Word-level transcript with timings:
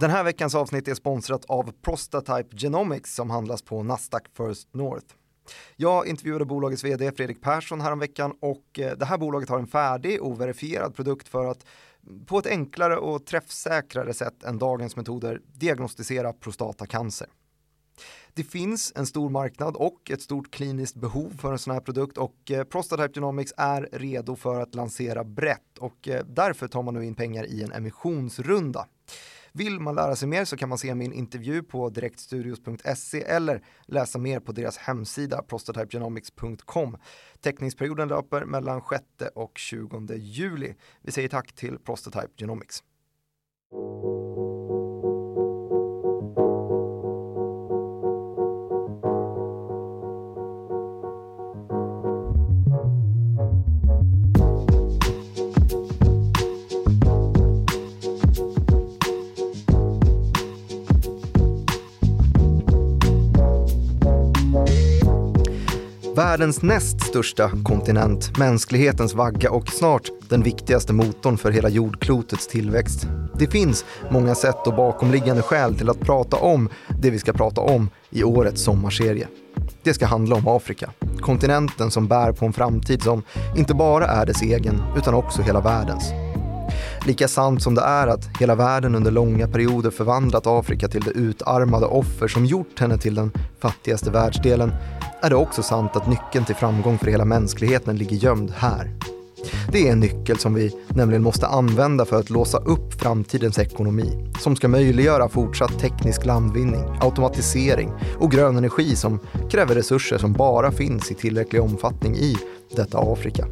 Den 0.00 0.10
här 0.10 0.24
veckans 0.24 0.54
avsnitt 0.54 0.88
är 0.88 0.94
sponsrat 0.94 1.44
av 1.44 1.72
Prostatype 1.82 2.56
Genomics 2.56 3.14
som 3.14 3.30
handlas 3.30 3.62
på 3.62 3.82
Nasdaq 3.82 4.22
First 4.36 4.74
North. 4.74 5.06
Jag 5.76 6.06
intervjuade 6.06 6.44
bolagets 6.44 6.84
vd 6.84 7.12
Fredrik 7.12 7.42
Persson 7.42 7.80
häromveckan 7.80 8.34
och 8.40 8.78
eh, 8.78 8.96
det 8.96 9.04
här 9.04 9.18
bolaget 9.18 9.48
har 9.48 9.58
en 9.58 9.66
färdig 9.66 10.22
och 10.22 10.40
verifierad 10.40 10.94
produkt 10.94 11.28
för 11.28 11.46
att 11.46 11.66
på 12.26 12.38
ett 12.38 12.46
enklare 12.46 12.96
och 12.96 13.26
träffsäkrare 13.26 14.14
sätt 14.14 14.44
än 14.44 14.58
dagens 14.58 14.96
metoder 14.96 15.40
diagnostisera 15.52 16.32
prostatacancer. 16.32 17.28
Det 18.34 18.44
finns 18.44 18.92
en 18.96 19.06
stor 19.06 19.28
marknad 19.30 19.76
och 19.76 20.10
ett 20.10 20.22
stort 20.22 20.50
kliniskt 20.50 20.96
behov 20.96 21.36
för 21.38 21.52
en 21.52 21.58
sån 21.58 21.72
här 21.72 21.80
produkt 21.80 22.18
och 22.18 22.50
eh, 22.50 22.64
Prostatype 22.64 23.12
Genomics 23.14 23.52
är 23.56 23.88
redo 23.92 24.36
för 24.36 24.60
att 24.60 24.74
lansera 24.74 25.24
brett 25.24 25.78
och 25.78 26.08
eh, 26.08 26.24
därför 26.26 26.68
tar 26.68 26.82
man 26.82 26.94
nu 26.94 27.04
in 27.04 27.14
pengar 27.14 27.44
i 27.44 27.62
en 27.62 27.72
emissionsrunda. 27.72 28.86
Vill 29.52 29.80
man 29.80 29.94
lära 29.94 30.16
sig 30.16 30.28
mer 30.28 30.44
så 30.44 30.56
kan 30.56 30.68
man 30.68 30.78
se 30.78 30.94
min 30.94 31.12
intervju 31.12 31.62
på 31.62 31.88
direktstudios.se 31.88 33.22
eller 33.22 33.64
läsa 33.86 34.18
mer 34.18 34.40
på 34.40 34.52
deras 34.52 34.76
hemsida 34.78 35.42
prostatypegenomics.com. 35.42 36.96
Teckningsperioden 37.40 38.08
löper 38.08 38.44
mellan 38.44 38.82
6 38.90 39.04
och 39.34 39.58
20 39.58 40.14
juli. 40.14 40.74
Vi 41.02 41.12
säger 41.12 41.28
tack 41.28 41.52
till 41.52 41.78
Prostatype 41.78 42.32
Genomics. 42.36 42.82
Världens 66.16 66.62
näst 66.62 67.00
största 67.00 67.50
kontinent, 67.64 68.38
mänsklighetens 68.38 69.14
vagga 69.14 69.50
och 69.50 69.68
snart 69.68 70.08
den 70.28 70.42
viktigaste 70.42 70.92
motorn 70.92 71.38
för 71.38 71.50
hela 71.50 71.68
jordklotets 71.68 72.48
tillväxt. 72.48 73.06
Det 73.38 73.46
finns 73.46 73.84
många 74.10 74.34
sätt 74.34 74.66
och 74.66 74.74
bakomliggande 74.74 75.42
skäl 75.42 75.74
till 75.74 75.90
att 75.90 76.00
prata 76.00 76.36
om 76.36 76.68
det 77.00 77.10
vi 77.10 77.18
ska 77.18 77.32
prata 77.32 77.60
om 77.60 77.90
i 78.10 78.24
årets 78.24 78.62
sommarserie. 78.62 79.28
Det 79.82 79.94
ska 79.94 80.06
handla 80.06 80.36
om 80.36 80.48
Afrika, 80.48 80.90
kontinenten 81.20 81.90
som 81.90 82.08
bär 82.08 82.32
på 82.32 82.46
en 82.46 82.52
framtid 82.52 83.02
som 83.02 83.22
inte 83.56 83.74
bara 83.74 84.06
är 84.06 84.26
dess 84.26 84.42
egen 84.42 84.82
utan 84.96 85.14
också 85.14 85.42
hela 85.42 85.60
världens. 85.60 86.29
Lika 87.06 87.28
sant 87.28 87.62
som 87.62 87.74
det 87.74 87.80
är 87.80 88.06
att 88.06 88.40
hela 88.40 88.54
världen 88.54 88.94
under 88.94 89.10
långa 89.10 89.48
perioder 89.48 89.90
förvandlat 89.90 90.46
Afrika 90.46 90.88
till 90.88 91.00
det 91.00 91.10
utarmade 91.10 91.86
offer 91.86 92.28
som 92.28 92.46
gjort 92.46 92.80
henne 92.80 92.98
till 92.98 93.14
den 93.14 93.32
fattigaste 93.60 94.10
världsdelen 94.10 94.72
är 95.22 95.30
det 95.30 95.36
också 95.36 95.62
sant 95.62 95.96
att 95.96 96.08
nyckeln 96.08 96.44
till 96.44 96.54
framgång 96.54 96.98
för 96.98 97.06
hela 97.06 97.24
mänskligheten 97.24 97.96
ligger 97.96 98.16
gömd 98.16 98.52
här. 98.56 98.90
Det 99.72 99.88
är 99.88 99.92
en 99.92 100.00
nyckel 100.00 100.38
som 100.38 100.54
vi 100.54 100.76
nämligen 100.88 101.22
måste 101.22 101.46
använda 101.46 102.04
för 102.04 102.20
att 102.20 102.30
låsa 102.30 102.58
upp 102.58 103.00
framtidens 103.00 103.58
ekonomi 103.58 104.32
som 104.40 104.56
ska 104.56 104.68
möjliggöra 104.68 105.28
fortsatt 105.28 105.78
teknisk 105.78 106.26
landvinning, 106.26 106.84
automatisering 107.00 107.92
och 108.18 108.30
grön 108.30 108.56
energi 108.56 108.96
som 108.96 109.18
kräver 109.50 109.74
resurser 109.74 110.18
som 110.18 110.32
bara 110.32 110.72
finns 110.72 111.10
i 111.10 111.14
tillräcklig 111.14 111.62
omfattning 111.62 112.16
i 112.16 112.36
detta 112.76 112.98
Afrika. 112.98 113.46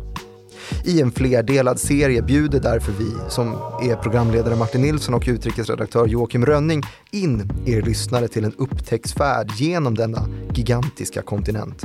I 0.85 1.01
en 1.01 1.11
flerdelad 1.11 1.81
serie 1.81 2.23
bjuder 2.23 2.61
därför 2.61 2.93
vi, 2.93 3.31
som 3.31 3.53
är 3.83 3.97
programledare 4.03 4.57
Martin 4.57 4.83
Nilsson 4.83 5.15
och 5.15 5.25
utrikesredaktör 5.27 6.07
Joakim 6.07 6.47
Rönning, 6.47 6.83
in 7.11 7.51
er 7.67 7.83
lyssnare 7.83 8.29
till 8.29 8.45
en 8.45 8.55
upptäcktsfärd 8.59 9.51
genom 9.57 9.95
denna 9.95 10.29
gigantiska 10.55 11.23
kontinent. 11.23 11.85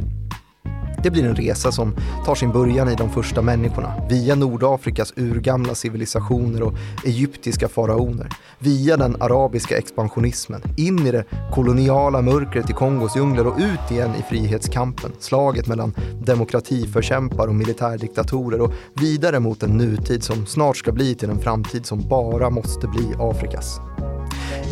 Det 1.04 1.12
blir 1.12 1.26
en 1.26 1.36
resa 1.36 1.72
som 1.72 1.96
tar 2.26 2.36
sin 2.36 2.52
början 2.52 2.90
i 2.90 2.96
de 2.96 3.10
första 3.10 3.42
människorna, 3.42 3.94
via 4.10 4.36
Nordafrikas 4.36 5.14
urgamla 5.16 5.76
civilisationer 5.76 6.64
och 6.64 6.74
egyptiska 7.06 7.68
faraoner, 7.68 8.30
via 8.60 8.98
den 8.98 9.22
arabiska 9.22 9.78
expansionismen, 9.78 10.62
in 10.78 11.08
i 11.08 11.12
det 11.12 11.24
koloniala 11.54 12.22
mörkret 12.22 12.70
i 12.70 12.74
Kongos 12.74 13.16
djungler 13.16 13.48
och 13.48 13.58
ut 13.58 13.92
igen 13.92 14.12
i 14.20 14.24
frihetskampen, 14.30 15.12
slaget 15.20 15.68
mellan 15.68 15.94
demokratiförkämpar 16.26 17.48
och 17.48 17.56
militärdiktatorer 17.56 18.62
och 18.62 18.74
vidare 18.94 19.40
mot 19.40 19.64
en 19.64 19.78
nutid 19.78 20.24
som 20.24 20.46
snart 20.46 20.78
ska 20.78 20.92
bli 20.92 21.16
till 21.16 21.30
en 21.30 21.40
framtid 21.40 21.86
som 21.86 22.08
bara 22.10 22.50
måste 22.50 22.88
bli 22.88 23.14
Afrikas. 23.20 23.80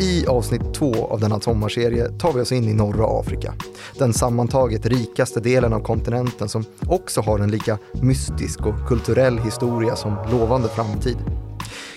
I 0.00 0.26
avsnitt 0.26 0.74
två 0.74 1.06
av 1.06 1.20
denna 1.20 1.40
sommarserie 1.40 2.08
tar 2.08 2.32
vi 2.32 2.40
oss 2.40 2.52
in 2.52 2.68
i 2.68 2.74
norra 2.74 3.20
Afrika. 3.20 3.54
Den 3.98 4.12
sammantaget 4.12 4.86
rikaste 4.86 5.40
delen 5.40 5.72
av 5.72 5.80
kontinenten 5.80 6.48
som 6.48 6.64
också 6.86 7.20
har 7.20 7.38
en 7.38 7.50
lika 7.50 7.78
mystisk 7.92 8.60
och 8.60 8.88
kulturell 8.88 9.38
historia 9.38 9.96
som 9.96 10.16
lovande 10.30 10.68
framtid. 10.68 11.16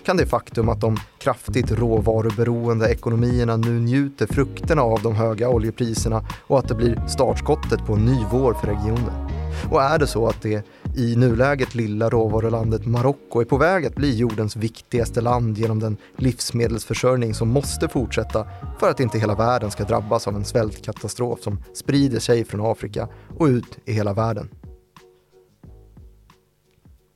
Kan 0.06 0.18
det 0.18 0.26
faktum 0.26 0.70
att 0.70 0.82
de 0.82 0.98
kraftigt 1.20 1.72
råvaruberoende 1.72 2.90
ekonomierna 2.90 3.58
nu 3.58 3.80
njuter 3.80 4.28
frukterna 4.28 4.82
av 4.82 5.02
de 5.02 5.16
höga 5.16 5.50
oljepriserna 5.50 6.26
och 6.48 6.60
att 6.60 6.68
det 6.68 6.76
blir 6.76 7.08
startskottet 7.08 7.86
på 7.86 7.94
en 7.94 8.06
ny 8.06 8.18
vår 8.32 8.54
för 8.54 8.68
regionen. 8.68 9.30
Och 9.72 9.82
är 9.82 10.00
det 10.00 10.08
så 10.08 10.28
att 10.28 10.42
det 10.42 10.66
i 10.98 11.16
nuläget 11.16 11.76
lilla 11.76 12.10
råvarulandet 12.10 12.86
Marocko 12.86 13.42
är 13.42 13.46
på 13.46 13.58
väg 13.58 13.86
att 13.86 13.96
bli 13.96 14.16
jordens 14.18 14.56
viktigaste 14.56 15.22
land 15.22 15.58
genom 15.58 15.80
den 15.80 15.98
livsmedelsförsörjning 16.18 17.34
som 17.34 17.50
måste 17.50 17.88
fortsätta 17.88 18.48
för 18.80 18.90
att 18.90 19.00
inte 19.00 19.20
hela 19.20 19.36
världen 19.36 19.72
ska 19.72 19.84
drabbas 19.84 20.28
av 20.28 20.36
en 20.36 20.46
svältkatastrof 20.46 21.42
som 21.42 21.64
sprider 21.74 22.20
sig 22.20 22.46
från 22.46 22.72
Afrika 22.72 23.08
och 23.38 23.46
ut 23.46 23.78
i 23.86 23.94
hela 23.94 24.14
världen. 24.14 24.50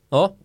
Ja, 0.09 0.35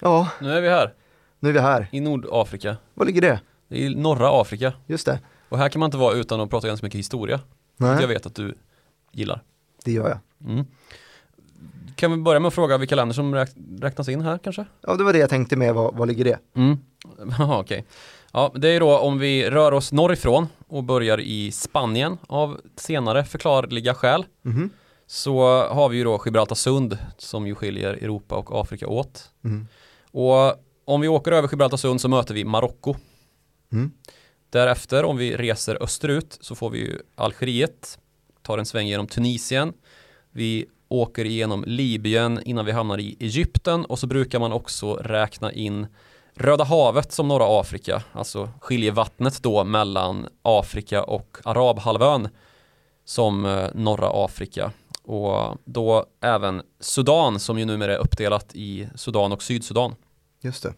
Ja, 0.00 0.28
nu 0.40 0.50
är 0.52 0.60
vi 0.60 0.68
här 0.68 0.94
nu 1.40 1.48
är 1.48 1.52
vi 1.52 1.60
här. 1.60 1.88
i 1.92 2.00
Nordafrika. 2.00 2.76
Var 2.94 3.06
ligger 3.06 3.20
det? 3.20 3.40
Det 3.68 3.76
är 3.82 3.90
i 3.90 3.94
norra 3.94 4.40
Afrika. 4.40 4.72
Just 4.86 5.06
det. 5.06 5.20
Och 5.48 5.58
här 5.58 5.68
kan 5.68 5.80
man 5.80 5.86
inte 5.86 5.96
vara 5.96 6.14
utan 6.14 6.40
att 6.40 6.50
prata 6.50 6.66
ganska 6.66 6.86
mycket 6.86 6.98
historia. 6.98 7.36
vilket 7.76 7.90
Jag 7.90 7.96
Nej, 7.96 8.06
vet 8.06 8.26
att 8.26 8.34
du 8.34 8.54
gillar. 9.12 9.42
det 9.84 9.92
gör 9.92 10.08
jag. 10.08 10.50
Mm. 10.50 10.64
Kan 12.04 12.10
vi 12.10 12.16
börja 12.16 12.40
med 12.40 12.48
att 12.48 12.54
fråga 12.54 12.78
vilka 12.78 12.94
länder 12.94 13.14
som 13.14 13.34
räk- 13.34 13.80
räknas 13.80 14.08
in 14.08 14.20
här 14.20 14.38
kanske? 14.38 14.64
Ja, 14.80 14.94
det 14.94 15.04
var 15.04 15.12
det 15.12 15.18
jag 15.18 15.30
tänkte 15.30 15.56
med. 15.56 15.74
Var, 15.74 15.92
var 15.92 16.06
ligger 16.06 16.24
det? 16.24 16.38
Mm. 16.56 16.78
Jaha, 17.38 17.60
okej. 17.60 17.84
Ja, 18.32 18.52
det 18.54 18.68
är 18.68 18.80
då 18.80 18.98
om 18.98 19.18
vi 19.18 19.50
rör 19.50 19.72
oss 19.72 19.92
norrifrån 19.92 20.46
och 20.68 20.84
börjar 20.84 21.20
i 21.20 21.52
Spanien 21.52 22.18
av 22.28 22.60
senare 22.76 23.24
förklarliga 23.24 23.94
skäl. 23.94 24.26
Mhm. 24.42 24.70
Så 25.06 25.66
har 25.66 25.88
vi 25.88 25.96
ju 25.96 26.04
då 26.04 26.22
Gibraltarsund 26.24 26.98
som 27.18 27.46
ju 27.46 27.54
skiljer 27.54 27.92
Europa 27.92 28.34
och 28.36 28.60
Afrika 28.60 28.86
åt. 28.86 29.30
Mm. 29.44 29.66
Och 30.10 30.54
om 30.84 31.00
vi 31.00 31.08
åker 31.08 31.32
över 31.32 31.48
Gibraltarsund 31.48 32.00
så 32.00 32.08
möter 32.08 32.34
vi 32.34 32.44
Marocko. 32.44 32.94
Mm. 33.72 33.90
Därefter 34.50 35.04
om 35.04 35.16
vi 35.16 35.36
reser 35.36 35.82
österut 35.82 36.38
så 36.40 36.54
får 36.54 36.70
vi 36.70 36.78
ju 36.78 36.98
Algeriet, 37.14 37.98
tar 38.42 38.58
en 38.58 38.66
sväng 38.66 38.86
genom 38.86 39.06
Tunisien. 39.06 39.72
Vi 40.30 40.66
åker 41.00 41.24
igenom 41.24 41.64
Libyen 41.66 42.40
innan 42.44 42.64
vi 42.64 42.72
hamnar 42.72 42.98
i 42.98 43.16
Egypten 43.20 43.84
och 43.84 43.98
så 43.98 44.06
brukar 44.06 44.38
man 44.38 44.52
också 44.52 44.94
räkna 44.94 45.52
in 45.52 45.86
Röda 46.36 46.64
havet 46.64 47.12
som 47.12 47.28
norra 47.28 47.60
Afrika, 47.60 48.02
alltså 48.12 48.50
skiljevattnet 48.60 49.42
då 49.42 49.64
mellan 49.64 50.26
Afrika 50.42 51.02
och 51.02 51.38
Arabhalvön 51.44 52.28
som 53.04 53.44
eh, 53.44 53.68
norra 53.74 54.24
Afrika. 54.24 54.72
Och 55.02 55.58
då 55.64 56.06
även 56.20 56.62
Sudan 56.80 57.40
som 57.40 57.58
ju 57.58 57.64
numera 57.64 57.94
är 57.94 57.98
uppdelat 57.98 58.54
i 58.54 58.88
Sudan 58.94 59.32
och 59.32 59.42
Sydsudan. 59.42 59.94
Just 60.40 60.62
det. 60.62 60.74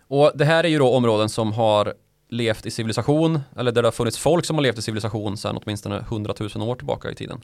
Och 0.00 0.32
det 0.34 0.44
här 0.44 0.64
är 0.64 0.68
ju 0.68 0.78
då 0.78 0.90
områden 0.90 1.28
som 1.28 1.52
har 1.52 1.94
levt 2.28 2.66
i 2.66 2.70
civilisation, 2.70 3.40
eller 3.56 3.72
där 3.72 3.82
det 3.82 3.86
har 3.86 3.92
funnits 3.92 4.18
folk 4.18 4.44
som 4.44 4.56
har 4.56 4.62
levt 4.62 4.78
i 4.78 4.82
civilisation 4.82 5.36
sedan 5.36 5.58
åtminstone 5.62 5.96
100 5.96 6.34
000 6.54 6.68
år 6.68 6.74
tillbaka 6.74 7.10
i 7.10 7.14
tiden. 7.14 7.40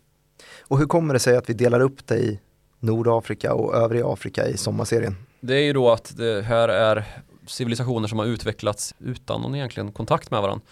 Och 0.60 0.78
hur 0.78 0.86
kommer 0.86 1.14
det 1.14 1.20
sig 1.20 1.36
att 1.36 1.48
vi 1.50 1.54
delar 1.54 1.80
upp 1.80 2.06
det 2.06 2.16
i 2.18 2.40
Nordafrika 2.80 3.54
och 3.54 3.74
övriga 3.74 4.06
Afrika 4.06 4.48
i 4.48 4.56
sommarserien? 4.56 5.16
Det 5.40 5.54
är 5.54 5.62
ju 5.64 5.72
då 5.72 5.90
att 5.90 6.16
det 6.16 6.42
här 6.42 6.68
är 6.68 7.04
civilisationer 7.46 8.08
som 8.08 8.18
har 8.18 8.26
utvecklats 8.26 8.94
utan 8.98 9.40
någon 9.40 9.54
egentligen 9.54 9.92
kontakt 9.92 10.30
med 10.30 10.42
varandra. 10.42 10.64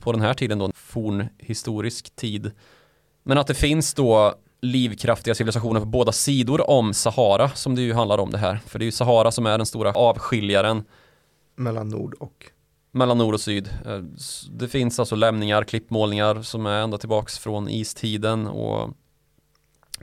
På 0.00 0.12
den 0.12 0.20
här 0.20 0.34
tiden 0.34 0.58
då, 0.58 0.70
fornhistorisk 0.74 2.16
tid. 2.16 2.50
Men 3.22 3.38
att 3.38 3.46
det 3.46 3.54
finns 3.54 3.94
då 3.94 4.34
livkraftiga 4.60 5.34
civilisationer 5.34 5.80
på 5.80 5.86
båda 5.86 6.12
sidor 6.12 6.70
om 6.70 6.94
Sahara 6.94 7.48
som 7.48 7.74
det 7.74 7.82
ju 7.82 7.92
handlar 7.92 8.18
om 8.18 8.30
det 8.30 8.38
här. 8.38 8.60
För 8.66 8.78
det 8.78 8.82
är 8.82 8.86
ju 8.86 8.92
Sahara 8.92 9.30
som 9.30 9.46
är 9.46 9.58
den 9.58 9.66
stora 9.66 9.92
avskiljaren 9.92 10.84
Mellan 11.56 11.88
nord 11.88 12.14
och... 12.20 12.46
mellan 12.92 13.18
nord 13.18 13.34
och 13.34 13.40
syd. 13.40 13.70
Eh, 13.86 13.98
Det 14.50 14.68
finns 14.68 14.98
alltså 14.98 15.14
lämningar, 15.16 15.64
klippmålningar 15.64 16.42
som 16.42 16.66
är 16.66 16.80
ända 16.80 16.98
tillbaks 16.98 17.38
från 17.38 17.68
istiden 17.68 18.46
och 18.46 18.90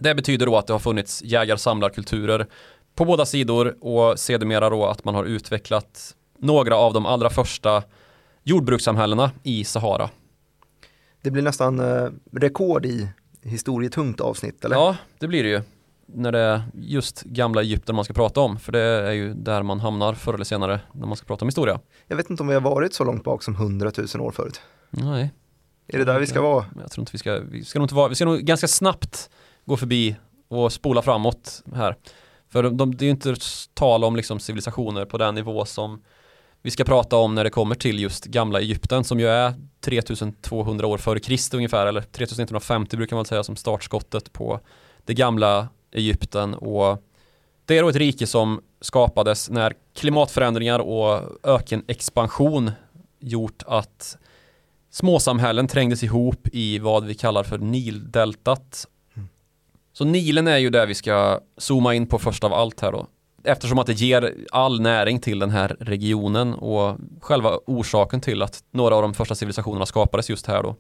det 0.01 0.15
betyder 0.15 0.45
då 0.45 0.57
att 0.57 0.67
det 0.67 0.73
har 0.73 0.79
funnits 0.79 1.23
jägar-samlarkulturer 1.23 2.47
på 2.95 3.05
båda 3.05 3.25
sidor 3.25 3.75
och 3.81 4.19
sedermera 4.19 4.69
då 4.69 4.85
att 4.85 5.05
man 5.05 5.15
har 5.15 5.23
utvecklat 5.23 6.15
några 6.39 6.75
av 6.75 6.93
de 6.93 7.05
allra 7.05 7.29
första 7.29 7.83
jordbrukssamhällena 8.43 9.31
i 9.43 9.63
Sahara. 9.63 10.09
Det 11.21 11.31
blir 11.31 11.43
nästan 11.43 11.79
eh, 11.79 12.09
rekord 12.31 12.85
i 12.85 13.07
historietungt 13.41 14.21
avsnitt, 14.21 14.65
eller? 14.65 14.75
Ja, 14.75 14.97
det 15.19 15.27
blir 15.27 15.43
det 15.43 15.49
ju. 15.49 15.61
När 16.05 16.31
det 16.31 16.39
är 16.39 16.61
just 16.73 17.23
gamla 17.23 17.61
Egypten 17.61 17.95
man 17.95 18.05
ska 18.05 18.13
prata 18.13 18.39
om, 18.39 18.59
för 18.59 18.71
det 18.71 18.79
är 18.79 19.11
ju 19.11 19.33
där 19.33 19.63
man 19.63 19.79
hamnar 19.79 20.13
förr 20.13 20.33
eller 20.33 20.43
senare 20.43 20.79
när 20.93 21.07
man 21.07 21.17
ska 21.17 21.25
prata 21.25 21.45
om 21.45 21.47
historia. 21.47 21.79
Jag 22.07 22.17
vet 22.17 22.29
inte 22.29 22.43
om 22.43 22.47
vi 22.47 22.53
har 22.53 22.61
varit 22.61 22.93
så 22.93 23.03
långt 23.03 23.23
bak 23.23 23.43
som 23.43 23.55
100 23.55 23.91
000 24.15 24.21
år 24.21 24.31
förut. 24.31 24.61
Nej. 24.89 25.31
Är 25.87 25.97
det 25.97 26.05
där 26.05 26.19
vi 26.19 26.27
ska 26.27 26.41
vara? 26.41 26.65
Jag 26.81 26.91
tror 26.91 27.01
inte 27.01 27.11
vi 27.11 27.17
ska, 27.17 27.39
vi 27.39 27.65
ska 27.65 27.79
nog 27.79 27.85
inte 27.85 27.95
vara, 27.95 28.07
vi 28.07 28.15
ska 28.15 28.25
nog 28.25 28.39
ganska 28.39 28.67
snabbt 28.67 29.29
gå 29.69 29.77
förbi 29.77 30.15
och 30.47 30.73
spola 30.73 31.01
framåt 31.01 31.63
här. 31.73 31.95
För 32.49 32.63
de, 32.63 32.77
de, 32.77 32.95
det 32.95 33.03
är 33.03 33.05
ju 33.05 33.11
inte 33.11 33.35
tal 33.73 34.03
om 34.03 34.15
liksom 34.15 34.39
civilisationer 34.39 35.05
på 35.05 35.17
den 35.17 35.35
nivå 35.35 35.65
som 35.65 36.01
vi 36.61 36.71
ska 36.71 36.83
prata 36.83 37.17
om 37.17 37.35
när 37.35 37.43
det 37.43 37.49
kommer 37.49 37.75
till 37.75 37.99
just 37.99 38.25
gamla 38.25 38.59
Egypten 38.59 39.03
som 39.03 39.19
ju 39.19 39.27
är 39.27 39.53
3200 39.81 40.87
år 40.87 40.97
före 40.97 41.19
Kristus 41.19 41.53
ungefär 41.53 41.85
eller 41.85 42.01
3150 42.01 42.97
brukar 42.97 43.15
man 43.15 43.25
säga 43.25 43.43
som 43.43 43.55
startskottet 43.55 44.33
på 44.33 44.59
det 45.05 45.13
gamla 45.13 45.67
Egypten 45.91 46.53
och 46.53 47.03
det 47.65 47.77
är 47.77 47.81
då 47.81 47.89
ett 47.89 47.95
rike 47.95 48.27
som 48.27 48.61
skapades 48.81 49.49
när 49.49 49.73
klimatförändringar 49.95 50.79
och 50.79 51.21
ökenexpansion 51.43 52.71
gjort 53.19 53.63
att 53.67 54.17
småsamhällen 54.91 55.67
trängdes 55.67 56.03
ihop 56.03 56.47
i 56.51 56.79
vad 56.79 57.05
vi 57.05 57.13
kallar 57.13 57.43
för 57.43 57.57
Nildeltat. 57.57 58.87
Så 59.99 60.05
Nilen 60.05 60.47
är 60.47 60.57
ju 60.57 60.69
det 60.69 60.85
vi 60.85 60.95
ska 60.95 61.39
zooma 61.57 61.93
in 61.93 62.07
på 62.07 62.19
först 62.19 62.43
av 62.43 62.53
allt 62.53 62.81
här 62.81 62.91
då. 62.91 63.07
Eftersom 63.43 63.79
att 63.79 63.87
det 63.87 63.93
ger 63.93 64.33
all 64.51 64.81
näring 64.81 65.19
till 65.19 65.39
den 65.39 65.49
här 65.49 65.75
regionen 65.79 66.53
och 66.53 66.97
själva 67.21 67.59
orsaken 67.65 68.21
till 68.21 68.41
att 68.41 68.63
några 68.71 68.95
av 68.95 69.01
de 69.01 69.13
första 69.13 69.35
civilisationerna 69.35 69.85
skapades 69.85 70.29
just 70.29 70.47
här 70.47 70.63
då. 70.63 70.75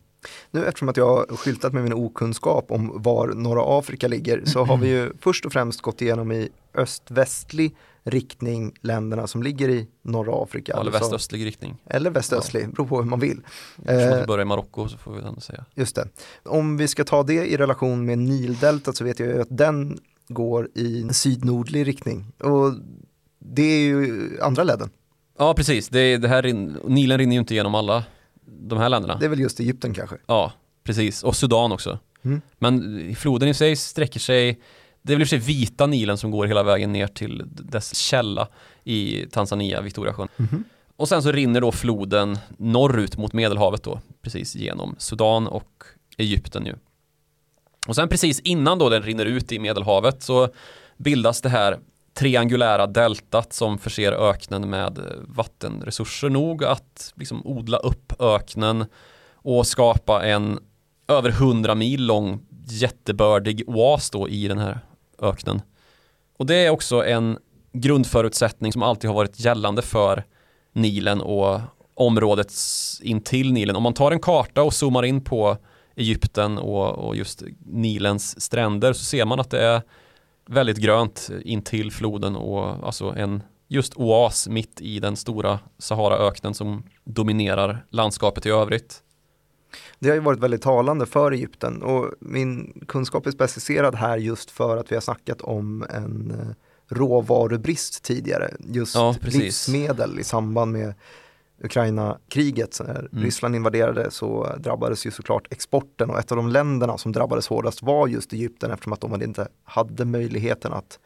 Nu 0.51 0.65
eftersom 0.65 0.89
att 0.89 0.97
jag 0.97 1.05
har 1.05 1.37
skyltat 1.37 1.73
med 1.73 1.83
min 1.83 1.93
okunskap 1.93 2.71
om 2.71 2.91
var 2.95 3.27
norra 3.27 3.79
Afrika 3.79 4.07
ligger 4.07 4.45
så 4.45 4.63
har 4.65 4.77
vi 4.77 4.87
ju 4.89 5.13
först 5.21 5.45
och 5.45 5.53
främst 5.53 5.81
gått 5.81 6.01
igenom 6.01 6.31
i 6.31 6.49
öst-västlig 6.75 7.75
riktning 8.09 8.73
länderna 8.81 9.27
som 9.27 9.43
ligger 9.43 9.69
i 9.69 9.87
norra 10.01 10.43
Afrika. 10.43 10.73
Eller 10.73 10.81
alltså- 10.85 10.99
västöstlig 10.99 11.45
riktning. 11.45 11.77
Eller 11.85 12.09
västöstlig, 12.09 12.63
ja. 12.63 12.67
beror 12.67 12.87
på 12.87 12.97
hur 12.97 13.09
man 13.09 13.19
vill. 13.19 13.41
Eftersom 13.77 14.13
att 14.13 14.19
det 14.19 14.27
börjar 14.27 14.41
i 14.41 14.45
Marocko 14.45 14.87
så 14.87 14.97
får 14.97 15.13
vi 15.13 15.21
ändå 15.21 15.41
säga. 15.41 15.65
Just 15.75 15.95
det. 15.95 16.07
Om 16.45 16.77
vi 16.77 16.87
ska 16.87 17.03
ta 17.03 17.23
det 17.23 17.47
i 17.47 17.57
relation 17.57 18.05
med 18.05 18.17
Nildeltat 18.17 18.97
så 18.97 19.03
vet 19.03 19.19
jag 19.19 19.29
ju 19.29 19.41
att 19.41 19.57
den 19.57 19.99
går 20.27 20.69
i 20.75 21.01
en 21.01 21.13
sydnordlig 21.13 21.87
riktning. 21.87 22.25
Och 22.39 22.73
det 23.39 23.63
är 23.63 23.85
ju 23.85 24.39
andra 24.41 24.63
ledden. 24.63 24.89
Ja, 25.37 25.53
precis. 25.53 25.89
Det, 25.89 26.17
det 26.17 26.27
här, 26.27 26.43
Nilen 26.89 27.17
rinner 27.17 27.33
ju 27.33 27.39
inte 27.39 27.53
igenom 27.53 27.75
alla 27.75 28.03
de 28.45 28.77
här 28.77 28.89
länderna. 28.89 29.17
Det 29.17 29.25
är 29.25 29.29
väl 29.29 29.39
just 29.39 29.59
Egypten 29.59 29.93
kanske? 29.93 30.15
Ja, 30.25 30.53
precis. 30.83 31.23
Och 31.23 31.35
Sudan 31.35 31.71
också. 31.71 31.99
Mm. 32.23 32.41
Men 32.57 33.15
floden 33.15 33.49
i 33.49 33.53
sig 33.53 33.75
sträcker 33.75 34.19
sig 34.19 34.59
det 35.09 35.13
är 35.13 35.15
väl 35.15 35.23
i 35.23 35.27
sig 35.27 35.39
vita 35.39 35.87
Nilen 35.87 36.17
som 36.17 36.31
går 36.31 36.47
hela 36.47 36.63
vägen 36.63 36.91
ner 36.91 37.07
till 37.07 37.43
dess 37.45 37.95
källa 37.95 38.47
i 38.83 39.25
Tanzania, 39.31 39.81
Victoriasjön. 39.81 40.27
Mm. 40.37 40.63
Och 40.95 41.09
sen 41.09 41.23
så 41.23 41.31
rinner 41.31 41.61
då 41.61 41.71
floden 41.71 42.37
norrut 42.57 43.17
mot 43.17 43.33
Medelhavet 43.33 43.83
då, 43.83 44.01
precis 44.21 44.55
genom 44.55 44.95
Sudan 44.97 45.47
och 45.47 45.83
Egypten 46.17 46.65
ju. 46.65 46.75
Och 47.87 47.95
sen 47.95 48.09
precis 48.09 48.39
innan 48.39 48.79
då 48.79 48.89
den 48.89 49.03
rinner 49.03 49.25
ut 49.25 49.51
i 49.51 49.59
Medelhavet 49.59 50.23
så 50.23 50.49
bildas 50.97 51.41
det 51.41 51.49
här 51.49 51.79
triangulära 52.13 52.87
deltat 52.87 53.53
som 53.53 53.77
förser 53.77 54.11
öknen 54.11 54.69
med 54.69 54.99
vattenresurser 55.27 56.29
nog 56.29 56.63
att 56.63 57.13
liksom 57.15 57.47
odla 57.47 57.77
upp 57.77 58.13
öknen 58.19 58.85
och 59.33 59.67
skapa 59.67 60.25
en 60.25 60.59
över 61.07 61.29
hundra 61.29 61.75
mil 61.75 62.05
lång 62.05 62.39
jättebördig 62.67 63.63
oas 63.67 64.09
då 64.09 64.29
i 64.29 64.47
den 64.47 64.57
här 64.57 64.79
öknen. 65.21 65.61
Och 66.37 66.45
det 66.45 66.55
är 66.55 66.69
också 66.69 67.05
en 67.05 67.37
grundförutsättning 67.73 68.73
som 68.73 68.83
alltid 68.83 69.09
har 69.09 69.15
varit 69.15 69.39
gällande 69.39 69.81
för 69.81 70.23
Nilen 70.73 71.21
och 71.21 71.61
området 71.93 72.53
intill 73.01 73.53
Nilen. 73.53 73.75
Om 73.75 73.83
man 73.83 73.93
tar 73.93 74.11
en 74.11 74.19
karta 74.19 74.63
och 74.63 74.73
zoomar 74.73 75.03
in 75.03 75.23
på 75.23 75.57
Egypten 75.95 76.57
och, 76.57 77.07
och 77.07 77.15
just 77.15 77.43
Nilens 77.65 78.41
stränder 78.41 78.93
så 78.93 79.05
ser 79.05 79.25
man 79.25 79.39
att 79.39 79.49
det 79.49 79.61
är 79.61 79.81
väldigt 80.45 80.77
grönt 80.77 81.29
intill 81.41 81.91
floden 81.91 82.35
och 82.35 82.87
alltså 82.87 83.13
en 83.17 83.43
just 83.67 83.97
oas 83.97 84.47
mitt 84.47 84.81
i 84.81 84.99
den 84.99 85.15
stora 85.15 85.59
Saharaöknen 85.77 86.53
som 86.53 86.83
dominerar 87.03 87.85
landskapet 87.89 88.45
i 88.45 88.49
övrigt. 88.49 89.03
Det 89.99 90.09
har 90.09 90.15
ju 90.15 90.21
varit 90.21 90.39
väldigt 90.39 90.61
talande 90.61 91.05
för 91.05 91.31
Egypten 91.31 91.83
och 91.83 92.11
min 92.19 92.83
kunskap 92.87 93.27
är 93.27 93.31
specificerad 93.31 93.95
här 93.95 94.17
just 94.17 94.51
för 94.51 94.77
att 94.77 94.91
vi 94.91 94.95
har 94.95 95.01
snackat 95.01 95.41
om 95.41 95.85
en 95.89 96.31
eh, 96.31 96.55
råvarubrist 96.95 98.03
tidigare. 98.03 98.53
Just 98.59 98.95
ja, 98.95 99.15
livsmedel 99.21 100.19
i 100.19 100.23
samband 100.23 100.71
med 100.71 100.93
Ukraina-kriget. 101.63 102.79
När 102.83 102.99
mm. 103.11 103.23
Ryssland 103.23 103.55
invaderade 103.55 104.11
så 104.11 104.55
drabbades 104.57 105.05
ju 105.05 105.11
såklart 105.11 105.47
exporten 105.49 106.09
och 106.09 106.19
ett 106.19 106.31
av 106.31 106.35
de 106.35 106.49
länderna 106.49 106.97
som 106.97 107.11
drabbades 107.11 107.47
hårdast 107.47 107.81
var 107.81 108.07
just 108.07 108.33
Egypten 108.33 108.71
eftersom 108.71 108.93
att 108.93 109.01
de 109.01 109.23
inte 109.23 109.47
hade 109.63 110.05
möjligheten 110.05 110.73
att 110.73 110.99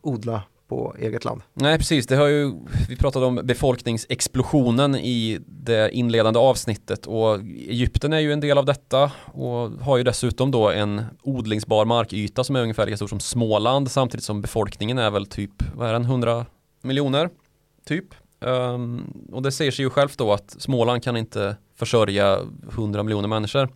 odla 0.00 0.42
på 0.70 0.94
eget 0.98 1.24
land. 1.24 1.42
Nej, 1.54 1.78
precis. 1.78 2.06
Det 2.06 2.16
har 2.16 2.26
ju, 2.26 2.52
vi 2.88 2.96
pratade 2.96 3.26
om 3.26 3.40
befolkningsexplosionen 3.44 4.96
i 4.96 5.38
det 5.46 5.90
inledande 5.94 6.38
avsnittet 6.38 7.06
och 7.06 7.38
Egypten 7.40 8.12
är 8.12 8.18
ju 8.18 8.32
en 8.32 8.40
del 8.40 8.58
av 8.58 8.64
detta 8.64 9.12
och 9.24 9.70
har 9.70 9.96
ju 9.96 10.02
dessutom 10.02 10.50
då 10.50 10.70
en 10.70 11.02
odlingsbar 11.22 11.84
markyta 11.84 12.44
som 12.44 12.56
är 12.56 12.62
ungefär 12.62 12.86
lika 12.86 12.96
stor 12.96 13.06
som 13.06 13.20
Småland 13.20 13.90
samtidigt 13.90 14.24
som 14.24 14.42
befolkningen 14.42 14.98
är 14.98 15.10
väl 15.10 15.26
typ, 15.26 15.50
vad 15.74 15.88
är 15.88 15.92
den, 15.92 16.04
100 16.04 16.46
miljoner? 16.82 17.30
Typ. 17.86 18.04
Um, 18.40 19.24
och 19.32 19.42
det 19.42 19.52
säger 19.52 19.70
sig 19.70 19.84
ju 19.84 19.90
självt 19.90 20.18
då 20.18 20.32
att 20.32 20.56
Småland 20.58 21.02
kan 21.02 21.16
inte 21.16 21.56
försörja 21.76 22.38
100 22.72 23.02
miljoner 23.02 23.28
människor. 23.28 23.68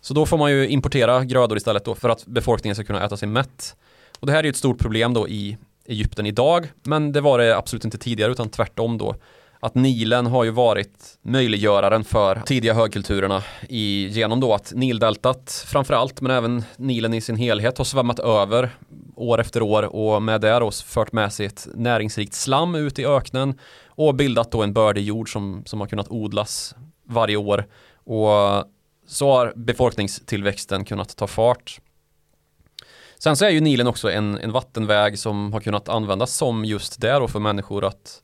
Så 0.00 0.14
då 0.14 0.26
får 0.26 0.38
man 0.38 0.50
ju 0.50 0.68
importera 0.68 1.24
grödor 1.24 1.56
istället 1.56 1.84
då 1.84 1.94
för 1.94 2.08
att 2.08 2.26
befolkningen 2.26 2.74
ska 2.74 2.84
kunna 2.84 3.04
äta 3.04 3.16
sig 3.16 3.28
mätt. 3.28 3.76
Och 4.20 4.26
det 4.26 4.32
här 4.32 4.38
är 4.38 4.44
ju 4.44 4.50
ett 4.50 4.56
stort 4.56 4.78
problem 4.78 5.14
då 5.14 5.28
i 5.28 5.58
Egypten 5.90 6.26
idag, 6.26 6.68
men 6.82 7.12
det 7.12 7.20
var 7.20 7.38
det 7.38 7.56
absolut 7.56 7.84
inte 7.84 7.98
tidigare 7.98 8.32
utan 8.32 8.48
tvärtom 8.48 8.98
då. 8.98 9.14
Att 9.60 9.74
Nilen 9.74 10.26
har 10.26 10.44
ju 10.44 10.50
varit 10.50 11.18
möjliggöraren 11.22 12.04
för 12.04 12.42
tidiga 12.46 12.74
högkulturerna 12.74 13.42
i, 13.68 14.08
genom 14.08 14.40
då 14.40 14.54
att 14.54 14.72
Nildeltat 14.74 15.64
framförallt 15.66 16.20
men 16.20 16.30
även 16.30 16.62
Nilen 16.76 17.14
i 17.14 17.20
sin 17.20 17.36
helhet 17.36 17.78
har 17.78 17.84
svämmat 17.84 18.18
över 18.18 18.70
år 19.16 19.40
efter 19.40 19.62
år 19.62 19.82
och 19.82 20.22
med 20.22 20.40
det 20.40 20.58
då 20.58 20.70
fört 20.70 21.12
med 21.12 21.32
sig 21.32 21.46
ett 21.46 21.68
näringsrikt 21.74 22.34
slam 22.34 22.74
ut 22.74 22.98
i 22.98 23.06
öknen 23.06 23.58
och 23.88 24.14
bildat 24.14 24.52
då 24.52 24.62
en 24.62 24.72
bördig 24.72 25.04
jord 25.04 25.32
som, 25.32 25.62
som 25.66 25.80
har 25.80 25.86
kunnat 25.86 26.08
odlas 26.08 26.74
varje 27.04 27.36
år 27.36 27.66
och 28.04 28.64
så 29.06 29.32
har 29.32 29.52
befolkningstillväxten 29.56 30.84
kunnat 30.84 31.16
ta 31.16 31.26
fart. 31.26 31.80
Sen 33.22 33.36
så 33.36 33.44
är 33.44 33.50
ju 33.50 33.60
Nilen 33.60 33.86
också 33.86 34.10
en, 34.10 34.38
en 34.38 34.52
vattenväg 34.52 35.18
som 35.18 35.52
har 35.52 35.60
kunnat 35.60 35.88
användas 35.88 36.34
som 36.34 36.64
just 36.64 37.00
det 37.00 37.12
då 37.12 37.28
för 37.28 37.38
människor 37.38 37.84
att 37.84 38.22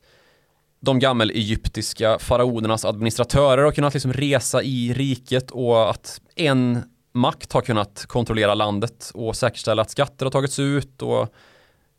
de 0.79 0.99
gammel 0.99 1.29
egyptiska 1.29 2.19
faraonernas 2.19 2.85
administratörer 2.85 3.63
har 3.63 3.71
kunnat 3.71 3.93
liksom 3.93 4.13
resa 4.13 4.63
i 4.63 4.93
riket 4.93 5.51
och 5.51 5.89
att 5.89 6.21
en 6.35 6.83
makt 7.13 7.53
har 7.53 7.61
kunnat 7.61 8.05
kontrollera 8.07 8.53
landet 8.53 9.11
och 9.13 9.35
säkerställa 9.35 9.81
att 9.81 9.89
skatter 9.89 10.25
har 10.25 10.31
tagits 10.31 10.59
ut 10.59 11.01
och 11.01 11.33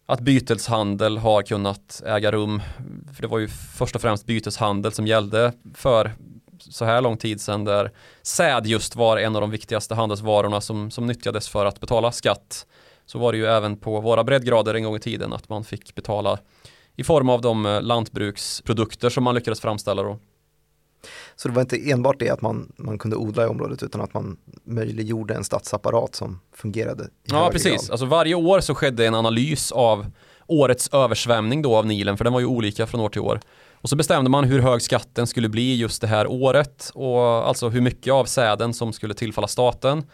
att 0.07 0.21
byteshandel 0.21 1.19
har 1.19 1.43
kunnat 1.43 2.03
äga 2.07 2.33
rum. 2.33 2.63
För 3.15 3.23
det 3.23 3.29
var 3.29 3.39
ju 3.39 3.49
först 3.49 3.95
och 3.95 4.01
främst 4.01 4.27
byteshandel 4.27 4.93
som 4.93 5.07
gällde 5.07 5.53
för 5.75 6.13
så 6.59 6.85
här 6.85 7.01
lång 7.01 7.17
tid 7.17 7.41
sedan 7.41 7.65
där 7.65 7.93
säd 8.23 8.67
just 8.67 8.97
var 8.97 9.17
en 9.17 9.37
av 9.37 9.41
de 9.41 9.51
viktigaste 9.51 9.95
handelsvarorna 9.95 10.61
som, 10.61 10.91
som 10.91 11.07
nyttjades 11.07 11.49
för 11.49 11.67
att 11.67 11.81
betala 11.81 12.13
skatt 12.13 12.67
så 13.09 13.19
var 13.19 13.33
det 13.33 13.39
ju 13.39 13.47
även 13.47 13.77
på 13.77 14.01
våra 14.01 14.25
breddgrader 14.25 14.75
en 14.75 14.83
gång 14.83 14.97
i 14.97 15.01
tiden 15.01 15.33
att 15.33 15.49
man 15.49 15.65
fick 15.65 15.95
betala 15.95 16.39
i 16.97 17.05
form 17.05 17.29
av 17.29 17.41
de 17.41 17.67
eh, 17.67 17.83
lantbruksprodukter 17.83 19.11
som 19.11 19.25
man 19.25 19.35
lyckades 19.35 19.61
framställa 19.61 20.03
då. 20.03 20.19
Så 21.37 21.49
det 21.49 21.55
var 21.55 21.63
inte 21.63 21.91
enbart 21.91 22.19
det 22.19 22.31
att 22.31 22.43
man, 22.43 22.73
man 22.77 22.99
kunde 22.99 23.17
odla 23.17 23.45
i 23.45 23.47
området 23.47 23.83
utan 23.83 24.01
att 24.01 24.15
man 24.15 24.37
möjliggjorde 24.65 25.35
en 25.35 25.45
statsapparat 25.45 26.15
som 26.15 26.41
fungerade. 26.55 27.09
ja, 27.25 27.51
precis. 27.53 27.83
Grad. 27.83 27.91
Alltså 27.91 28.07
varje 28.07 28.35
år 28.35 28.61
så 28.61 28.75
skedde 28.75 29.07
en 29.07 29.15
analys 29.15 29.73
av 29.73 30.07
årets 30.47 30.89
översvämning 30.93 31.63
då 31.63 31.77
av 31.77 31.87
Nilen, 31.87 32.17
för 32.17 32.25
den 32.25 32.33
var 32.33 32.41
ju 32.41 32.47
olika 32.47 32.87
från 32.87 33.01
år 33.01 33.09
till 33.09 33.21
år. 33.21 33.41
Och 33.73 33.89
så 33.89 33.97
bestämde 33.97 34.31
man 34.31 34.45
hur 34.45 34.61
hög 34.61 34.83
skatten 34.83 35.27
skulle 35.27 35.49
bli 35.49 35.77
just 35.77 36.01
det 36.01 36.07
här 36.07 36.27
året 36.27 36.91
och 36.95 37.21
alltså 37.21 37.69
hur 37.69 37.81
mycket 37.81 38.13
av 38.13 38.25
säden 38.25 38.75
som 38.75 38.93
skulle 38.93 39.15
tillfalla 39.15 39.49
staten. 39.49 40.05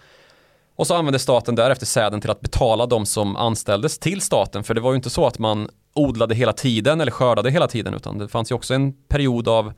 Och 0.77 0.87
så 0.87 0.95
använde 0.95 1.19
staten 1.19 1.55
därefter 1.55 1.87
säden 1.87 2.21
till 2.21 2.31
att 2.31 2.41
betala 2.41 2.87
de 2.87 3.07
som 3.07 3.37
anställdes 3.37 3.99
till 3.99 4.21
staten. 4.21 4.65
För 4.65 4.75
det 4.75 4.81
var 4.81 4.91
ju 4.91 4.97
inte 4.97 5.11
så 5.11 5.27
att 5.27 5.39
man 5.39 5.69
odlade 5.95 6.35
hela 6.35 6.53
tiden 6.53 7.01
eller 7.01 7.13
skördade 7.13 7.51
hela 7.51 7.69
tiden 7.69 7.95
utan 7.95 8.19
det 8.19 8.29
fanns 8.29 8.51
ju 8.51 8.55
också 8.55 8.75
en 8.75 8.93
period 9.09 9.49
av 9.49 9.73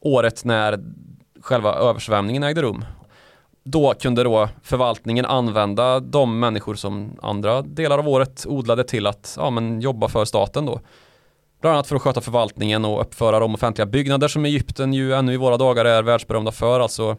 året 0.00 0.44
när 0.44 0.78
själva 1.40 1.74
översvämningen 1.74 2.42
ägde 2.42 2.62
rum. 2.62 2.84
Då 3.64 3.94
kunde 3.94 4.22
då 4.22 4.48
förvaltningen 4.62 5.24
använda 5.24 6.00
de 6.00 6.40
människor 6.40 6.74
som 6.74 7.18
andra 7.22 7.62
delar 7.62 7.98
av 7.98 8.08
året 8.08 8.46
odlade 8.48 8.84
till 8.84 9.06
att 9.06 9.34
ja, 9.36 9.50
men 9.50 9.80
jobba 9.80 10.08
för 10.08 10.24
staten 10.24 10.66
då. 10.66 10.80
Bland 11.60 11.74
annat 11.74 11.86
för 11.86 11.96
att 11.96 12.02
sköta 12.02 12.20
förvaltningen 12.20 12.84
och 12.84 13.00
uppföra 13.00 13.40
de 13.40 13.54
offentliga 13.54 13.86
byggnader 13.86 14.28
som 14.28 14.44
Egypten 14.44 14.92
ju 14.94 15.14
ännu 15.14 15.32
i 15.32 15.36
våra 15.36 15.56
dagar 15.56 15.84
är 15.84 16.02
världsberömda 16.02 16.52
för. 16.52 16.80
Alltså 16.80 17.16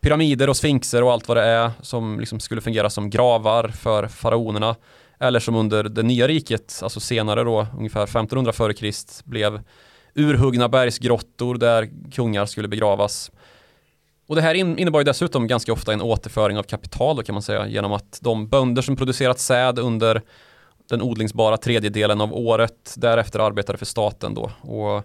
pyramider 0.00 0.48
och 0.48 0.56
sfinxer 0.56 1.02
och 1.02 1.12
allt 1.12 1.28
vad 1.28 1.36
det 1.36 1.42
är 1.42 1.70
som 1.80 2.20
liksom 2.20 2.40
skulle 2.40 2.60
fungera 2.60 2.90
som 2.90 3.10
gravar 3.10 3.68
för 3.68 4.08
faraonerna. 4.08 4.76
Eller 5.20 5.40
som 5.40 5.54
under 5.54 5.84
det 5.84 6.02
nya 6.02 6.28
riket, 6.28 6.80
alltså 6.82 7.00
senare 7.00 7.44
då, 7.44 7.66
ungefär 7.78 8.04
1500 8.04 8.52
f.Kr. 8.54 9.28
blev 9.30 9.60
urhuggna 10.14 10.68
bergsgrottor 10.68 11.54
där 11.54 11.90
kungar 12.12 12.46
skulle 12.46 12.68
begravas. 12.68 13.30
Och 14.26 14.36
det 14.36 14.42
här 14.42 14.54
innebar 14.54 15.00
ju 15.00 15.04
dessutom 15.04 15.46
ganska 15.46 15.72
ofta 15.72 15.92
en 15.92 16.02
återföring 16.02 16.58
av 16.58 16.62
kapital 16.62 17.16
då 17.16 17.22
kan 17.22 17.34
man 17.34 17.42
säga 17.42 17.66
genom 17.66 17.92
att 17.92 18.18
de 18.22 18.48
bönder 18.48 18.82
som 18.82 18.96
producerat 18.96 19.38
säd 19.38 19.78
under 19.78 20.22
den 20.88 21.02
odlingsbara 21.02 21.56
tredjedelen 21.56 22.20
av 22.20 22.34
året 22.34 22.94
därefter 22.96 23.38
arbetade 23.38 23.78
för 23.78 23.86
staten 23.86 24.34
då. 24.34 24.50
Och 24.60 25.04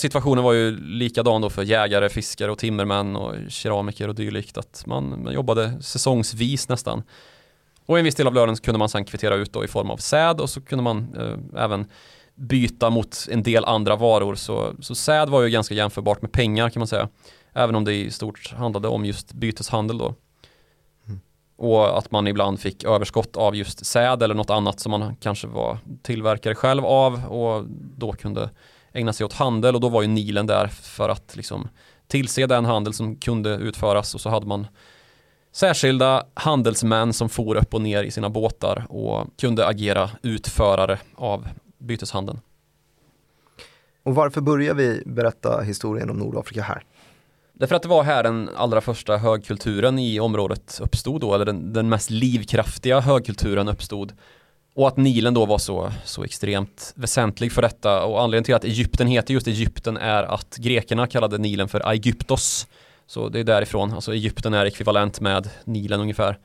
situationen 0.00 0.44
var 0.44 0.52
ju 0.52 0.80
likadan 0.80 1.40
då 1.40 1.50
för 1.50 1.62
jägare, 1.62 2.08
fiskare 2.08 2.50
och 2.50 2.58
timmermän 2.58 3.16
och 3.16 3.34
keramiker 3.48 4.08
och 4.08 4.14
dylikt 4.14 4.58
att 4.58 4.82
man, 4.86 5.22
man 5.24 5.32
jobbade 5.32 5.82
säsongsvis 5.82 6.68
nästan. 6.68 7.02
Och 7.86 7.98
en 7.98 8.04
viss 8.04 8.14
del 8.14 8.26
av 8.26 8.34
lönen 8.34 8.56
kunde 8.56 8.78
man 8.78 8.88
sedan 8.88 9.04
kvittera 9.04 9.34
ut 9.34 9.52
då 9.52 9.64
i 9.64 9.68
form 9.68 9.90
av 9.90 9.96
säd 9.96 10.40
och 10.40 10.50
så 10.50 10.60
kunde 10.60 10.82
man 10.82 11.16
eh, 11.16 11.62
även 11.64 11.86
byta 12.34 12.90
mot 12.90 13.26
en 13.30 13.42
del 13.42 13.64
andra 13.64 13.96
varor. 13.96 14.34
Så, 14.34 14.74
så 14.80 14.94
säd 14.94 15.28
var 15.28 15.42
ju 15.42 15.50
ganska 15.50 15.74
jämförbart 15.74 16.22
med 16.22 16.32
pengar 16.32 16.70
kan 16.70 16.80
man 16.80 16.86
säga. 16.86 17.08
Även 17.52 17.74
om 17.74 17.84
det 17.84 17.94
i 17.94 18.10
stort 18.10 18.54
handlade 18.56 18.88
om 18.88 19.04
just 19.04 19.32
byteshandel 19.32 19.98
då. 19.98 20.14
Mm. 21.06 21.20
Och 21.56 21.98
att 21.98 22.10
man 22.10 22.26
ibland 22.26 22.60
fick 22.60 22.84
överskott 22.84 23.36
av 23.36 23.56
just 23.56 23.86
säd 23.86 24.22
eller 24.22 24.34
något 24.34 24.50
annat 24.50 24.80
som 24.80 24.90
man 24.90 25.16
kanske 25.16 25.46
var 25.46 25.78
tillverkare 26.02 26.54
själv 26.54 26.84
av 26.84 27.24
och 27.26 27.64
då 27.96 28.12
kunde 28.12 28.50
ägna 28.98 29.12
sig 29.12 29.26
åt 29.26 29.32
handel 29.32 29.74
och 29.74 29.80
då 29.80 29.88
var 29.88 30.02
ju 30.02 30.08
Nilen 30.08 30.46
där 30.46 30.66
för 30.66 31.08
att 31.08 31.36
liksom 31.36 31.68
tillse 32.06 32.46
den 32.46 32.64
handel 32.64 32.92
som 32.92 33.16
kunde 33.16 33.50
utföras 33.50 34.14
och 34.14 34.20
så 34.20 34.30
hade 34.30 34.46
man 34.46 34.66
särskilda 35.52 36.26
handelsmän 36.34 37.12
som 37.12 37.28
for 37.28 37.56
upp 37.56 37.74
och 37.74 37.80
ner 37.80 38.04
i 38.04 38.10
sina 38.10 38.30
båtar 38.30 38.86
och 38.88 39.26
kunde 39.40 39.66
agera 39.66 40.10
utförare 40.22 40.98
av 41.14 41.48
byteshandeln. 41.78 42.40
Och 44.02 44.14
varför 44.14 44.40
börjar 44.40 44.74
vi 44.74 45.02
berätta 45.06 45.60
historien 45.60 46.10
om 46.10 46.16
Nordafrika 46.16 46.62
här? 46.62 46.82
Därför 47.52 47.74
att 47.74 47.82
det 47.82 47.88
var 47.88 48.02
här 48.02 48.22
den 48.22 48.50
allra 48.56 48.80
första 48.80 49.16
högkulturen 49.16 49.98
i 49.98 50.20
området 50.20 50.80
uppstod 50.82 51.20
då, 51.20 51.34
eller 51.34 51.44
den, 51.44 51.72
den 51.72 51.88
mest 51.88 52.10
livskraftiga 52.10 53.00
högkulturen 53.00 53.68
uppstod. 53.68 54.12
Och 54.78 54.88
att 54.88 54.96
Nilen 54.96 55.34
då 55.34 55.46
var 55.46 55.58
så, 55.58 55.92
så 56.04 56.24
extremt 56.24 56.92
väsentlig 56.94 57.52
för 57.52 57.62
detta 57.62 58.04
och 58.04 58.22
anledningen 58.22 58.44
till 58.44 58.54
att 58.54 58.64
Egypten 58.64 59.06
heter 59.06 59.34
just 59.34 59.46
Egypten 59.46 59.96
är 59.96 60.22
att 60.22 60.56
grekerna 60.56 61.06
kallade 61.06 61.38
Nilen 61.38 61.68
för 61.68 61.88
Aegyptos. 61.88 62.66
Så 63.06 63.28
det 63.28 63.40
är 63.40 63.44
därifrån, 63.44 63.92
alltså 63.92 64.14
Egypten 64.14 64.54
är 64.54 64.66
ekvivalent 64.66 65.20
med 65.20 65.50
Nilen 65.64 66.00
ungefär. 66.00 66.38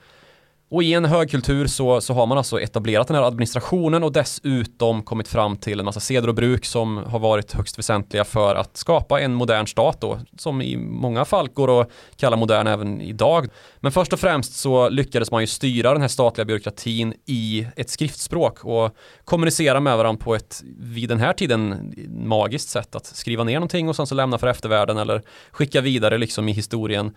Och 0.73 0.83
i 0.83 0.93
en 0.93 1.05
högkultur 1.05 1.67
så, 1.67 2.01
så 2.01 2.13
har 2.13 2.25
man 2.25 2.37
alltså 2.37 2.61
etablerat 2.61 3.07
den 3.07 3.15
här 3.15 3.23
administrationen 3.23 4.03
och 4.03 4.11
dessutom 4.11 5.03
kommit 5.03 5.27
fram 5.27 5.57
till 5.57 5.79
en 5.79 5.85
massa 5.85 5.99
seder 5.99 6.27
och 6.27 6.35
bruk 6.35 6.65
som 6.65 6.97
har 6.97 7.19
varit 7.19 7.53
högst 7.53 7.79
väsentliga 7.79 8.23
för 8.23 8.55
att 8.55 8.77
skapa 8.77 9.21
en 9.21 9.33
modern 9.33 9.67
stat 9.67 10.01
då, 10.01 10.19
som 10.37 10.61
i 10.61 10.77
många 10.77 11.25
fall 11.25 11.49
går 11.49 11.81
att 11.81 11.89
kalla 12.15 12.35
modern 12.35 12.67
även 12.67 13.01
idag. 13.01 13.47
Men 13.79 13.91
först 13.91 14.13
och 14.13 14.19
främst 14.19 14.55
så 14.55 14.89
lyckades 14.89 15.31
man 15.31 15.41
ju 15.41 15.47
styra 15.47 15.91
den 15.91 16.01
här 16.01 16.07
statliga 16.07 16.45
byråkratin 16.45 17.13
i 17.25 17.67
ett 17.75 17.89
skriftspråk 17.89 18.65
och 18.65 18.95
kommunicera 19.25 19.79
med 19.79 19.97
varandra 19.97 20.23
på 20.23 20.35
ett 20.35 20.63
vid 20.79 21.09
den 21.09 21.19
här 21.19 21.33
tiden 21.33 21.93
magiskt 22.09 22.69
sätt 22.69 22.95
att 22.95 23.05
skriva 23.05 23.43
ner 23.43 23.55
någonting 23.55 23.89
och 23.89 23.95
sen 23.95 24.07
så 24.07 24.15
lämna 24.15 24.37
för 24.37 24.47
eftervärlden 24.47 24.97
eller 24.97 25.21
skicka 25.51 25.81
vidare 25.81 26.17
liksom 26.17 26.49
i 26.49 26.51
historien 26.51 27.13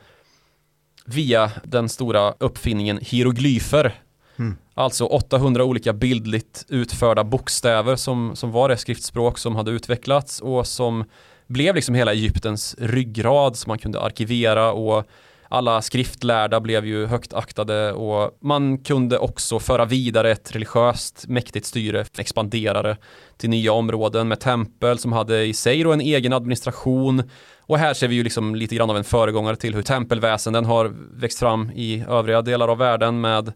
via 1.07 1.51
den 1.65 1.89
stora 1.89 2.35
uppfinningen 2.39 2.99
hieroglyfer. 3.03 3.95
Mm. 4.39 4.57
Alltså 4.75 5.07
800 5.07 5.65
olika 5.65 5.93
bildligt 5.93 6.65
utförda 6.69 7.25
bokstäver 7.25 7.97
som, 7.97 8.37
som 8.37 8.53
var 8.53 8.69
det 8.69 8.77
skriftspråk 8.77 9.39
som 9.39 9.57
hade 9.57 9.71
utvecklats 9.71 10.41
och 10.41 10.67
som 10.67 11.05
blev 11.47 11.75
liksom 11.75 11.95
hela 11.95 12.13
Egyptens 12.13 12.77
ryggrad 12.79 13.57
som 13.57 13.71
man 13.71 13.79
kunde 13.79 14.01
arkivera 14.01 14.73
och 14.73 15.07
alla 15.49 15.83
skriftlärda 15.83 16.61
blev 16.61 16.87
ju 16.87 17.07
högt 17.07 17.33
aktade 17.35 17.93
och 17.93 18.39
man 18.41 18.79
kunde 18.79 19.19
också 19.19 19.59
föra 19.59 19.85
vidare 19.85 20.31
ett 20.31 20.55
religiöst 20.55 21.25
mäktigt 21.29 21.67
styre, 21.67 22.05
expandera 22.19 22.83
det 22.83 22.97
till 23.37 23.51
nya 23.51 23.73
områden 23.73 24.29
med 24.29 24.41
tempel 24.41 24.99
som 24.99 25.13
hade 25.13 25.45
i 25.45 25.55
sig 25.55 25.83
då 25.83 25.93
en 25.93 26.01
egen 26.01 26.33
administration 26.33 27.23
och 27.67 27.79
här 27.79 27.95
ser 27.95 28.09
vi 28.09 28.15
ju 28.15 28.23
liksom 28.23 28.55
lite 28.55 28.75
grann 28.75 28.91
av 28.91 28.97
en 28.97 29.05
föregångare 29.05 29.57
till 29.57 29.75
hur 29.75 29.83
tempelväsenden 29.83 30.65
har 30.65 30.93
växt 31.13 31.39
fram 31.39 31.71
i 31.71 32.05
övriga 32.09 32.43
delar 32.43 32.69
av 32.69 32.79
världen 32.79 33.21
med 33.21 33.53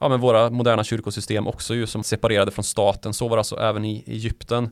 ja, 0.00 0.08
men 0.08 0.20
våra 0.20 0.50
moderna 0.50 0.84
kyrkosystem 0.84 1.46
också 1.46 1.74
ju 1.74 1.86
som 1.86 2.02
separerade 2.02 2.50
från 2.50 2.64
staten. 2.64 3.14
Så 3.14 3.28
var 3.28 3.36
det 3.36 3.40
alltså 3.40 3.56
även 3.56 3.84
i 3.84 4.04
Egypten. 4.06 4.70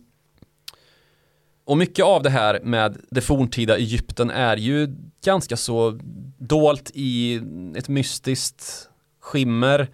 Och 1.65 1.77
mycket 1.77 2.05
av 2.05 2.23
det 2.23 2.31
här 2.31 2.61
med 2.63 2.99
det 3.11 3.21
forntida 3.21 3.77
Egypten 3.77 4.31
är 4.31 4.57
ju 4.57 4.97
ganska 5.25 5.57
så 5.57 5.99
dolt 6.39 6.91
i 6.95 7.41
ett 7.77 7.89
mystiskt 7.89 8.89
skimmer. 9.21 9.89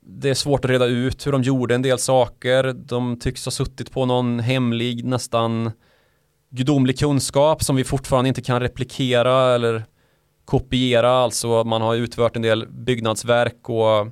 Det 0.00 0.30
är 0.30 0.34
svårt 0.34 0.64
att 0.64 0.70
reda 0.70 0.86
ut 0.86 1.26
hur 1.26 1.32
de 1.32 1.42
gjorde 1.42 1.74
en 1.74 1.82
del 1.82 1.98
saker. 1.98 2.72
De 2.72 3.18
tycks 3.18 3.44
ha 3.44 3.50
suttit 3.50 3.90
på 3.90 4.06
någon 4.06 4.40
hemlig, 4.40 5.04
nästan 5.04 5.70
gudomlig 6.50 6.98
kunskap 6.98 7.64
som 7.64 7.76
vi 7.76 7.84
fortfarande 7.84 8.28
inte 8.28 8.42
kan 8.42 8.60
replikera 8.60 9.54
eller 9.54 9.84
kopiera. 10.44 11.10
Alltså 11.10 11.64
man 11.64 11.82
har 11.82 11.94
utfört 11.94 12.36
en 12.36 12.42
del 12.42 12.68
byggnadsverk 12.68 13.68
och 13.68 14.06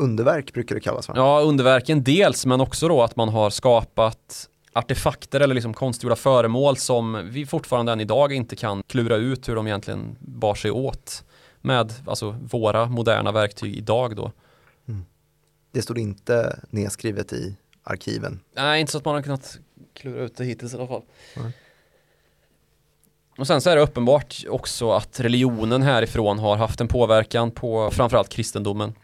Underverk 0.00 0.52
brukar 0.52 0.74
det 0.74 0.80
kallas 0.80 1.08
va? 1.08 1.14
Ja, 1.16 1.40
underverken 1.40 2.04
dels 2.04 2.46
men 2.46 2.60
också 2.60 2.88
då 2.88 3.02
att 3.02 3.16
man 3.16 3.28
har 3.28 3.50
skapat 3.50 4.48
artefakter 4.72 5.40
eller 5.40 5.54
liksom 5.54 5.74
konstgjorda 5.74 6.16
föremål 6.16 6.76
som 6.76 7.28
vi 7.30 7.46
fortfarande 7.46 7.92
än 7.92 8.00
idag 8.00 8.32
inte 8.32 8.56
kan 8.56 8.82
klura 8.86 9.16
ut 9.16 9.48
hur 9.48 9.54
de 9.54 9.66
egentligen 9.66 10.16
bar 10.20 10.54
sig 10.54 10.70
åt 10.70 11.24
med 11.60 11.92
alltså 12.06 12.30
våra 12.30 12.86
moderna 12.86 13.32
verktyg 13.32 13.76
idag 13.76 14.16
då. 14.16 14.32
Mm. 14.88 15.04
Det 15.72 15.82
stod 15.82 15.98
inte 15.98 16.58
nedskrivet 16.70 17.32
i 17.32 17.56
arkiven? 17.82 18.40
Nej, 18.56 18.80
inte 18.80 18.92
så 18.92 18.98
att 18.98 19.04
man 19.04 19.14
har 19.14 19.22
kunnat 19.22 19.58
klura 20.00 20.24
ut 20.24 20.36
det 20.36 20.44
hittills 20.44 20.74
i 20.74 20.76
alla 20.76 20.86
fall. 20.86 21.02
Mm. 21.36 21.52
Och 23.38 23.46
sen 23.46 23.60
så 23.60 23.70
är 23.70 23.76
det 23.76 23.82
uppenbart 23.82 24.44
också 24.48 24.92
att 24.92 25.20
religionen 25.20 25.82
härifrån 25.82 26.38
har 26.38 26.56
haft 26.56 26.80
en 26.80 26.88
påverkan 26.88 27.50
på 27.50 27.90
framförallt 27.90 28.28
kristendomen. 28.28 28.94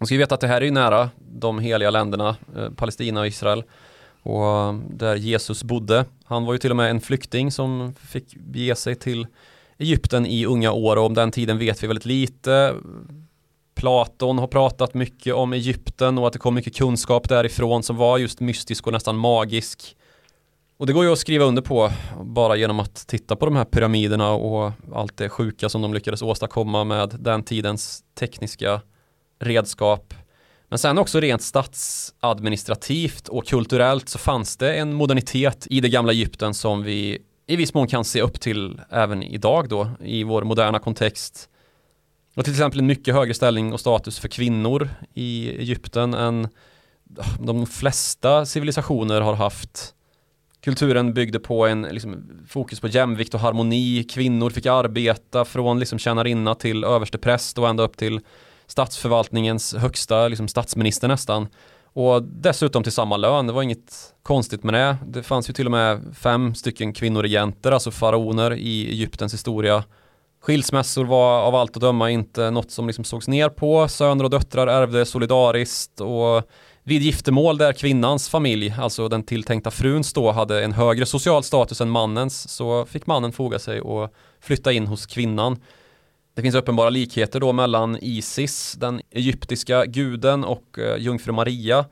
Och 0.00 0.06
ska 0.06 0.14
vi 0.14 0.18
veta 0.18 0.34
att 0.34 0.40
det 0.40 0.46
här 0.46 0.60
är 0.60 0.64
ju 0.64 0.70
nära 0.70 1.10
de 1.18 1.58
heliga 1.58 1.90
länderna, 1.90 2.36
eh, 2.56 2.70
Palestina 2.70 3.20
och 3.20 3.26
Israel. 3.26 3.64
Och 4.22 4.74
där 4.90 5.16
Jesus 5.16 5.64
bodde. 5.64 6.04
Han 6.24 6.44
var 6.44 6.52
ju 6.52 6.58
till 6.58 6.70
och 6.70 6.76
med 6.76 6.90
en 6.90 7.00
flykting 7.00 7.52
som 7.52 7.94
fick 7.94 8.36
bege 8.36 8.76
sig 8.76 8.94
till 8.94 9.26
Egypten 9.78 10.26
i 10.26 10.46
unga 10.46 10.72
år 10.72 10.96
och 10.96 11.06
om 11.06 11.14
den 11.14 11.30
tiden 11.30 11.58
vet 11.58 11.82
vi 11.82 11.86
väldigt 11.86 12.06
lite. 12.06 12.74
Platon 13.76 14.38
har 14.38 14.46
pratat 14.46 14.94
mycket 14.94 15.34
om 15.34 15.52
Egypten 15.52 16.18
och 16.18 16.26
att 16.26 16.32
det 16.32 16.38
kom 16.38 16.54
mycket 16.54 16.76
kunskap 16.76 17.28
därifrån 17.28 17.82
som 17.82 17.96
var 17.96 18.18
just 18.18 18.40
mystisk 18.40 18.86
och 18.86 18.92
nästan 18.92 19.16
magisk. 19.16 19.96
Och 20.76 20.86
det 20.86 20.92
går 20.92 21.04
ju 21.04 21.12
att 21.12 21.18
skriva 21.18 21.44
under 21.44 21.62
på 21.62 21.90
bara 22.22 22.56
genom 22.56 22.80
att 22.80 23.06
titta 23.06 23.36
på 23.36 23.44
de 23.46 23.56
här 23.56 23.64
pyramiderna 23.64 24.30
och 24.30 24.72
allt 24.94 25.16
det 25.16 25.28
sjuka 25.28 25.68
som 25.68 25.82
de 25.82 25.94
lyckades 25.94 26.22
åstadkomma 26.22 26.84
med 26.84 27.16
den 27.20 27.42
tidens 27.42 28.04
tekniska 28.18 28.80
redskap. 29.40 30.14
Men 30.68 30.78
sen 30.78 30.98
också 30.98 31.20
rent 31.20 31.42
statsadministrativt 31.42 33.28
och 33.28 33.46
kulturellt 33.46 34.08
så 34.08 34.18
fanns 34.18 34.56
det 34.56 34.74
en 34.74 34.94
modernitet 34.94 35.66
i 35.70 35.80
det 35.80 35.88
gamla 35.88 36.12
Egypten 36.12 36.54
som 36.54 36.82
vi 36.82 37.18
i 37.46 37.56
viss 37.56 37.74
mån 37.74 37.86
kan 37.86 38.04
se 38.04 38.22
upp 38.22 38.40
till 38.40 38.80
även 38.90 39.22
idag 39.22 39.68
då 39.68 39.90
i 40.00 40.24
vår 40.24 40.42
moderna 40.42 40.78
kontext. 40.78 41.48
Och 42.36 42.44
till 42.44 42.52
exempel 42.52 42.80
en 42.80 42.86
mycket 42.86 43.14
högre 43.14 43.34
ställning 43.34 43.72
och 43.72 43.80
status 43.80 44.18
för 44.18 44.28
kvinnor 44.28 44.88
i 45.14 45.50
Egypten 45.50 46.14
än 46.14 46.48
de 47.40 47.66
flesta 47.66 48.46
civilisationer 48.46 49.20
har 49.20 49.34
haft. 49.34 49.94
Kulturen 50.60 51.14
byggde 51.14 51.38
på 51.40 51.66
en 51.66 51.82
liksom, 51.82 52.30
fokus 52.48 52.80
på 52.80 52.88
jämvikt 52.88 53.34
och 53.34 53.40
harmoni. 53.40 54.04
Kvinnor 54.04 54.50
fick 54.50 54.66
arbeta 54.66 55.44
från 55.44 55.78
liksom, 55.78 55.98
tjänarinna 55.98 56.54
till 56.54 56.84
överstepräst 56.84 57.58
och 57.58 57.68
ända 57.68 57.82
upp 57.82 57.96
till 57.96 58.20
statsförvaltningens 58.66 59.74
högsta 59.74 60.28
liksom, 60.28 60.48
statsminister 60.48 61.08
nästan. 61.08 61.48
Och 61.84 62.22
dessutom 62.22 62.82
till 62.82 62.92
samma 62.92 63.16
lön, 63.16 63.46
det 63.46 63.52
var 63.52 63.62
inget 63.62 64.14
konstigt 64.22 64.62
med 64.62 64.74
det. 64.74 64.96
Det 65.06 65.22
fanns 65.22 65.48
ju 65.48 65.52
till 65.52 65.66
och 65.66 65.72
med 65.72 66.00
fem 66.14 66.54
stycken 66.54 66.92
kvinnoregenter, 66.92 67.72
alltså 67.72 67.90
faraoner 67.90 68.52
i 68.54 68.88
Egyptens 68.90 69.34
historia. 69.34 69.84
Skilsmässor 70.46 71.04
var 71.04 71.40
av 71.40 71.54
allt 71.54 71.76
att 71.76 71.80
döma 71.80 72.10
inte 72.10 72.50
något 72.50 72.70
som 72.70 72.86
liksom 72.86 73.04
sågs 73.04 73.28
ner 73.28 73.48
på. 73.48 73.88
Söner 73.88 74.24
och 74.24 74.30
döttrar 74.30 74.66
ärvde 74.66 75.06
solidariskt 75.06 76.00
och 76.00 76.50
vid 76.82 77.02
giftermål 77.02 77.58
där 77.58 77.72
kvinnans 77.72 78.28
familj, 78.28 78.74
alltså 78.78 79.08
den 79.08 79.22
tilltänkta 79.22 79.70
fruns 79.70 80.12
då, 80.12 80.32
hade 80.32 80.64
en 80.64 80.72
högre 80.72 81.06
social 81.06 81.42
status 81.42 81.80
än 81.80 81.90
mannens 81.90 82.48
så 82.48 82.86
fick 82.86 83.06
mannen 83.06 83.32
foga 83.32 83.58
sig 83.58 83.80
och 83.80 84.14
flytta 84.40 84.72
in 84.72 84.86
hos 84.86 85.06
kvinnan. 85.06 85.56
Det 86.34 86.42
finns 86.42 86.54
uppenbara 86.54 86.90
likheter 86.90 87.40
då 87.40 87.52
mellan 87.52 87.98
Isis, 88.00 88.72
den 88.72 89.00
egyptiska 89.10 89.86
guden 89.86 90.44
och 90.44 90.78
eh, 90.78 90.96
jungfru 90.98 91.32
Maria. 91.32 91.84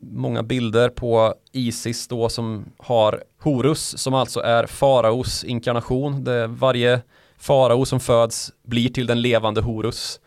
Många 0.00 0.42
bilder 0.42 0.88
på 0.88 1.34
Isis 1.52 2.08
då 2.08 2.28
som 2.28 2.64
har 2.78 3.22
Horus 3.40 3.98
som 3.98 4.14
alltså 4.14 4.40
är 4.40 4.66
faraos 4.66 5.44
inkarnation. 5.44 6.24
Det 6.24 6.46
varje 6.46 7.00
farao 7.38 7.84
som 7.84 8.00
föds 8.00 8.52
blir 8.62 8.88
till 8.88 9.06
den 9.06 9.22
levande 9.22 9.60
Horus 9.60 10.20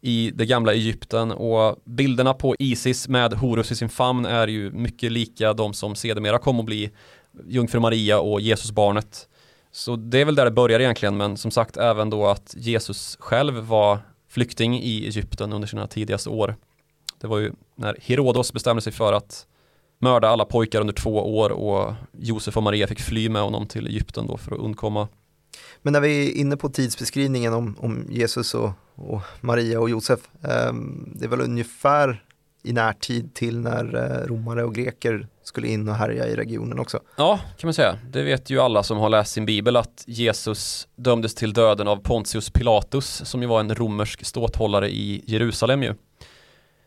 i 0.00 0.30
det 0.34 0.46
gamla 0.46 0.74
Egypten 0.74 1.32
och 1.32 1.76
bilderna 1.84 2.34
på 2.34 2.56
Isis 2.58 3.08
med 3.08 3.32
Horus 3.32 3.72
i 3.72 3.76
sin 3.76 3.88
famn 3.88 4.26
är 4.26 4.48
ju 4.48 4.70
mycket 4.70 5.12
lika 5.12 5.52
de 5.52 5.74
som 5.74 5.94
sedermera 5.94 6.38
kom 6.38 6.60
att 6.60 6.66
bli 6.66 6.90
Jungfru 7.46 7.80
Maria 7.80 8.20
och 8.20 8.40
Jesusbarnet. 8.40 9.28
Så 9.72 9.96
det 9.96 10.20
är 10.20 10.24
väl 10.24 10.34
där 10.34 10.44
det 10.44 10.50
börjar 10.50 10.80
egentligen 10.80 11.16
men 11.16 11.36
som 11.36 11.50
sagt 11.50 11.76
även 11.76 12.10
då 12.10 12.26
att 12.26 12.54
Jesus 12.58 13.16
själv 13.20 13.54
var 13.54 13.98
flykting 14.28 14.80
i 14.82 15.06
Egypten 15.06 15.52
under 15.52 15.68
sina 15.68 15.86
tidigaste 15.86 16.30
år. 16.30 16.56
Det 17.20 17.26
var 17.26 17.38
ju 17.38 17.52
när 17.74 17.96
Herodos 18.02 18.52
bestämde 18.52 18.82
sig 18.82 18.92
för 18.92 19.12
att 19.12 19.46
mörda 19.98 20.28
alla 20.28 20.44
pojkar 20.44 20.80
under 20.80 20.94
två 20.94 21.38
år 21.38 21.50
och 21.50 21.94
Josef 22.12 22.56
och 22.56 22.62
Maria 22.62 22.86
fick 22.86 23.00
fly 23.00 23.28
med 23.28 23.42
honom 23.42 23.66
till 23.66 23.86
Egypten 23.86 24.26
då 24.26 24.36
för 24.36 24.54
att 24.54 24.60
undkomma 24.60 25.08
men 25.82 25.92
när 25.92 26.00
vi 26.00 26.28
är 26.28 26.32
inne 26.32 26.56
på 26.56 26.68
tidsbeskrivningen 26.68 27.52
om, 27.52 27.76
om 27.78 28.06
Jesus 28.10 28.54
och, 28.54 28.70
och, 28.94 29.20
Maria 29.40 29.80
och 29.80 29.90
Josef, 29.90 30.20
eh, 30.42 30.72
det 31.14 31.24
är 31.24 31.28
väl 31.28 31.40
ungefär 31.40 32.22
i 32.62 32.72
närtid 32.72 33.34
till 33.34 33.60
när 33.60 33.94
eh, 33.94 34.26
romare 34.26 34.64
och 34.64 34.74
greker 34.74 35.28
skulle 35.42 35.68
in 35.68 35.88
och 35.88 35.94
härja 35.94 36.26
i 36.26 36.36
regionen 36.36 36.78
också. 36.78 37.00
Ja, 37.16 37.40
kan 37.58 37.68
man 37.68 37.74
säga. 37.74 37.98
Det 38.10 38.22
vet 38.22 38.50
ju 38.50 38.60
alla 38.60 38.82
som 38.82 38.98
har 38.98 39.08
läst 39.08 39.32
sin 39.32 39.46
bibel 39.46 39.76
att 39.76 40.04
Jesus 40.06 40.88
dömdes 40.96 41.34
till 41.34 41.52
döden 41.52 41.88
av 41.88 41.96
Pontius 41.96 42.50
Pilatus 42.50 43.22
som 43.24 43.42
ju 43.42 43.48
var 43.48 43.60
en 43.60 43.74
romersk 43.74 44.24
ståthållare 44.24 44.90
i 44.90 45.22
Jerusalem 45.26 45.82
ju. 45.82 45.94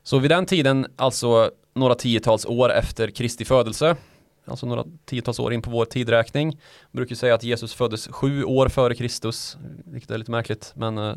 Så 0.04 0.20
vid 0.20 0.32
den 0.32 0.46
tiden, 0.46 0.88
alltså 0.96 1.52
några 1.76 1.96
tiotals 1.96 2.46
år 2.46 2.72
efter 2.72 3.12
Kristi 3.12 3.46
födelse, 3.46 3.96
alltså 4.50 4.66
några 4.66 4.86
tiotals 5.06 5.40
år 5.40 5.54
in 5.54 5.62
på 5.62 5.72
vår 5.72 5.86
tidräkning. 5.86 6.48
Jag 6.92 6.98
brukar 6.98 7.16
säga 7.16 7.36
att 7.36 7.44
Jesus 7.44 7.74
föddes 7.74 8.08
sju 8.08 8.44
år 8.44 8.70
före 8.70 8.96
Kristus, 8.96 9.58
vilket 9.86 10.12
är 10.12 10.18
lite 10.18 10.32
märkligt, 10.32 10.74
men 10.76 10.98
eh, 10.98 11.16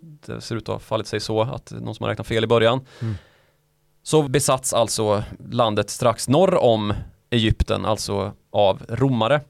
det 0.00 0.40
ser 0.40 0.56
ut 0.56 0.68
att 0.68 0.74
ha 0.74 0.78
fallit 0.78 1.06
sig 1.06 1.20
så 1.20 1.42
att 1.42 1.70
någon 1.70 1.94
som 1.94 2.04
har 2.04 2.10
räknat 2.10 2.26
fel 2.26 2.44
i 2.44 2.46
början. 2.46 2.80
Mm. 3.00 3.14
Så 4.02 4.22
besatts 4.22 4.72
alltså 4.72 5.24
landet 5.50 5.90
strax 5.90 6.28
norr 6.28 6.54
om 6.54 6.94
Egypten, 7.30 7.84
alltså 7.84 8.32
av 8.50 8.82
romare. 8.88 9.40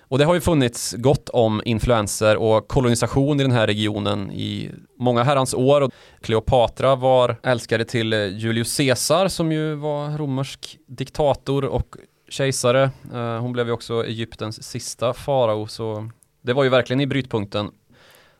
Och 0.00 0.18
det 0.18 0.24
har 0.24 0.34
ju 0.34 0.40
funnits 0.40 0.94
gott 0.98 1.28
om 1.28 1.62
influenser 1.64 2.36
och 2.36 2.68
kolonisation 2.68 3.40
i 3.40 3.42
den 3.42 3.52
här 3.52 3.66
regionen 3.66 4.32
i 4.32 4.70
många 4.98 5.22
herrans 5.22 5.54
år. 5.54 5.90
Kleopatra 6.20 6.96
var 6.96 7.36
älskare 7.42 7.84
till 7.84 8.12
Julius 8.12 8.76
Caesar 8.76 9.28
som 9.28 9.52
ju 9.52 9.74
var 9.74 10.18
romersk 10.18 10.78
diktator 10.86 11.64
och 11.64 11.96
kejsare. 12.28 12.90
Eh, 13.14 13.40
hon 13.40 13.52
blev 13.52 13.66
ju 13.66 13.72
också 13.72 14.06
Egyptens 14.06 14.62
sista 14.62 15.14
farao 15.14 15.66
så 15.66 16.10
det 16.42 16.52
var 16.52 16.64
ju 16.64 16.70
verkligen 16.70 17.00
i 17.00 17.06
brytpunkten. 17.06 17.70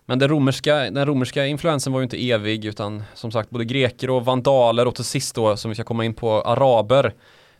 Men 0.06 0.18
den 0.18 0.28
romerska, 0.28 0.74
den 0.74 1.06
romerska 1.06 1.46
influensen 1.46 1.92
var 1.92 2.00
ju 2.00 2.04
inte 2.04 2.30
evig 2.30 2.64
utan 2.64 3.02
som 3.14 3.30
sagt 3.30 3.50
både 3.50 3.64
greker 3.64 4.10
och 4.10 4.24
vandaler 4.24 4.86
och 4.86 4.94
till 4.94 5.04
sist 5.04 5.34
då 5.34 5.56
som 5.56 5.68
vi 5.68 5.74
ska 5.74 5.84
komma 5.84 6.04
in 6.04 6.14
på 6.14 6.42
araber 6.42 7.14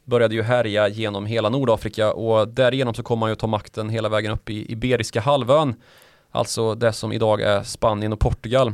började 0.04 0.34
ju 0.34 0.42
härja 0.42 0.88
genom 0.88 1.26
hela 1.26 1.48
Nordafrika 1.48 2.12
och 2.12 2.48
därigenom 2.48 2.94
så 2.94 3.02
kom 3.02 3.18
man 3.18 3.30
ju 3.30 3.36
ta 3.36 3.46
makten 3.46 3.88
hela 3.88 4.08
vägen 4.08 4.32
upp 4.32 4.50
i 4.50 4.72
Iberiska 4.72 5.20
halvön. 5.20 5.74
Alltså 6.30 6.74
det 6.74 6.92
som 6.92 7.12
idag 7.12 7.40
är 7.40 7.62
Spanien 7.62 8.12
och 8.12 8.20
Portugal. 8.20 8.72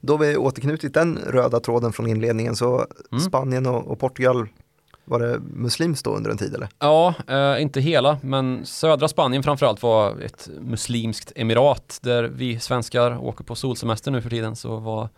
Då 0.00 0.16
vi 0.16 0.36
återknutit 0.36 0.94
den 0.94 1.18
röda 1.18 1.60
tråden 1.60 1.92
från 1.92 2.08
inledningen 2.08 2.56
så 2.56 2.86
mm. 3.12 3.20
Spanien 3.20 3.66
och, 3.66 3.86
och 3.86 3.98
Portugal 3.98 4.48
var 5.04 5.20
det 5.20 5.40
muslimskt 5.40 6.04
då 6.04 6.10
under 6.10 6.30
en 6.30 6.38
tid 6.38 6.54
eller? 6.54 6.68
Ja, 6.78 7.14
eh, 7.28 7.62
inte 7.62 7.80
hela, 7.80 8.18
men 8.22 8.66
södra 8.66 9.08
Spanien 9.08 9.42
framförallt 9.42 9.82
var 9.82 10.20
ett 10.20 10.48
muslimskt 10.60 11.32
emirat 11.36 11.98
där 12.02 12.24
vi 12.24 12.60
svenskar 12.60 13.18
åker 13.24 13.44
på 13.44 13.54
solsemester 13.54 14.10
nu 14.10 14.22
för 14.22 14.30
tiden 14.30 14.56
så 14.56 14.76
var 14.76 15.08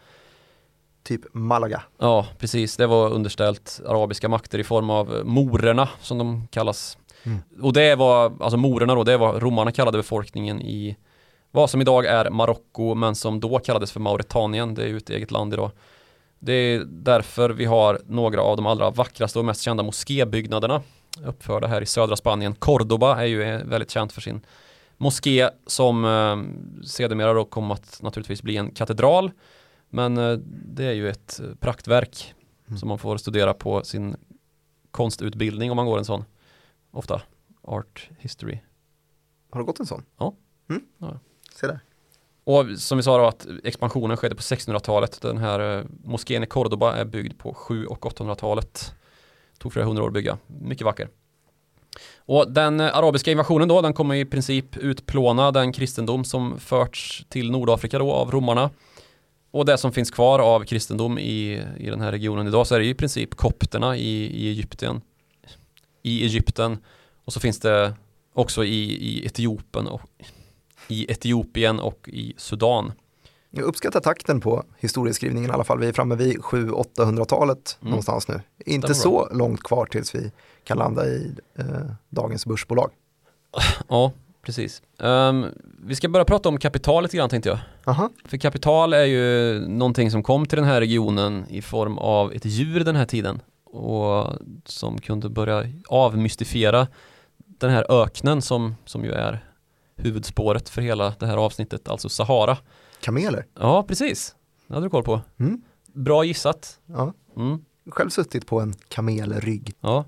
Typ 1.06 1.20
Malaga? 1.32 1.82
Ja, 1.98 2.26
precis. 2.38 2.76
Det 2.76 2.86
var 2.86 3.10
underställt 3.10 3.80
arabiska 3.86 4.28
makter 4.28 4.58
i 4.58 4.64
form 4.64 4.90
av 4.90 5.22
morerna 5.24 5.88
som 6.00 6.18
de 6.18 6.46
kallas. 6.50 6.98
Mm. 7.22 7.38
Och 7.62 7.72
det 7.72 7.94
var, 7.94 8.32
alltså 8.40 8.56
morerna 8.56 8.94
då, 8.94 9.04
det 9.04 9.16
var 9.16 9.40
romarna 9.40 9.72
kallade 9.72 9.98
befolkningen 9.98 10.62
i 10.62 10.96
vad 11.50 11.70
som 11.70 11.80
idag 11.80 12.06
är 12.06 12.30
Marocko 12.30 12.94
men 12.94 13.14
som 13.14 13.40
då 13.40 13.58
kallades 13.58 13.92
för 13.92 14.00
Mauritanien. 14.00 14.74
Det 14.74 14.82
är 14.82 14.86
ju 14.86 14.96
ett 14.96 15.10
eget 15.10 15.30
land 15.30 15.54
idag. 15.54 15.70
Det 16.38 16.52
är 16.52 16.84
därför 16.84 17.50
vi 17.50 17.64
har 17.64 18.00
några 18.06 18.42
av 18.42 18.56
de 18.56 18.66
allra 18.66 18.90
vackraste 18.90 19.38
och 19.38 19.44
mest 19.44 19.62
kända 19.62 19.82
moskébyggnaderna 19.82 20.82
uppförda 21.24 21.66
här 21.66 21.82
i 21.82 21.86
södra 21.86 22.16
Spanien. 22.16 22.54
Cordoba 22.54 23.20
är 23.20 23.24
ju 23.24 23.38
väldigt 23.64 23.90
känt 23.90 24.12
för 24.12 24.20
sin 24.20 24.40
moské 24.96 25.50
som 25.66 26.04
eh, 26.04 26.36
sedermera 26.86 27.32
då 27.32 27.44
kom 27.44 27.70
att 27.70 28.02
naturligtvis 28.02 28.42
bli 28.42 28.56
en 28.56 28.70
katedral. 28.70 29.30
Men 29.88 30.18
eh, 30.18 30.38
det 30.48 30.84
är 30.84 30.92
ju 30.92 31.08
ett 31.08 31.40
praktverk 31.60 32.34
mm. 32.66 32.78
som 32.78 32.88
man 32.88 32.98
får 32.98 33.16
studera 33.16 33.54
på 33.54 33.84
sin 33.84 34.16
konstutbildning 34.90 35.70
om 35.70 35.76
man 35.76 35.86
går 35.86 35.98
en 35.98 36.04
sån. 36.04 36.24
Ofta 36.90 37.22
art 37.62 38.10
history. 38.18 38.58
Har 39.50 39.60
du 39.60 39.66
gått 39.66 39.80
en 39.80 39.86
sån? 39.86 40.02
Ja. 40.18 40.34
Mm. 40.70 40.82
ja. 40.98 41.18
Se 41.52 41.66
där. 41.66 41.80
Och 42.46 42.66
som 42.78 42.98
vi 42.98 43.02
sa 43.02 43.18
då 43.18 43.24
att 43.24 43.46
expansionen 43.64 44.16
skedde 44.16 44.34
på 44.34 44.40
1600-talet. 44.40 45.20
Den 45.20 45.38
här 45.38 45.78
eh, 45.78 45.84
moskén 46.04 46.42
i 46.42 46.46
Cordoba 46.46 46.92
är 46.92 47.04
byggd 47.04 47.38
på 47.38 47.54
7 47.54 47.86
och 47.86 48.04
800-talet. 48.04 48.94
Tog 49.58 49.72
flera 49.72 49.86
hundra 49.86 50.02
år 50.02 50.06
att 50.06 50.14
bygga. 50.14 50.38
Mycket 50.46 50.84
vacker. 50.84 51.08
Och 52.18 52.52
den 52.52 52.80
eh, 52.80 52.96
arabiska 52.96 53.30
invasionen 53.30 53.68
då, 53.68 53.82
den 53.82 53.92
kommer 53.92 54.14
i 54.14 54.24
princip 54.24 54.76
utplåna 54.76 55.50
den 55.52 55.72
kristendom 55.72 56.24
som 56.24 56.60
förts 56.60 57.24
till 57.28 57.50
Nordafrika 57.50 57.98
då 57.98 58.12
av 58.12 58.30
romarna. 58.30 58.70
Och 59.50 59.64
det 59.64 59.78
som 59.78 59.92
finns 59.92 60.10
kvar 60.10 60.38
av 60.38 60.64
kristendom 60.64 61.18
i, 61.18 61.62
i 61.76 61.90
den 61.90 62.00
här 62.00 62.12
regionen 62.12 62.46
idag 62.46 62.66
så 62.66 62.74
är 62.74 62.78
det 62.78 62.86
i 62.86 62.94
princip 62.94 63.34
kopterna 63.34 63.96
i, 63.96 64.44
i 64.44 64.48
Egypten. 64.48 65.00
I 66.02 66.24
Egypten. 66.24 66.78
Och 67.24 67.32
så 67.32 67.40
finns 67.40 67.60
det 67.60 67.94
också 68.32 68.64
i, 68.64 68.82
i 68.84 69.26
Etiopien 69.26 69.86
och 69.86 70.02
i 70.88 71.12
Etiopien 71.12 71.80
och 71.80 72.08
i 72.08 72.34
Sudan. 72.36 72.92
Jag 73.50 73.64
uppskattar 73.64 74.00
takten 74.00 74.40
på 74.40 74.64
historieskrivningen 74.78 75.50
i 75.50 75.54
alla 75.54 75.64
fall. 75.64 75.78
Vi 75.78 75.88
är 75.88 75.92
framme 75.92 76.14
vid 76.14 76.38
700-800-talet 76.38 77.78
mm. 77.80 77.90
någonstans 77.90 78.28
nu. 78.28 78.40
Inte 78.66 78.94
så 78.94 79.28
långt 79.32 79.62
kvar 79.62 79.86
tills 79.86 80.14
vi 80.14 80.32
kan 80.64 80.78
landa 80.78 81.06
i 81.06 81.32
eh, 81.58 81.64
dagens 82.08 82.46
börsbolag. 82.46 82.90
Ja, 83.88 84.12
precis. 84.42 84.82
Um, 84.98 85.46
vi 85.82 85.94
ska 85.96 86.08
börja 86.08 86.24
prata 86.24 86.48
om 86.48 86.58
kapital 86.58 87.02
lite 87.02 87.16
grann 87.16 87.28
tänkte 87.28 87.48
jag. 87.48 87.58
Aha. 87.84 88.10
För 88.24 88.36
kapital 88.36 88.92
är 88.92 89.04
ju 89.04 89.60
någonting 89.68 90.10
som 90.10 90.22
kom 90.22 90.46
till 90.46 90.56
den 90.56 90.64
här 90.64 90.80
regionen 90.80 91.44
i 91.48 91.62
form 91.62 91.98
av 91.98 92.32
ett 92.32 92.44
djur 92.44 92.84
den 92.84 92.96
här 92.96 93.04
tiden 93.04 93.42
och 93.64 94.32
som 94.64 94.98
kunde 94.98 95.28
börja 95.28 95.64
avmystifiera 95.88 96.86
den 97.36 97.70
här 97.70 98.02
öknen 98.02 98.42
som, 98.42 98.74
som 98.84 99.04
ju 99.04 99.12
är 99.12 99.45
huvudspåret 99.96 100.68
för 100.68 100.82
hela 100.82 101.14
det 101.18 101.26
här 101.26 101.36
avsnittet, 101.36 101.88
alltså 101.88 102.08
Sahara. 102.08 102.58
Kameler? 103.00 103.46
Ja, 103.54 103.82
precis. 103.82 104.34
Det 104.66 104.74
hade 104.74 104.86
du 104.86 104.90
koll 104.90 105.02
på. 105.02 105.20
Mm. 105.38 105.62
Bra 105.86 106.24
gissat. 106.24 106.80
Ja. 106.86 107.12
Mm. 107.36 107.64
Själv 107.90 108.10
suttit 108.10 108.46
på 108.46 108.60
en 108.60 108.74
kamelrygg. 108.88 109.74
Ja. 109.80 110.04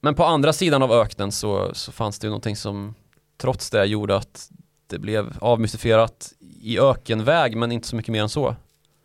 Men 0.00 0.14
på 0.14 0.24
andra 0.24 0.52
sidan 0.52 0.82
av 0.82 0.92
öknen 0.92 1.32
så, 1.32 1.74
så 1.74 1.92
fanns 1.92 2.18
det 2.18 2.26
ju 2.26 2.28
någonting 2.30 2.56
som 2.56 2.94
trots 3.36 3.70
det 3.70 3.84
gjorde 3.84 4.16
att 4.16 4.50
det 4.86 4.98
blev 4.98 5.36
avmystifierat 5.40 6.32
i 6.60 6.78
ökenväg 6.78 7.56
men 7.56 7.72
inte 7.72 7.88
så 7.88 7.96
mycket 7.96 8.12
mer 8.12 8.22
än 8.22 8.28
så. 8.28 8.56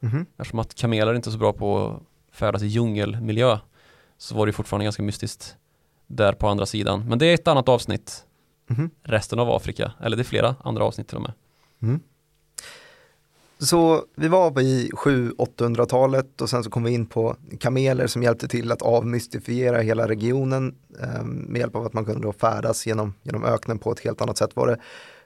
Mm. 0.02 0.26
Eftersom 0.38 0.60
att 0.60 0.76
kameler 0.76 1.14
inte 1.14 1.30
är 1.30 1.32
så 1.32 1.38
bra 1.38 1.54
på 1.54 1.88
att 1.88 2.36
färdas 2.36 2.64
i 2.64 2.68
djungelmiljö 2.68 3.60
så 4.18 4.36
var 4.36 4.46
det 4.46 4.54
fortfarande 4.54 4.84
ganska 4.84 5.04
mystiskt 5.04 5.56
där 6.08 6.34
på 6.34 6.48
andra 6.48 6.66
sidan. 6.66 7.10
Men 7.10 7.20
det 7.20 7.26
är 7.26 7.34
ett 7.34 7.48
annat 7.48 7.70
avsnitt 7.70 8.27
mm. 8.70 8.90
resten 9.04 9.40
av 9.40 9.50
Afrika, 9.50 9.92
eller 10.02 10.18
det 10.18 10.22
är 10.22 10.26
flera 10.26 10.56
andra 10.64 10.84
avsnitt 10.84 11.08
till 11.08 11.18
och 11.18 11.24
med. 11.24 11.34
Mm. 11.82 12.00
Så 13.60 14.06
vi 14.16 14.28
var 14.28 14.62
i 14.62 14.90
700-800-talet 14.90 16.42
och 16.42 16.50
sen 16.50 16.64
så 16.64 16.70
kom 16.70 16.84
vi 16.84 16.92
in 16.92 17.06
på 17.06 17.36
kameler 17.60 18.08
som 18.08 18.24
hjälpte 18.24 18.48
till 18.48 18.72
att 18.72 18.82
avmystifiera 18.82 19.82
hela 19.82 20.08
regionen 20.08 20.76
eh, 21.02 21.24
med 21.24 21.60
hjälp 21.60 21.76
av 21.76 21.86
att 21.86 21.94
man 21.94 22.06
kunde 22.06 22.22
då 22.22 22.34
färdas 22.34 22.88
genom, 22.88 23.14
genom 23.24 23.44
öknen 23.44 23.80
på 23.80 23.92
ett 23.92 24.00
helt 24.00 24.22
annat 24.22 24.38
sätt. 24.38 24.56
Var 24.56 24.68
det 24.68 24.78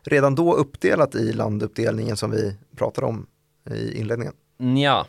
redan 0.04 0.36
då 0.36 0.54
uppdelat 0.54 1.16
i 1.16 1.34
landuppdelningen 1.34 2.18
som 2.18 2.32
vi 2.32 2.58
pratade 2.76 3.08
om 3.08 3.28
i 3.72 4.00
inledningen? 4.00 4.34
Ja, 4.58 5.06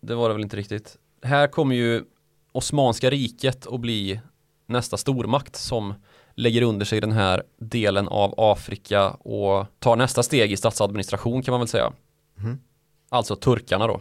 det 0.00 0.14
var 0.14 0.28
det 0.28 0.34
väl 0.34 0.42
inte 0.42 0.56
riktigt. 0.56 0.96
Här 1.22 1.46
kommer 1.46 1.74
ju 1.74 2.04
Osmanska 2.52 3.10
riket 3.10 3.66
att 3.66 3.80
bli 3.80 4.20
nästa 4.66 4.96
stormakt 4.96 5.56
som 5.56 5.94
lägger 6.34 6.62
under 6.62 6.86
sig 6.86 7.00
den 7.00 7.12
här 7.12 7.42
delen 7.60 8.08
av 8.08 8.34
Afrika 8.36 9.10
och 9.10 9.66
tar 9.78 9.96
nästa 9.96 10.22
steg 10.22 10.52
i 10.52 10.56
statsadministration 10.56 11.42
kan 11.42 11.52
man 11.52 11.60
väl 11.60 11.68
säga. 11.68 11.92
Mm. 12.38 12.58
Alltså 13.08 13.36
turkarna 13.36 13.86
då. 13.86 14.00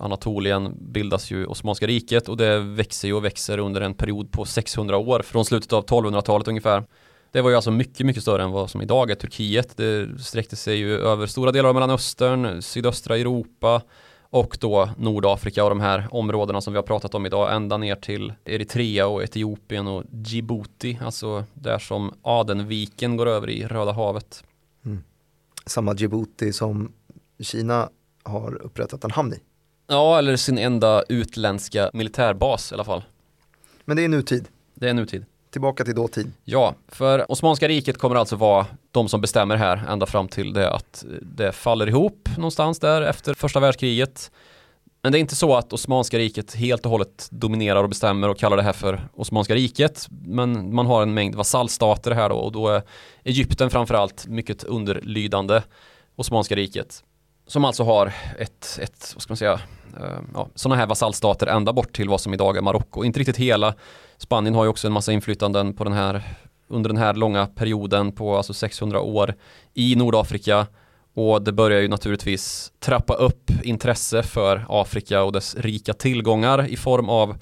Anatolien 0.00 0.74
bildas 0.80 1.30
ju 1.30 1.46
Osmanska 1.46 1.86
riket 1.86 2.28
och 2.28 2.36
det 2.36 2.58
växer 2.58 3.08
ju 3.08 3.14
och 3.14 3.24
växer 3.24 3.58
under 3.58 3.80
en 3.80 3.94
period 3.94 4.32
på 4.32 4.44
600 4.44 4.96
år 4.96 5.22
från 5.22 5.44
slutet 5.44 5.72
av 5.72 5.86
1200-talet 5.86 6.48
ungefär. 6.48 6.84
Det 7.32 7.40
var 7.40 7.50
ju 7.50 7.56
alltså 7.56 7.70
mycket, 7.70 8.06
mycket 8.06 8.22
större 8.22 8.42
än 8.42 8.50
vad 8.50 8.70
som 8.70 8.82
idag 8.82 9.10
är 9.10 9.14
Turkiet. 9.14 9.76
Det 9.76 10.20
sträckte 10.20 10.56
sig 10.56 10.76
ju 10.76 10.98
över 10.98 11.26
stora 11.26 11.52
delar 11.52 11.68
av 11.68 11.74
Mellanöstern, 11.74 12.62
sydöstra 12.62 13.16
Europa 13.16 13.82
och 14.32 14.56
då 14.60 14.88
Nordafrika 14.98 15.64
och 15.64 15.70
de 15.70 15.80
här 15.80 16.08
områdena 16.10 16.60
som 16.60 16.72
vi 16.72 16.76
har 16.76 16.82
pratat 16.82 17.14
om 17.14 17.26
idag 17.26 17.54
ända 17.54 17.76
ner 17.76 17.96
till 17.96 18.32
Eritrea 18.44 19.06
och 19.06 19.22
Etiopien 19.22 19.86
och 19.86 20.04
Djibouti, 20.24 20.98
alltså 21.02 21.44
där 21.54 21.78
som 21.78 22.14
Adenviken 22.22 23.16
går 23.16 23.26
över 23.26 23.50
i 23.50 23.66
Röda 23.66 23.92
havet. 23.92 24.44
Mm. 24.84 25.04
Samma 25.66 25.94
Djibouti 25.94 26.52
som 26.52 26.92
Kina 27.40 27.88
har 28.22 28.62
upprättat 28.62 29.04
en 29.04 29.10
hamn 29.10 29.32
i. 29.32 29.40
Ja, 29.86 30.18
eller 30.18 30.36
sin 30.36 30.58
enda 30.58 31.02
utländska 31.08 31.90
militärbas 31.92 32.72
i 32.72 32.74
alla 32.74 32.84
fall. 32.84 33.04
Men 33.84 33.96
det 33.96 34.04
är 34.04 34.08
nutid. 34.08 34.48
Det 34.74 34.88
är 34.88 34.94
nutid. 34.94 35.24
Tillbaka 35.52 35.84
till 35.84 35.94
dåtid. 35.94 36.32
Ja, 36.44 36.74
för 36.88 37.32
Osmanska 37.32 37.68
riket 37.68 37.98
kommer 37.98 38.16
alltså 38.16 38.36
vara 38.36 38.66
de 38.90 39.08
som 39.08 39.20
bestämmer 39.20 39.56
här 39.56 39.84
ända 39.88 40.06
fram 40.06 40.28
till 40.28 40.52
det 40.52 40.70
att 40.70 41.04
det 41.22 41.52
faller 41.52 41.88
ihop 41.88 42.28
någonstans 42.36 42.78
där 42.78 43.02
efter 43.02 43.34
första 43.34 43.60
världskriget. 43.60 44.30
Men 45.02 45.12
det 45.12 45.18
är 45.18 45.20
inte 45.20 45.36
så 45.36 45.56
att 45.56 45.72
Osmanska 45.72 46.18
riket 46.18 46.54
helt 46.54 46.84
och 46.84 46.90
hållet 46.90 47.28
dominerar 47.30 47.82
och 47.82 47.88
bestämmer 47.88 48.28
och 48.28 48.38
kallar 48.38 48.56
det 48.56 48.62
här 48.62 48.72
för 48.72 49.08
Osmanska 49.14 49.54
riket. 49.54 50.06
Men 50.10 50.74
man 50.74 50.86
har 50.86 51.02
en 51.02 51.14
mängd 51.14 51.34
vasallstater 51.34 52.10
här 52.10 52.28
då 52.28 52.34
och 52.34 52.52
då 52.52 52.68
är 52.68 52.82
Egypten 53.24 53.70
framförallt 53.70 54.26
mycket 54.26 54.64
underlydande 54.64 55.62
Osmanska 56.16 56.56
riket. 56.56 57.04
Som 57.46 57.64
alltså 57.64 57.82
har 57.82 58.12
ett, 58.38 58.78
ett 58.82 59.12
vad 59.14 59.22
ska 59.22 59.30
man 59.30 59.36
säga, 59.36 59.60
uh, 60.00 60.20
ja, 60.34 60.48
sådana 60.54 60.76
här 60.76 60.86
vasallstater 60.86 61.46
ända 61.46 61.72
bort 61.72 61.92
till 61.92 62.08
vad 62.08 62.20
som 62.20 62.34
idag 62.34 62.56
är 62.56 62.62
Marocko. 62.62 63.04
Inte 63.04 63.20
riktigt 63.20 63.36
hela. 63.36 63.74
Spanien 64.16 64.54
har 64.54 64.64
ju 64.64 64.70
också 64.70 64.86
en 64.86 64.92
massa 64.92 65.12
inflytanden 65.12 65.74
på 65.74 65.84
den 65.84 65.92
här, 65.92 66.22
under 66.68 66.90
den 66.90 66.96
här 66.96 67.14
långa 67.14 67.46
perioden 67.46 68.12
på 68.12 68.36
alltså 68.36 68.54
600 68.54 69.00
år 69.00 69.34
i 69.74 69.96
Nordafrika. 69.96 70.66
Och 71.14 71.42
det 71.42 71.52
börjar 71.52 71.80
ju 71.80 71.88
naturligtvis 71.88 72.72
trappa 72.80 73.14
upp 73.14 73.50
intresse 73.62 74.22
för 74.22 74.66
Afrika 74.68 75.22
och 75.22 75.32
dess 75.32 75.54
rika 75.54 75.92
tillgångar 75.92 76.66
i 76.66 76.76
form 76.76 77.08
av 77.08 77.36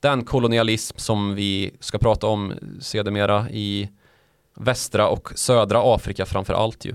den 0.00 0.24
kolonialism 0.24 0.98
som 0.98 1.34
vi 1.34 1.76
ska 1.80 1.98
prata 1.98 2.26
om 2.26 2.54
sedermera 2.80 3.50
i 3.50 3.88
västra 4.56 5.08
och 5.08 5.32
södra 5.34 5.94
Afrika 5.94 6.26
framför 6.26 6.54
allt 6.54 6.84
ju. 6.84 6.94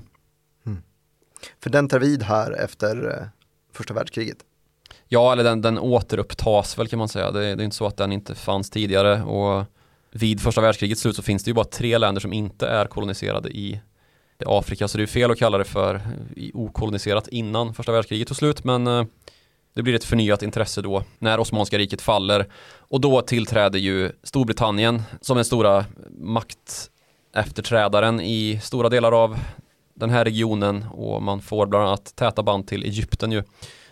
För 1.64 1.70
den 1.70 1.88
tar 1.88 2.00
vid 2.00 2.24
här 2.24 2.52
efter 2.52 3.18
eh, 3.18 3.28
första 3.74 3.94
världskriget. 3.94 4.38
Ja, 5.08 5.32
eller 5.32 5.44
den, 5.44 5.62
den 5.62 5.80
återupptas 5.80 6.78
väl 6.78 6.88
kan 6.88 7.00
man 7.00 7.10
säga. 7.10 7.32
Det, 7.32 7.56
det 7.56 7.64
är 7.64 7.66
inte 7.66 7.76
så 7.76 7.88
att 7.88 7.98
den 7.98 8.12
inte 8.12 8.36
fanns 8.36 8.70
tidigare 8.70 9.24
och 9.24 9.66
vid 10.12 10.42
första 10.42 10.62
världskrigets 10.62 11.02
slut 11.02 11.16
så 11.16 11.22
finns 11.22 11.44
det 11.44 11.50
ju 11.50 11.54
bara 11.54 11.66
tre 11.66 11.98
länder 11.98 12.22
som 12.22 12.34
inte 12.34 12.68
är 12.68 12.86
koloniserade 12.86 13.50
i 13.50 13.82
Afrika 14.46 14.88
så 14.88 14.98
det 14.98 15.04
är 15.04 15.08
fel 15.08 15.32
att 15.32 15.40
kalla 15.40 15.58
det 15.58 15.64
för 15.64 15.96
eh, 15.96 16.50
okoloniserat 16.54 17.28
innan 17.28 17.74
första 17.74 17.92
världskriget 17.92 18.28
tog 18.28 18.38
slut 18.38 18.64
men 18.64 18.88
eh, 18.88 19.06
det 19.74 19.84
blir 19.84 19.96
ett 19.96 20.04
förnyat 20.04 20.44
intresse 20.44 20.82
då 20.82 21.04
när 21.20 21.40
Osmanska 21.40 21.78
riket 21.78 22.02
faller 22.02 22.46
och 22.78 23.02
då 23.02 23.22
tillträder 23.22 23.80
ju 23.80 24.12
Storbritannien 24.24 25.02
som 25.22 25.36
den 25.36 25.46
stora 25.46 25.86
makt 26.12 26.90
efterträdaren 27.36 28.22
i 28.22 28.60
stora 28.64 28.90
delar 28.90 29.12
av 29.24 29.38
den 30.00 30.10
här 30.10 30.26
regionen 30.26 30.86
och 30.92 31.24
man 31.24 31.42
får 31.42 31.66
bland 31.66 31.86
annat 31.88 32.16
täta 32.16 32.44
band 32.44 32.68
till 32.68 32.84
Egypten 32.84 33.32
ju 33.32 33.44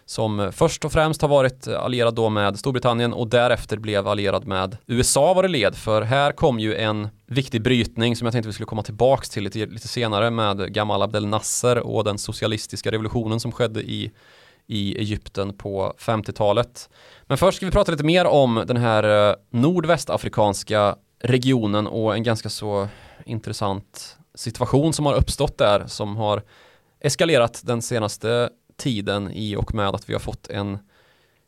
som 0.06 0.52
först 0.54 0.86
och 0.86 0.92
främst 0.92 1.22
har 1.22 1.30
varit 1.30 1.68
allierad 1.68 2.16
då 2.16 2.30
med 2.30 2.60
Storbritannien 2.60 3.14
och 3.14 3.28
därefter 3.28 3.78
blev 3.78 4.08
allierad 4.08 4.48
med 4.48 4.78
USA 4.86 5.34
var 5.34 5.44
det 5.44 5.50
led 5.50 5.76
för 5.76 6.02
här 6.02 6.32
kom 6.32 6.60
ju 6.60 6.76
en 6.76 7.08
viktig 7.26 7.62
brytning 7.62 8.16
som 8.16 8.26
jag 8.26 8.32
tänkte 8.32 8.48
vi 8.48 8.54
skulle 8.54 8.68
komma 8.68 8.84
tillbaks 8.84 9.30
till 9.30 9.44
lite, 9.44 9.66
lite 9.66 9.88
senare 9.88 10.32
med 10.32 10.74
Gamal 10.74 11.02
Abdel 11.02 11.26
Nasser 11.26 11.78
och 11.78 12.04
den 12.04 12.18
socialistiska 12.18 12.92
revolutionen 12.92 13.40
som 13.40 13.52
skedde 13.52 13.82
i, 13.82 14.12
i 14.68 14.98
Egypten 14.98 15.58
på 15.58 15.94
50-talet. 16.00 16.90
Men 17.24 17.38
först 17.38 17.56
ska 17.56 17.66
vi 17.66 17.72
prata 17.72 17.92
lite 17.92 18.04
mer 18.04 18.26
om 18.26 18.64
den 18.68 18.78
här 18.78 19.30
eh, 19.30 19.36
nordvästafrikanska 19.50 20.96
regionen 21.24 21.88
och 21.88 22.16
en 22.16 22.24
ganska 22.24 22.50
så 22.50 22.88
intressant 23.26 24.17
situation 24.38 24.94
som 24.94 25.06
har 25.06 25.14
uppstått 25.14 25.58
där 25.58 25.88
som 25.88 26.18
har 26.18 26.44
eskalerat 27.00 27.62
den 27.64 27.82
senaste 27.82 28.50
tiden 28.78 29.32
i 29.32 29.56
och 29.56 29.74
med 29.74 29.88
att 29.88 30.10
vi 30.10 30.14
har 30.14 30.20
fått 30.20 30.48
en 30.48 30.78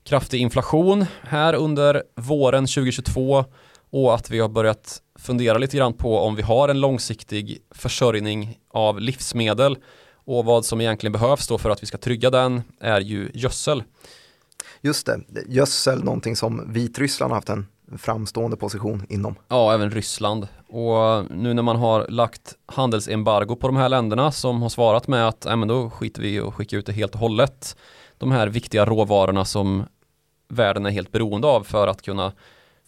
kraftig 0.03 0.41
inflation 0.41 1.05
här 1.21 1.53
under 1.53 2.03
våren 2.15 2.67
2022 2.67 3.45
och 3.89 4.15
att 4.15 4.29
vi 4.29 4.39
har 4.39 4.49
börjat 4.49 5.01
fundera 5.19 5.57
lite 5.57 5.77
grann 5.77 5.93
på 5.93 6.19
om 6.19 6.35
vi 6.35 6.41
har 6.41 6.69
en 6.69 6.79
långsiktig 6.79 7.57
försörjning 7.71 8.57
av 8.69 8.99
livsmedel 8.99 9.77
och 10.13 10.45
vad 10.45 10.65
som 10.65 10.81
egentligen 10.81 11.11
behövs 11.11 11.47
då 11.47 11.57
för 11.57 11.69
att 11.69 11.83
vi 11.83 11.87
ska 11.87 11.97
trygga 11.97 12.29
den 12.29 12.61
är 12.79 13.01
ju 13.01 13.31
gödsel. 13.33 13.83
Just 14.81 15.05
det, 15.05 15.21
gödsel, 15.47 16.03
någonting 16.03 16.35
som 16.35 16.73
Vitryssland 16.73 17.31
har 17.31 17.37
haft 17.37 17.49
en 17.49 17.67
framstående 17.97 18.57
position 18.57 19.05
inom. 19.09 19.35
Ja, 19.47 19.73
även 19.73 19.91
Ryssland. 19.91 20.47
Och 20.67 21.05
eh, 21.05 21.23
nu 21.29 21.53
när 21.53 21.63
man 21.63 21.75
har 21.75 22.07
lagt 22.09 22.55
handelsembargo 22.65 23.55
på 23.55 23.67
de 23.67 23.75
här 23.75 23.89
länderna 23.89 24.31
som 24.31 24.61
har 24.61 24.69
svarat 24.69 25.07
med 25.07 25.27
att 25.27 25.45
äh, 25.45 25.55
men 25.55 25.67
då 25.67 25.89
skiter 25.89 26.21
vi 26.21 26.39
och 26.39 26.55
skickar 26.55 26.77
ut 26.77 26.85
det 26.85 26.93
helt 26.93 27.13
och 27.13 27.19
hållet. 27.19 27.77
De 28.17 28.31
här 28.31 28.47
viktiga 28.47 28.85
råvarorna 28.85 29.45
som 29.45 29.83
världen 30.49 30.85
är 30.85 30.89
helt 30.89 31.11
beroende 31.11 31.47
av 31.47 31.63
för 31.63 31.87
att 31.87 32.01
kunna 32.01 32.31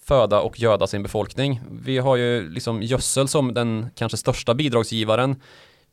föda 0.06 0.42
och 0.42 0.60
göda 0.60 0.88
sin 0.88 1.04
befolkning. 1.04 1.62
Vi 1.72 1.98
har 1.98 2.16
ju 2.16 2.50
liksom 2.50 2.82
gödsel 2.82 3.28
som 3.28 3.54
den 3.54 3.90
kanske 3.96 4.18
största 4.18 4.54
bidragsgivaren 4.54 5.36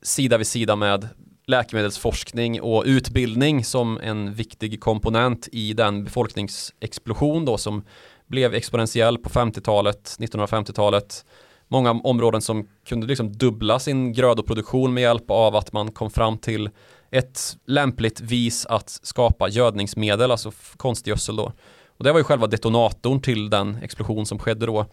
sida 0.02 0.38
vid 0.38 0.46
sida 0.46 0.76
med 0.76 1.08
läkemedelsforskning 1.46 2.60
och 2.60 2.82
utbildning 2.86 3.64
som 3.64 3.98
en 4.02 4.34
viktig 4.34 4.80
komponent 4.80 5.48
i 5.52 5.72
den 5.72 6.04
befolkningsexplosion 6.04 7.44
då 7.44 7.58
som 7.58 7.84
blev 8.28 8.54
exponentiell 8.54 9.18
på 9.18 9.28
50-talet, 9.28 10.16
1950-talet. 10.18 11.24
Många 11.68 11.90
områden 11.90 12.42
som 12.42 12.68
kunde 12.86 13.06
liksom 13.06 13.32
dubbla 13.32 13.78
sin 13.78 14.12
grödoproduktion 14.12 14.94
med 14.94 15.02
hjälp 15.02 15.30
av 15.30 15.56
att 15.56 15.72
man 15.72 15.92
kom 15.92 16.10
fram 16.10 16.38
till 16.38 16.70
ett 17.10 17.56
lämpligt 17.66 18.20
vis 18.20 18.66
att 18.66 18.90
skapa 19.02 19.48
gödningsmedel, 19.48 20.30
alltså 20.30 20.52
konstgödsel 20.76 21.36
då. 21.36 21.52
Och 21.86 22.04
det 22.04 22.12
var 22.12 22.20
ju 22.20 22.24
själva 22.24 22.46
detonatorn 22.46 23.20
till 23.22 23.50
den 23.50 23.78
explosion 23.82 24.26
som 24.26 24.38
skedde 24.38 24.66
då. 24.66 24.86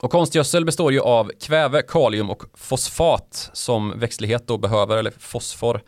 Och 0.00 0.10
konstgödsel 0.10 0.64
består 0.64 0.92
ju 0.92 1.00
av 1.00 1.30
kväve, 1.40 1.82
kalium 1.82 2.30
och 2.30 2.42
fosfat 2.54 3.50
som 3.52 3.98
växtlighet 3.98 4.46
då 4.46 4.58
behöver, 4.58 4.96
eller 4.96 5.12
fosfor. 5.18 5.82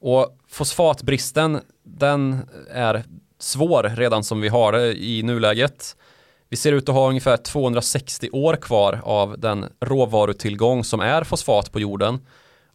Och 0.00 0.38
fosfatbristen, 0.48 1.60
den 1.84 2.48
är 2.70 3.04
svår 3.42 3.82
redan 3.96 4.24
som 4.24 4.40
vi 4.40 4.48
har 4.48 4.72
det 4.72 4.92
i 4.92 5.22
nuläget. 5.22 5.96
Vi 6.48 6.56
ser 6.56 6.72
ut 6.72 6.88
att 6.88 6.94
ha 6.94 7.08
ungefär 7.08 7.36
260 7.36 8.28
år 8.32 8.56
kvar 8.56 9.00
av 9.04 9.38
den 9.38 9.66
råvarutillgång 9.80 10.84
som 10.84 11.00
är 11.00 11.24
fosfat 11.24 11.72
på 11.72 11.80
jorden. 11.80 12.26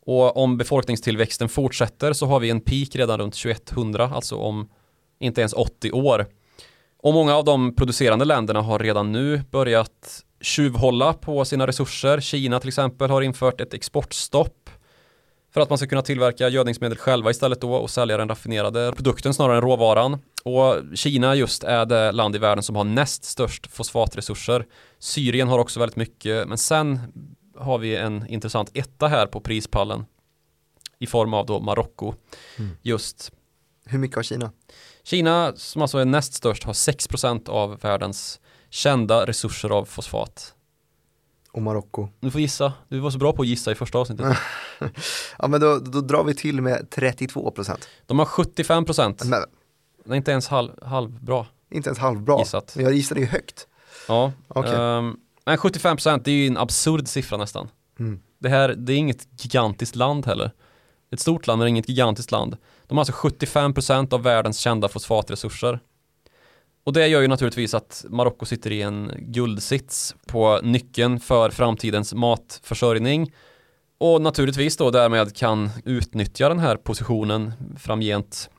Och 0.06 0.38
om 0.38 0.58
befolkningstillväxten 0.58 1.50
fortsätter 1.50 2.14
så 2.14 2.26
har 2.26 2.40
vi 2.40 2.50
en 2.50 2.62
peak 2.62 2.96
redan 2.96 3.20
runt 3.20 3.34
2100, 3.34 4.12
alltså 4.14 4.36
om 4.36 4.70
inte 5.20 5.42
ens 5.42 5.54
80 5.54 5.92
år. 5.92 6.26
Och 7.04 7.14
många 7.14 7.36
av 7.36 7.46
de 7.46 7.76
producerande 7.76 8.26
länderna 8.26 8.62
har 8.62 8.80
redan 8.80 9.12
nu 9.12 9.42
börjat 9.52 10.24
tjuvhålla 10.42 11.14
på 11.14 11.46
sina 11.46 11.68
resurser. 11.68 12.20
Kina 12.20 12.60
till 12.60 12.68
exempel 12.68 13.10
har 13.10 13.22
infört 13.22 13.62
ett 13.62 13.74
exportstopp 13.74 14.70
för 15.54 15.62
att 15.62 15.70
man 15.70 15.78
ska 15.78 15.88
kunna 15.88 16.02
tillverka 16.02 16.50
gödningsmedel 16.50 16.98
själva 16.98 17.32
istället 17.32 17.62
då 17.62 17.74
och 17.74 17.90
sälja 17.90 18.18
den 18.18 18.30
raffinerade 18.30 18.92
produkten 18.96 19.34
snarare 19.34 19.56
än 19.56 19.62
råvaran. 19.62 20.20
Och 20.48 20.98
Kina 20.98 21.36
just 21.36 21.64
är 21.64 21.86
det 21.86 22.12
land 22.12 22.36
i 22.36 22.40
världen 22.40 22.64
som 22.64 22.76
har 22.76 22.84
näst 22.84 23.24
störst 23.24 23.68
fosfatresurser. 23.68 24.66
Syrien 25.00 25.48
har 25.48 25.60
också 25.60 25.80
väldigt 25.80 25.96
mycket, 25.96 26.48
men 26.48 26.58
sen 26.58 27.00
har 27.58 27.78
vi 27.78 27.96
en 27.96 28.28
intressant 28.28 28.72
etta 28.74 29.08
här 29.08 29.28
på 29.28 29.42
prispallen 29.42 30.06
i 31.00 31.08
form 31.08 31.34
av 31.34 31.46
då 31.46 31.60
Marocko. 31.60 32.14
Mm. 32.58 32.72
Just 32.82 33.32
Hur 33.86 34.00
mycket 34.00 34.16
har 34.16 34.24
Kina? 34.24 34.52
Kina, 35.04 35.54
som 35.56 35.82
alltså 35.82 35.98
är 35.98 36.06
näst 36.06 36.34
störst, 36.34 36.64
har 36.64 36.74
6% 36.74 37.50
av 37.50 37.80
världens 37.80 38.40
kända 38.70 39.26
resurser 39.26 39.70
av 39.70 39.86
fosfat. 39.86 40.54
Och 41.52 41.62
Marocko? 41.62 42.08
Du 42.20 42.32
får 42.32 42.42
gissa, 42.42 42.74
du 42.88 43.00
var 43.00 43.12
så 43.12 43.18
bra 43.18 43.34
på 43.34 43.42
att 43.42 43.48
gissa 43.48 43.72
i 43.72 43.76
första 43.76 43.98
avsnittet. 43.98 44.38
ja 45.38 45.48
men 45.48 45.62
då, 45.62 45.80
då 45.80 46.02
drar 46.02 46.24
vi 46.24 46.36
till 46.36 46.62
med 46.62 46.88
32%. 46.92 47.88
De 48.06 48.20
har 48.20 48.26
75%. 48.26 49.26
Men, 49.26 49.44
Det 50.08 50.14
är 50.14 50.18
inte 50.18 50.32
ens 50.32 50.48
halv, 50.48 50.84
halvbra 50.84 51.46
inte 51.70 51.90
ens 51.90 52.00
halvbra. 52.00 52.40
gissat. 52.40 52.76
Jag 52.80 52.94
gissade 52.94 53.22
ju 53.22 53.28
högt. 53.28 53.68
Ja, 54.08 54.32
ehm, 54.56 55.18
men 55.46 55.58
75% 55.58 56.22
det 56.24 56.32
är 56.32 56.36
ju 56.36 56.48
en 56.48 56.58
absurd 56.58 57.08
siffra 57.08 57.38
nästan. 57.38 57.70
Mm. 58.00 58.20
Det 58.40 58.50
här, 58.50 58.70
det 58.70 58.94
är 58.94 58.98
inget 58.98 59.28
gigantiskt 59.44 59.96
land 59.96 60.26
heller. 60.26 60.52
Ett 61.12 61.20
stort 61.20 61.48
land 61.48 61.60
men 61.60 61.68
inget 61.68 61.90
gigantiskt 61.90 62.32
land. 62.32 62.58
De 62.88 62.98
har 62.98 63.02
alltså 63.02 63.14
75% 63.14 64.14
av 64.14 64.24
världens 64.24 64.60
kända 64.60 64.88
fosfatresurser. 64.88 65.80
Och 66.84 66.94
det 66.94 67.08
gör 67.08 67.22
ju 67.22 67.28
naturligtvis 67.28 67.74
att 67.74 68.06
Marocko 68.10 68.46
sitter 68.46 68.72
i 68.72 68.82
en 68.82 69.12
guldsits 69.18 70.16
på 70.28 70.60
nyckeln 70.64 71.20
för 71.20 71.50
framtidens 71.50 72.14
matförsörjning. 72.14 73.34
Och 73.98 74.22
naturligtvis 74.22 74.78
då 74.78 74.92
därmed 74.92 75.36
kan 75.36 75.70
utnyttja 75.86 76.50
den 76.50 76.60
här 76.60 76.76
positionen 76.76 77.54
framgent. 77.80 78.50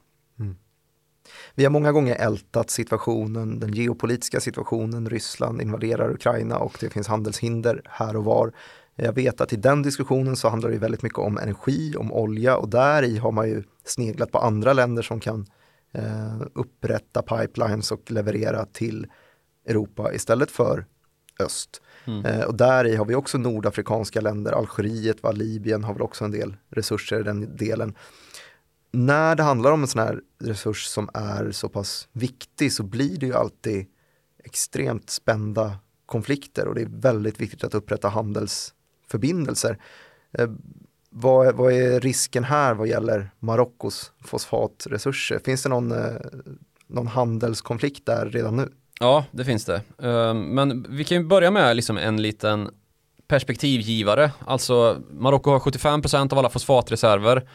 Vi 1.58 1.64
har 1.64 1.70
många 1.70 1.92
gånger 1.92 2.14
ältat 2.14 2.70
situationen, 2.70 3.60
den 3.60 3.72
geopolitiska 3.72 4.40
situationen, 4.40 5.10
Ryssland 5.10 5.62
invaderar 5.62 6.10
Ukraina 6.10 6.58
och 6.58 6.76
det 6.80 6.90
finns 6.90 7.08
handelshinder 7.08 7.82
här 7.84 8.16
och 8.16 8.24
var. 8.24 8.52
Jag 8.96 9.12
vet 9.12 9.40
att 9.40 9.52
i 9.52 9.56
den 9.56 9.82
diskussionen 9.82 10.36
så 10.36 10.48
handlar 10.48 10.70
det 10.70 10.78
väldigt 10.78 11.02
mycket 11.02 11.18
om 11.18 11.38
energi, 11.38 11.94
om 11.96 12.12
olja 12.12 12.56
och 12.56 12.68
där 12.68 13.02
i 13.02 13.18
har 13.18 13.32
man 13.32 13.48
ju 13.48 13.62
sneglat 13.84 14.32
på 14.32 14.38
andra 14.38 14.72
länder 14.72 15.02
som 15.02 15.20
kan 15.20 15.46
eh, 15.92 16.40
upprätta 16.54 17.22
pipelines 17.22 17.92
och 17.92 18.10
leverera 18.10 18.64
till 18.64 19.06
Europa 19.66 20.14
istället 20.14 20.50
för 20.50 20.86
öst. 21.40 21.82
Mm. 22.04 22.24
Eh, 22.24 22.44
och 22.44 22.54
där 22.54 22.86
i 22.86 22.96
har 22.96 23.04
vi 23.04 23.14
också 23.14 23.38
nordafrikanska 23.38 24.20
länder, 24.20 24.52
Algeriet, 24.52 25.22
va, 25.22 25.32
Libyen 25.32 25.84
har 25.84 25.92
väl 25.92 26.02
också 26.02 26.24
en 26.24 26.30
del 26.30 26.56
resurser 26.70 27.20
i 27.20 27.22
den 27.22 27.56
delen. 27.56 27.94
När 28.92 29.34
det 29.36 29.42
handlar 29.42 29.72
om 29.72 29.82
en 29.82 29.88
sån 29.88 30.02
här 30.02 30.20
resurs 30.44 30.84
som 30.86 31.08
är 31.14 31.50
så 31.50 31.68
pass 31.68 32.08
viktig 32.12 32.72
så 32.72 32.82
blir 32.82 33.18
det 33.18 33.26
ju 33.26 33.34
alltid 33.34 33.86
extremt 34.44 35.10
spända 35.10 35.76
konflikter 36.06 36.66
och 36.68 36.74
det 36.74 36.80
är 36.82 36.88
väldigt 36.90 37.40
viktigt 37.40 37.64
att 37.64 37.74
upprätta 37.74 38.08
handelsförbindelser. 38.08 39.78
Eh, 40.38 40.48
vad, 41.10 41.46
är- 41.46 41.52
vad 41.52 41.72
är 41.72 42.00
risken 42.00 42.44
här 42.44 42.74
vad 42.74 42.88
gäller 42.88 43.30
Marockos 43.38 44.12
fosfatresurser? 44.24 45.38
Finns 45.44 45.62
det 45.62 45.68
någon, 45.68 45.92
eh, 45.92 46.14
någon 46.86 47.06
handelskonflikt 47.06 48.06
där 48.06 48.26
redan 48.30 48.56
nu? 48.56 48.72
Ja, 49.00 49.24
det 49.30 49.44
finns 49.44 49.64
det. 49.64 49.82
Eh, 50.02 50.34
Men 50.34 50.86
vi 50.88 51.04
kan 51.04 51.18
ju 51.22 51.24
börja 51.26 51.50
med 51.50 51.76
liksom 51.76 51.96
en 51.98 52.22
liten 52.22 52.70
perspektivgivare. 53.28 54.30
Alltså 54.46 55.02
Marocko 55.10 55.50
har 55.50 55.58
75% 55.60 56.32
av 56.32 56.38
alla 56.38 56.50
fosfatreserver. 56.50 57.48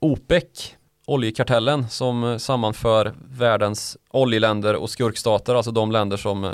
OPEC, 0.00 0.74
oljekartellen 1.06 1.88
som 1.88 2.38
sammanför 2.38 3.14
världens 3.30 3.96
oljeländer 4.10 4.74
och 4.74 4.90
skurkstater, 4.90 5.54
alltså 5.54 5.70
de 5.70 5.92
länder 5.92 6.16
som 6.16 6.44
eh, 6.44 6.50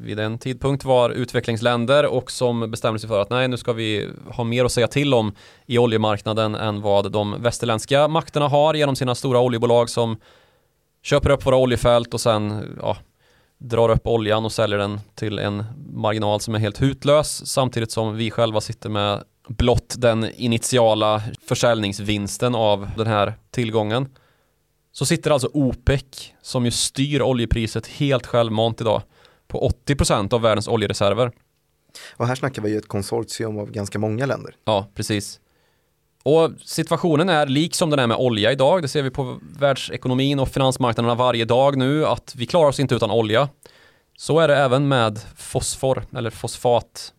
vid 0.00 0.18
en 0.18 0.38
tidpunkt 0.38 0.84
var 0.84 1.10
utvecklingsländer 1.10 2.06
och 2.06 2.30
som 2.30 2.70
bestämde 2.70 3.00
sig 3.00 3.08
för 3.08 3.20
att 3.20 3.30
nej, 3.30 3.48
nu 3.48 3.56
ska 3.56 3.72
vi 3.72 4.08
ha 4.30 4.44
mer 4.44 4.64
att 4.64 4.72
säga 4.72 4.88
till 4.88 5.14
om 5.14 5.34
i 5.66 5.78
oljemarknaden 5.78 6.54
än 6.54 6.80
vad 6.80 7.12
de 7.12 7.42
västerländska 7.42 8.08
makterna 8.08 8.48
har 8.48 8.74
genom 8.74 8.96
sina 8.96 9.14
stora 9.14 9.40
oljebolag 9.40 9.90
som 9.90 10.16
köper 11.02 11.30
upp 11.30 11.46
våra 11.46 11.56
oljefält 11.56 12.14
och 12.14 12.20
sen 12.20 12.76
ja, 12.82 12.96
drar 13.58 13.88
upp 13.88 14.06
oljan 14.06 14.44
och 14.44 14.52
säljer 14.52 14.78
den 14.78 15.00
till 15.14 15.38
en 15.38 15.64
marginal 15.92 16.40
som 16.40 16.54
är 16.54 16.58
helt 16.58 16.82
hutlös 16.82 17.46
samtidigt 17.46 17.92
som 17.92 18.16
vi 18.16 18.30
själva 18.30 18.60
sitter 18.60 18.88
med 18.88 19.22
blott 19.48 19.94
den 19.98 20.30
initiala 20.34 21.22
försäljningsvinsten 21.46 22.54
av 22.54 22.90
den 22.96 23.06
här 23.06 23.34
tillgången. 23.50 24.08
Så 24.92 25.06
sitter 25.06 25.30
alltså 25.30 25.50
OPEC 25.52 26.32
som 26.42 26.64
ju 26.64 26.70
styr 26.70 27.22
oljepriset 27.22 27.86
helt 27.86 28.26
självmant 28.26 28.80
idag 28.80 29.02
på 29.48 29.72
80% 29.86 30.34
av 30.34 30.40
världens 30.40 30.68
oljereserver. 30.68 31.32
Och 32.16 32.26
här 32.26 32.34
snackar 32.34 32.62
vi 32.62 32.70
ju 32.70 32.78
ett 32.78 32.88
konsortium 32.88 33.58
av 33.58 33.70
ganska 33.70 33.98
många 33.98 34.26
länder. 34.26 34.54
Ja, 34.64 34.86
precis. 34.94 35.40
Och 36.22 36.50
situationen 36.64 37.28
är 37.28 37.46
lik 37.46 37.74
som 37.74 37.90
den 37.90 37.98
är 37.98 38.06
med 38.06 38.16
olja 38.16 38.52
idag. 38.52 38.82
Det 38.82 38.88
ser 38.88 39.02
vi 39.02 39.10
på 39.10 39.38
världsekonomin 39.58 40.38
och 40.38 40.48
finansmarknaderna 40.48 41.14
varje 41.14 41.44
dag 41.44 41.76
nu 41.76 42.06
att 42.06 42.34
vi 42.36 42.46
klarar 42.46 42.68
oss 42.68 42.80
inte 42.80 42.94
utan 42.94 43.10
olja. 43.10 43.48
Så 44.16 44.38
är 44.38 44.48
det 44.48 44.56
även 44.56 44.88
med 44.88 45.20
fosfor 45.36 46.06
eller 46.16 46.30
fosfat. 46.30 47.12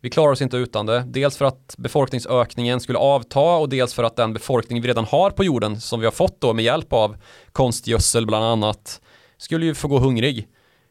Vi 0.00 0.10
klarar 0.10 0.32
oss 0.32 0.42
inte 0.42 0.56
utan 0.56 0.86
det. 0.86 1.04
Dels 1.06 1.36
för 1.36 1.44
att 1.44 1.74
befolkningsökningen 1.78 2.80
skulle 2.80 2.98
avta 2.98 3.40
och 3.40 3.68
dels 3.68 3.94
för 3.94 4.04
att 4.04 4.16
den 4.16 4.32
befolkning 4.32 4.82
vi 4.82 4.88
redan 4.88 5.04
har 5.04 5.30
på 5.30 5.44
jorden 5.44 5.80
som 5.80 6.00
vi 6.00 6.06
har 6.06 6.12
fått 6.12 6.40
då 6.40 6.52
med 6.54 6.64
hjälp 6.64 6.92
av 6.92 7.16
konstgödsel 7.52 8.26
bland 8.26 8.44
annat 8.44 9.00
skulle 9.36 9.66
ju 9.66 9.74
få 9.74 9.88
gå 9.88 9.98
hungrig. 9.98 10.48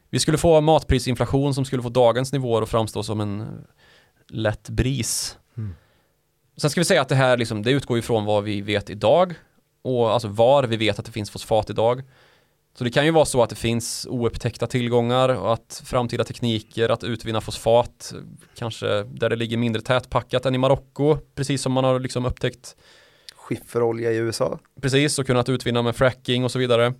Vi 0.09 0.19
skulle 0.19 0.37
få 0.37 0.61
matprisinflation 0.61 1.53
som 1.53 1.65
skulle 1.65 1.83
få 1.83 1.89
dagens 1.89 2.33
nivåer 2.33 2.61
att 2.61 2.69
framstå 2.69 3.03
som 3.03 3.21
en 3.21 3.65
lätt 4.29 4.69
bris. 4.69 5.37
Sen 6.57 6.69
ska 6.69 6.81
vi 6.81 6.85
säga 6.85 7.01
att 7.01 7.09
det 7.09 7.15
här 7.15 7.37
liksom, 7.37 7.63
det 7.63 7.71
utgår 7.71 7.97
ifrån 7.97 8.25
vad 8.25 8.43
vi 8.43 8.61
vet 8.61 8.89
idag 8.89 9.33
och 9.81 10.11
alltså 10.11 10.27
var 10.27 10.63
vi 10.63 10.77
vet 10.77 10.99
att 10.99 11.05
det 11.05 11.11
finns 11.11 11.29
fosfat 11.31 11.69
idag. 11.69 12.03
Så 12.77 12.83
det 12.83 12.89
kan 12.89 13.05
ju 13.05 13.11
vara 13.11 13.25
så 13.25 13.43
att 13.43 13.49
det 13.49 13.55
finns 13.55 14.07
oupptäckta 14.09 14.67
tillgångar 14.67 15.29
och 15.29 15.53
att 15.53 15.81
framtida 15.85 16.23
tekniker 16.23 16.89
att 16.89 17.03
utvinna 17.03 17.41
fosfat 17.41 18.13
kanske 18.55 19.03
där 19.03 19.29
det 19.29 19.35
ligger 19.35 19.57
mindre 19.57 19.81
tätpackat 19.81 20.45
än 20.45 20.55
i 20.55 20.57
Marocko 20.57 21.17
precis 21.35 21.61
som 21.61 21.71
man 21.71 21.83
har 21.83 21.99
liksom 21.99 22.25
upptäckt 22.25 22.75
Skifferolja 23.35 24.11
i 24.11 24.15
USA. 24.15 24.59
precis 24.81 25.19
och 25.19 25.25
kunnat 25.27 25.49
utvinna 25.49 25.81
med 25.81 25.95
fracking 25.95 26.43
och 26.43 26.51
så 26.51 26.59
vidare. 26.59 26.93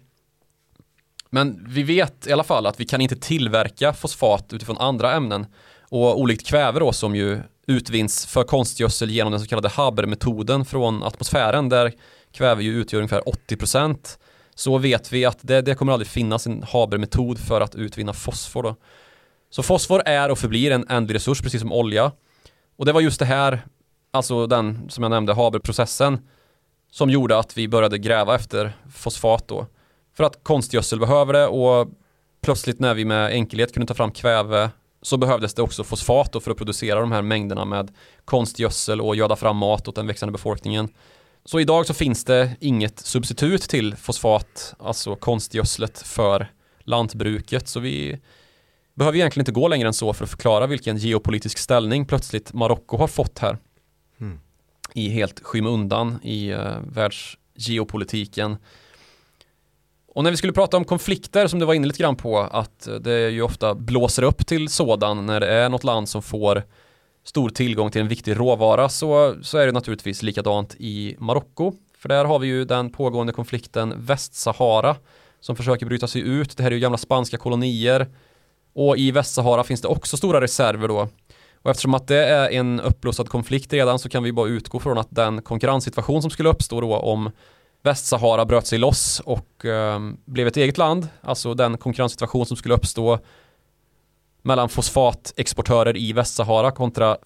Men 1.29 1.65
vi 1.69 1.83
vet 1.83 2.27
i 2.27 2.31
alla 2.31 2.43
fall 2.43 2.65
att 2.65 2.79
vi 2.79 2.85
kan 2.85 3.01
inte 3.01 3.15
tillverka 3.15 3.93
fosfat 3.93 4.53
utifrån 4.53 4.77
andra 4.77 5.13
ämnen 5.13 5.45
och 5.89 6.19
olikt 6.19 6.47
kväve 6.47 6.79
då 6.79 6.93
som 6.93 7.15
ju 7.15 7.39
utvinns 7.67 8.25
för 8.25 8.43
konstgödsel 8.43 9.09
genom 9.09 9.31
den 9.31 9.41
så 9.41 9.47
kallade 9.47 9.69
Haber-metoden 9.69 10.65
från 10.65 11.03
atmosfären 11.03 11.69
där 11.69 11.93
kväve 12.31 12.63
ju 12.63 12.71
utgör 12.71 12.99
ungefär 12.99 13.21
80% 13.21 14.17
så 14.57 14.77
vet 14.77 15.13
vi 15.13 15.25
att 15.25 15.39
det, 15.41 15.61
det 15.61 15.75
kommer 15.75 15.93
aldrig 15.93 16.07
finnas 16.07 16.47
en 16.47 16.63
Haber-metod 16.63 17.39
för 17.39 17.61
att 17.61 17.75
utvinna 17.75 18.13
fosfor 18.13 18.63
då. 18.63 18.75
Så 19.49 19.63
fosfor 19.63 20.01
är 20.05 20.31
och 20.31 20.39
förblir 20.39 20.71
en 20.71 20.85
ändlig 20.89 21.15
resurs 21.15 21.41
precis 21.41 21.61
som 21.61 21.71
olja 21.71 22.11
och 22.77 22.85
det 22.85 22.91
var 22.91 23.01
just 23.01 23.19
det 23.19 23.25
här, 23.25 23.61
alltså 24.11 24.47
den 24.47 24.89
som 24.89 25.03
jag 25.03 25.09
nämnde 25.09 25.33
Haber-processen 25.33 26.19
som 26.91 27.09
gjorde 27.09 27.37
att 27.37 27.57
vi 27.57 27.67
började 27.67 27.97
gräva 27.97 28.35
efter 28.35 28.77
fosfat 28.93 29.47
då. 29.47 29.65
För 30.15 30.23
att 30.23 30.43
konstgödsel 30.43 30.99
behöver 30.99 31.33
det 31.33 31.47
och 31.47 31.87
plötsligt 32.41 32.79
när 32.79 32.93
vi 32.93 33.05
med 33.05 33.31
enkelhet 33.31 33.73
kunde 33.73 33.87
ta 33.87 33.93
fram 33.93 34.11
kväve 34.11 34.69
så 35.01 35.17
behövdes 35.17 35.53
det 35.53 35.61
också 35.61 35.83
fosfat 35.83 36.33
då 36.33 36.39
för 36.39 36.51
att 36.51 36.57
producera 36.57 36.99
de 36.99 37.11
här 37.11 37.21
mängderna 37.21 37.65
med 37.65 37.91
konstgödsel 38.25 39.01
och 39.01 39.15
göda 39.15 39.35
fram 39.35 39.57
mat 39.57 39.87
åt 39.87 39.95
den 39.95 40.07
växande 40.07 40.31
befolkningen. 40.31 40.89
Så 41.49 41.59
idag 41.59 41.85
så 41.85 41.93
finns 41.93 42.23
det 42.23 42.55
inget 42.59 42.99
substitut 42.99 43.61
till 43.61 43.95
fosfat, 43.95 44.75
alltså 44.79 45.15
konstgödslet 45.15 46.01
för 46.01 46.51
lantbruket. 46.79 47.67
Så 47.67 47.79
vi 47.79 48.19
behöver 48.93 49.17
egentligen 49.17 49.41
inte 49.41 49.51
gå 49.51 49.67
längre 49.67 49.87
än 49.87 49.93
så 49.93 50.13
för 50.13 50.23
att 50.23 50.29
förklara 50.29 50.67
vilken 50.67 50.97
geopolitisk 50.97 51.57
ställning 51.57 52.05
plötsligt 52.05 52.53
Marocko 52.53 52.97
har 52.97 53.07
fått 53.07 53.39
här 53.39 53.57
Mm. 54.19 54.39
i 54.93 55.09
helt 55.09 55.39
skymundan 55.43 56.19
i 56.23 56.53
uh, 56.53 56.77
världsgeopolitiken. 56.87 58.57
Och 60.07 60.23
när 60.23 60.31
vi 60.31 60.37
skulle 60.37 60.53
prata 60.53 60.77
om 60.77 60.85
konflikter 60.85 61.47
som 61.47 61.59
du 61.59 61.65
var 61.65 61.73
inne 61.73 61.87
lite 61.87 61.99
grann 61.99 62.15
på 62.15 62.39
att 62.39 62.87
eh, 62.87 62.95
det 62.95 63.29
ju 63.29 63.41
ofta 63.41 63.75
blåser 63.75 64.23
upp 64.23 64.47
till 64.47 64.69
sådan 64.69 65.25
när 65.25 65.39
det 65.39 65.47
är 65.47 65.69
något 65.69 65.83
land 65.83 66.09
som 66.09 66.21
får 66.21 66.63
stor 67.27 67.49
tillgång 67.49 67.91
till 67.91 68.01
en 68.01 68.07
viktig 68.07 68.39
råvara 68.39 68.89
så, 68.89 69.35
så 69.41 69.57
är 69.57 69.65
det 69.65 69.71
naturligtvis 69.71 70.23
likadant 70.23 70.75
i 70.79 71.15
Marocko. 71.19 71.73
För 71.97 72.09
där 72.09 72.25
har 72.25 72.39
vi 72.39 72.47
ju 72.47 72.65
den 72.65 72.89
pågående 72.89 73.33
konflikten 73.33 73.93
Västsahara 73.97 74.95
som 75.39 75.55
försöker 75.55 75.85
bryta 75.85 76.07
sig 76.07 76.21
ut. 76.21 76.57
Det 76.57 76.63
här 76.63 76.71
är 76.71 76.75
ju 76.75 76.81
gamla 76.81 76.97
spanska 76.97 77.37
kolonier 77.37 78.07
och 78.73 78.97
i 78.97 79.11
Västsahara 79.11 79.63
finns 79.63 79.81
det 79.81 79.87
också 79.87 80.17
stora 80.17 80.41
reserver 80.41 80.87
då. 80.87 81.09
Och 81.61 81.71
eftersom 81.71 81.93
att 81.93 82.07
det 82.07 82.25
är 82.25 82.49
en 82.49 82.79
uppblossad 82.79 83.29
konflikt 83.29 83.73
redan 83.73 83.99
så 83.99 84.09
kan 84.09 84.23
vi 84.23 84.31
bara 84.31 84.49
utgå 84.49 84.79
från 84.79 84.97
att 84.97 85.07
den 85.09 85.41
konkurrenssituation 85.41 86.21
som 86.21 86.31
skulle 86.31 86.49
uppstå 86.49 86.81
då 86.81 86.95
om 86.95 87.31
Västsahara 87.83 88.45
bröt 88.45 88.67
sig 88.67 88.79
loss 88.79 89.21
och 89.25 89.65
eh, 89.65 89.99
blev 90.25 90.47
ett 90.47 90.57
eget 90.57 90.77
land, 90.77 91.07
alltså 91.21 91.53
den 91.53 91.77
konkurrenssituation 91.77 92.45
som 92.45 92.57
skulle 92.57 92.73
uppstå 92.73 93.19
mellan 94.47 94.69
fosfatexportörer 94.69 95.97
i 95.97 96.13
Västsahara 96.13 96.71
kontra 96.71 97.17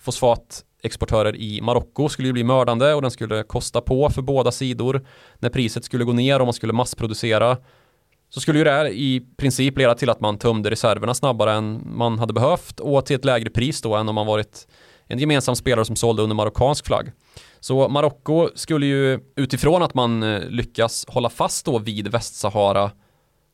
exportörer 0.84 1.36
i 1.36 1.62
Marocko 1.62 2.10
skulle 2.10 2.27
ju 2.27 2.34
bli 2.34 2.43
mördande 2.43 2.93
och 2.93 3.01
den 3.01 3.12
skulle 3.12 3.43
kosta 3.43 3.81
på 3.81 4.10
för 4.10 4.21
båda 4.21 4.51
sidor. 4.51 5.05
När 5.39 5.49
priset 5.49 5.86
skulle 5.86 6.03
gå 6.03 6.13
ner 6.13 6.39
och 6.39 6.47
man 6.47 6.53
skulle 6.53 6.73
massproducera 6.73 7.57
så 8.29 8.41
skulle 8.41 8.57
ju 8.60 8.63
det 8.63 8.71
här 8.71 8.86
i 8.86 9.25
princip 9.38 9.77
leda 9.77 9.95
till 9.95 10.10
att 10.10 10.19
man 10.19 10.38
tömde 10.38 10.69
reserverna 10.69 11.13
snabbare 11.13 11.53
än 11.53 11.81
man 11.86 12.19
hade 12.19 12.34
behövt 12.34 12.79
och 12.79 13.05
till 13.05 13.15
ett 13.15 13.25
lägre 13.25 13.49
pris 13.49 13.81
då 13.81 13.95
än 13.95 14.10
om 14.10 14.15
man 14.15 14.27
varit 14.27 14.67
en 15.07 15.19
gemensam 15.19 15.55
spelare 15.55 15.86
som 15.86 15.95
sålde 15.95 16.23
under 16.23 16.36
marockansk 16.36 16.86
flagg. 16.86 17.12
Så 17.60 17.89
Marocko 17.89 18.49
skulle 18.55 18.86
ju 18.86 19.19
utifrån 19.36 19.84
att 19.84 19.93
man 19.93 20.23
eh, 20.23 20.41
lyckas 20.49 21.05
hålla 21.07 21.29
fast 21.29 21.65
då 21.65 21.79
vid 21.79 22.07
Västsahara 22.07 22.91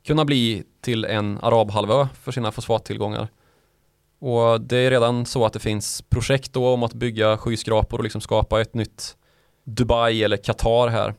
kunna 0.08 0.26
bli 0.26 0.64
till 0.82 1.06
en 1.06 1.40
arabhalvö 1.42 2.08
för 2.24 2.32
sina 2.32 2.52
fosfattillgångar. 2.52 3.28
Och 4.20 4.62
det 4.62 4.78
är 4.78 4.92
redan 4.92 5.26
så 5.26 5.46
att 5.46 5.54
det 5.54 5.60
finns 5.60 6.02
projekt 6.02 6.54
då 6.54 6.68
om 6.68 6.84
att 6.84 6.94
bygga 6.94 7.38
skyskrapor 7.38 7.98
och 7.98 8.04
liksom 8.04 8.22
skapa 8.22 8.62
ett 8.62 8.74
nytt 8.74 9.18
Dubai 9.64 10.24
eller 10.24 10.38
Qatar 10.38 10.88
här 10.88 11.14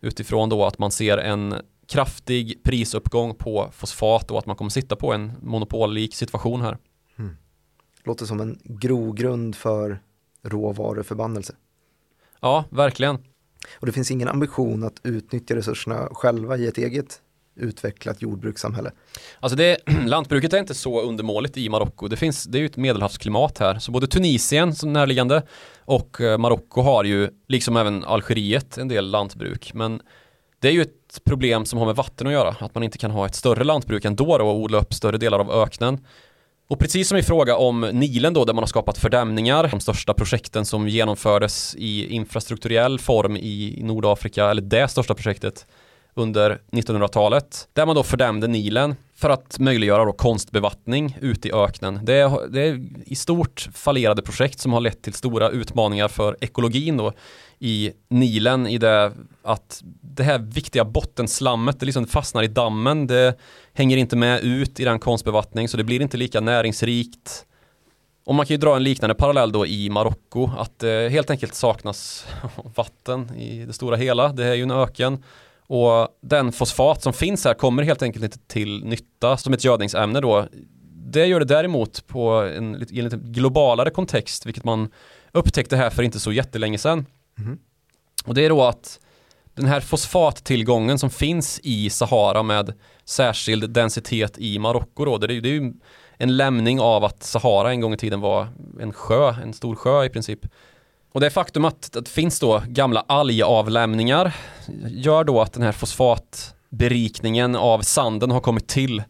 utifrån 0.00 0.48
då 0.48 0.64
att 0.64 0.78
man 0.78 0.90
ser 0.90 1.18
en 1.18 1.54
kraftig 1.86 2.62
prisuppgång 2.62 3.34
på 3.34 3.68
fosfat 3.72 4.30
och 4.30 4.38
att 4.38 4.46
man 4.46 4.56
kommer 4.56 4.70
sitta 4.70 4.96
på 4.96 5.12
en 5.12 5.32
monopollik 5.42 6.14
situation 6.14 6.60
här. 6.60 6.78
Mm. 7.18 7.36
Låter 8.04 8.26
som 8.26 8.40
en 8.40 8.58
grogrund 8.64 9.56
för 9.56 9.98
råvaruförbannelse. 10.42 11.54
Ja, 12.40 12.64
verkligen. 12.70 13.18
Och 13.74 13.86
det 13.86 13.92
finns 13.92 14.10
ingen 14.10 14.28
ambition 14.28 14.84
att 14.84 15.00
utnyttja 15.02 15.56
resurserna 15.56 16.08
själva 16.12 16.56
i 16.56 16.66
ett 16.66 16.78
eget 16.78 17.20
utvecklat 17.56 18.22
jordbrukssamhälle? 18.22 18.92
Alltså 19.40 19.56
det, 19.56 19.78
lantbruket 20.06 20.52
är 20.52 20.58
inte 20.58 20.74
så 20.74 21.00
undermåligt 21.00 21.56
i 21.56 21.68
Marocko. 21.68 22.08
Det, 22.08 22.16
finns, 22.16 22.44
det 22.44 22.58
är 22.58 22.60
ju 22.60 22.66
ett 22.66 22.76
medelhavsklimat 22.76 23.58
här. 23.58 23.78
Så 23.78 23.92
både 23.92 24.06
Tunisien 24.06 24.74
som 24.74 24.92
närliggande 24.92 25.42
och 25.78 26.20
eh, 26.20 26.38
Marocko 26.38 26.82
har 26.82 27.04
ju, 27.04 27.30
liksom 27.48 27.76
även 27.76 28.04
Algeriet, 28.04 28.78
en 28.78 28.88
del 28.88 29.10
lantbruk. 29.10 29.74
Men 29.74 30.00
det 30.60 30.68
är 30.68 30.72
ju 30.72 30.82
ett 30.82 31.20
problem 31.24 31.64
som 31.64 31.78
har 31.78 31.86
med 31.86 31.96
vatten 31.96 32.26
att 32.26 32.32
göra. 32.32 32.56
Att 32.60 32.74
man 32.74 32.84
inte 32.84 32.98
kan 32.98 33.10
ha 33.10 33.26
ett 33.26 33.34
större 33.34 33.64
lantbruk 33.64 34.04
ändå 34.04 34.38
då 34.38 34.44
och 34.44 34.56
odla 34.56 34.78
upp 34.78 34.94
större 34.94 35.18
delar 35.18 35.38
av 35.38 35.50
öknen. 35.50 35.98
Och 36.68 36.78
precis 36.78 37.08
som 37.08 37.18
i 37.18 37.22
fråga 37.22 37.56
om 37.56 37.80
Nilen 37.80 38.34
då 38.34 38.44
där 38.44 38.54
man 38.54 38.62
har 38.62 38.66
skapat 38.66 38.98
fördämningar, 38.98 39.68
de 39.68 39.80
största 39.80 40.14
projekten 40.14 40.64
som 40.64 40.88
genomfördes 40.88 41.74
i 41.78 42.06
infrastrukturell 42.14 42.98
form 42.98 43.36
i 43.36 43.78
Nordafrika, 43.82 44.50
eller 44.50 44.62
det 44.62 44.88
största 44.88 45.14
projektet 45.14 45.66
under 46.14 46.60
1900-talet, 46.72 47.68
där 47.72 47.86
man 47.86 47.96
då 47.96 48.02
fördämde 48.02 48.46
Nilen 48.46 48.94
för 49.16 49.30
att 49.30 49.58
möjliggöra 49.58 50.04
då 50.04 50.12
konstbevattning 50.12 51.18
ute 51.20 51.48
i 51.48 51.52
öknen. 51.52 52.00
Det 52.02 52.14
är, 52.14 52.48
det 52.48 52.60
är 52.62 52.80
i 53.06 53.14
stort 53.14 53.68
fallerade 53.74 54.22
projekt 54.22 54.60
som 54.60 54.72
har 54.72 54.80
lett 54.80 55.02
till 55.02 55.14
stora 55.14 55.50
utmaningar 55.50 56.08
för 56.08 56.36
ekologin 56.40 56.96
då 56.96 57.12
i 57.58 57.92
Nilen 58.08 58.66
i 58.66 58.78
det 58.78 59.12
att 59.42 59.82
det 60.00 60.22
här 60.22 60.38
viktiga 60.38 60.84
bottenslammet 60.84 61.80
det 61.80 61.86
liksom 61.86 62.06
fastnar 62.06 62.42
i 62.42 62.46
dammen. 62.46 63.06
Det 63.06 63.38
hänger 63.72 63.96
inte 63.96 64.16
med 64.16 64.40
ut 64.40 64.80
i 64.80 64.84
den 64.84 64.98
konstbevattning 64.98 65.68
så 65.68 65.76
det 65.76 65.84
blir 65.84 66.02
inte 66.02 66.16
lika 66.16 66.40
näringsrikt. 66.40 67.46
Och 68.24 68.34
man 68.34 68.46
kan 68.46 68.54
ju 68.54 68.58
dra 68.58 68.76
en 68.76 68.82
liknande 68.82 69.14
parallell 69.14 69.52
då 69.52 69.66
i 69.66 69.90
Marocko 69.90 70.50
att 70.58 70.78
det 70.78 71.12
helt 71.12 71.30
enkelt 71.30 71.54
saknas 71.54 72.26
vatten 72.74 73.34
i 73.36 73.64
det 73.64 73.72
stora 73.72 73.96
hela. 73.96 74.28
Det 74.28 74.44
är 74.44 74.54
ju 74.54 74.62
en 74.62 74.70
öken 74.70 75.22
och 75.66 76.08
den 76.20 76.52
fosfat 76.52 77.02
som 77.02 77.12
finns 77.12 77.44
här 77.44 77.54
kommer 77.54 77.82
helt 77.82 78.02
enkelt 78.02 78.24
inte 78.24 78.38
till 78.38 78.84
nytta 78.84 79.36
som 79.36 79.52
ett 79.52 79.64
gödningsämne 79.64 80.20
då. 80.20 80.48
Det 80.92 81.26
gör 81.26 81.40
det 81.40 81.46
däremot 81.46 82.06
på 82.06 82.30
en, 82.30 82.86
i 82.90 82.98
en 82.98 83.04
lite 83.04 83.16
globalare 83.16 83.90
kontext, 83.90 84.46
vilket 84.46 84.64
man 84.64 84.88
upptäckte 85.32 85.76
här 85.76 85.90
för 85.90 86.02
inte 86.02 86.20
så 86.20 86.32
jättelänge 86.32 86.78
sedan. 86.78 87.06
Mm. 87.38 87.58
Och 88.24 88.34
det 88.34 88.44
är 88.44 88.48
då 88.48 88.62
att 88.62 89.00
den 89.54 89.66
här 89.66 89.80
fosfattillgången 89.80 90.98
som 90.98 91.10
finns 91.10 91.60
i 91.62 91.90
Sahara 91.90 92.42
med 92.42 92.72
särskild 93.04 93.70
densitet 93.70 94.38
i 94.38 94.58
Marocko 94.58 95.04
då, 95.04 95.18
det 95.18 95.34
är, 95.34 95.40
det 95.40 95.48
är 95.48 95.52
ju 95.52 95.72
en 96.16 96.36
lämning 96.36 96.80
av 96.80 97.04
att 97.04 97.22
Sahara 97.22 97.70
en 97.70 97.80
gång 97.80 97.94
i 97.94 97.96
tiden 97.96 98.20
var 98.20 98.48
en 98.80 98.92
sjö, 98.92 99.34
en 99.42 99.52
stor 99.52 99.74
sjö 99.74 100.04
i 100.04 100.08
princip. 100.08 100.46
Och 101.14 101.20
det 101.20 101.30
faktum 101.30 101.64
att 101.64 101.92
det 101.92 102.08
finns 102.08 102.40
då 102.40 102.62
gamla 102.66 103.04
algavlämningar 103.08 104.36
gör 104.88 105.24
då 105.24 105.40
att 105.40 105.52
den 105.52 105.62
här 105.62 105.72
fosfatberikningen 105.72 107.56
av 107.56 107.80
sanden 107.80 108.30
har 108.30 108.40
kommit 108.40 108.68
till. 108.68 109.02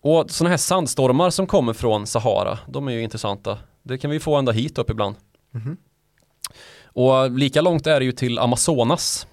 Och 0.00 0.30
sådana 0.30 0.50
här 0.50 0.56
sandstormar 0.56 1.30
som 1.30 1.46
kommer 1.46 1.72
från 1.72 2.06
Sahara, 2.06 2.58
de 2.68 2.88
är 2.88 2.92
ju 2.92 3.02
intressanta. 3.02 3.58
Det 3.82 3.98
kan 3.98 4.10
vi 4.10 4.20
få 4.20 4.36
ända 4.36 4.52
hit 4.52 4.78
upp 4.78 4.90
ibland. 4.90 5.16
Mm. 5.54 5.76
Och 6.84 7.30
lika 7.30 7.60
långt 7.60 7.86
är 7.86 8.00
det 8.00 8.06
ju 8.06 8.12
till 8.12 8.38
Amazonas, 8.38 9.26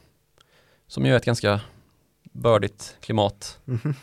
som 0.88 1.06
ju 1.06 1.14
är 1.14 1.18
ett 1.18 1.26
ganska 1.26 1.62
bördigt 2.32 2.96
klimat. 3.02 3.60
Mm. 3.68 3.94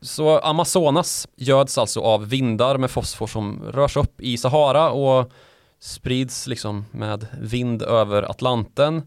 Så 0.00 0.38
Amazonas 0.38 1.28
göds 1.36 1.78
alltså 1.78 2.00
av 2.00 2.28
vindar 2.28 2.78
med 2.78 2.90
fosfor 2.90 3.26
som 3.26 3.62
rörs 3.62 3.96
upp 3.96 4.20
i 4.20 4.36
Sahara 4.36 4.90
och 4.90 5.32
sprids 5.86 6.46
liksom 6.46 6.84
med 6.90 7.26
vind 7.40 7.82
över 7.82 8.22
Atlanten 8.22 9.02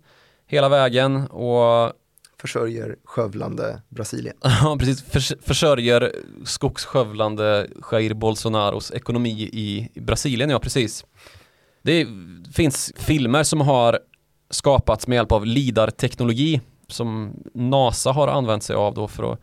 hela 0.48 0.70
vägen 0.70 1.28
och 1.28 1.94
försörjer 2.42 2.96
skövlande 3.04 3.82
Brasilien. 3.90 4.36
Ja, 4.44 4.78
precis. 4.80 5.02
Förs 5.04 5.34
försörjer 5.42 6.16
skogsskövlande 6.46 7.68
Jair 7.92 8.14
Bolsonaros 8.14 8.92
ekonomi 8.92 9.50
i 9.54 9.90
Brasilien, 9.96 10.50
ja 10.50 10.60
precis. 10.60 11.06
Det 11.82 12.08
finns 12.54 12.94
filmer 12.96 13.44
som 13.44 13.62
har 13.62 14.00
skapats 14.50 15.08
med 15.08 15.16
hjälp 15.16 15.32
av 15.32 15.46
LIDAR-teknologi 15.46 16.62
som 16.88 17.34
NASA 17.54 18.12
har 18.12 18.28
använt 18.28 18.64
sig 18.64 18.76
av 18.76 18.94
då 18.94 19.08
för 19.08 19.34
att 19.34 19.40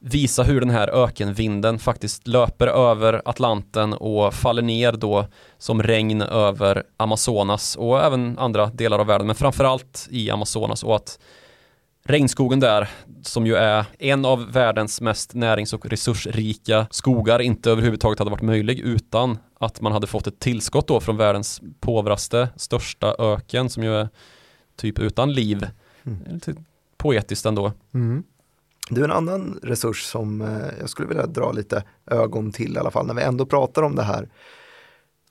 visa 0.00 0.42
hur 0.42 0.60
den 0.60 0.70
här 0.70 0.88
ökenvinden 0.88 1.78
faktiskt 1.78 2.26
löper 2.26 2.66
över 2.66 3.22
Atlanten 3.24 3.92
och 3.92 4.34
faller 4.34 4.62
ner 4.62 4.92
då 4.92 5.26
som 5.58 5.82
regn 5.82 6.22
över 6.22 6.82
Amazonas 6.96 7.76
och 7.76 8.04
även 8.04 8.38
andra 8.38 8.66
delar 8.66 8.98
av 8.98 9.06
världen 9.06 9.26
men 9.26 9.36
framförallt 9.36 10.08
i 10.10 10.30
Amazonas 10.30 10.82
och 10.82 10.96
att 10.96 11.18
regnskogen 12.04 12.60
där 12.60 12.88
som 13.22 13.46
ju 13.46 13.54
är 13.54 13.84
en 13.98 14.24
av 14.24 14.52
världens 14.52 15.00
mest 15.00 15.34
närings 15.34 15.72
och 15.72 15.86
resursrika 15.86 16.86
skogar 16.90 17.40
inte 17.40 17.70
överhuvudtaget 17.70 18.18
hade 18.18 18.30
varit 18.30 18.42
möjlig 18.42 18.78
utan 18.78 19.38
att 19.58 19.80
man 19.80 19.92
hade 19.92 20.06
fått 20.06 20.26
ett 20.26 20.38
tillskott 20.38 20.88
då 20.88 21.00
från 21.00 21.16
världens 21.16 21.60
påvraste 21.80 22.48
största 22.56 23.14
öken 23.18 23.70
som 23.70 23.82
ju 23.82 23.94
är 23.94 24.08
typ 24.76 24.98
utan 24.98 25.32
liv. 25.32 25.66
Mm. 26.02 26.18
Lite 26.30 26.54
poetiskt 26.96 27.46
ändå. 27.46 27.72
Mm. 27.94 28.22
Du, 28.90 29.04
en 29.04 29.10
annan 29.10 29.60
resurs 29.62 30.02
som 30.02 30.40
eh, 30.40 30.78
jag 30.80 30.90
skulle 30.90 31.08
vilja 31.08 31.26
dra 31.26 31.52
lite 31.52 31.84
ögon 32.06 32.52
till 32.52 32.76
i 32.76 32.78
alla 32.78 32.90
fall 32.90 33.06
när 33.06 33.14
vi 33.14 33.22
ändå 33.22 33.46
pratar 33.46 33.82
om 33.82 33.96
det 33.96 34.02
här 34.02 34.28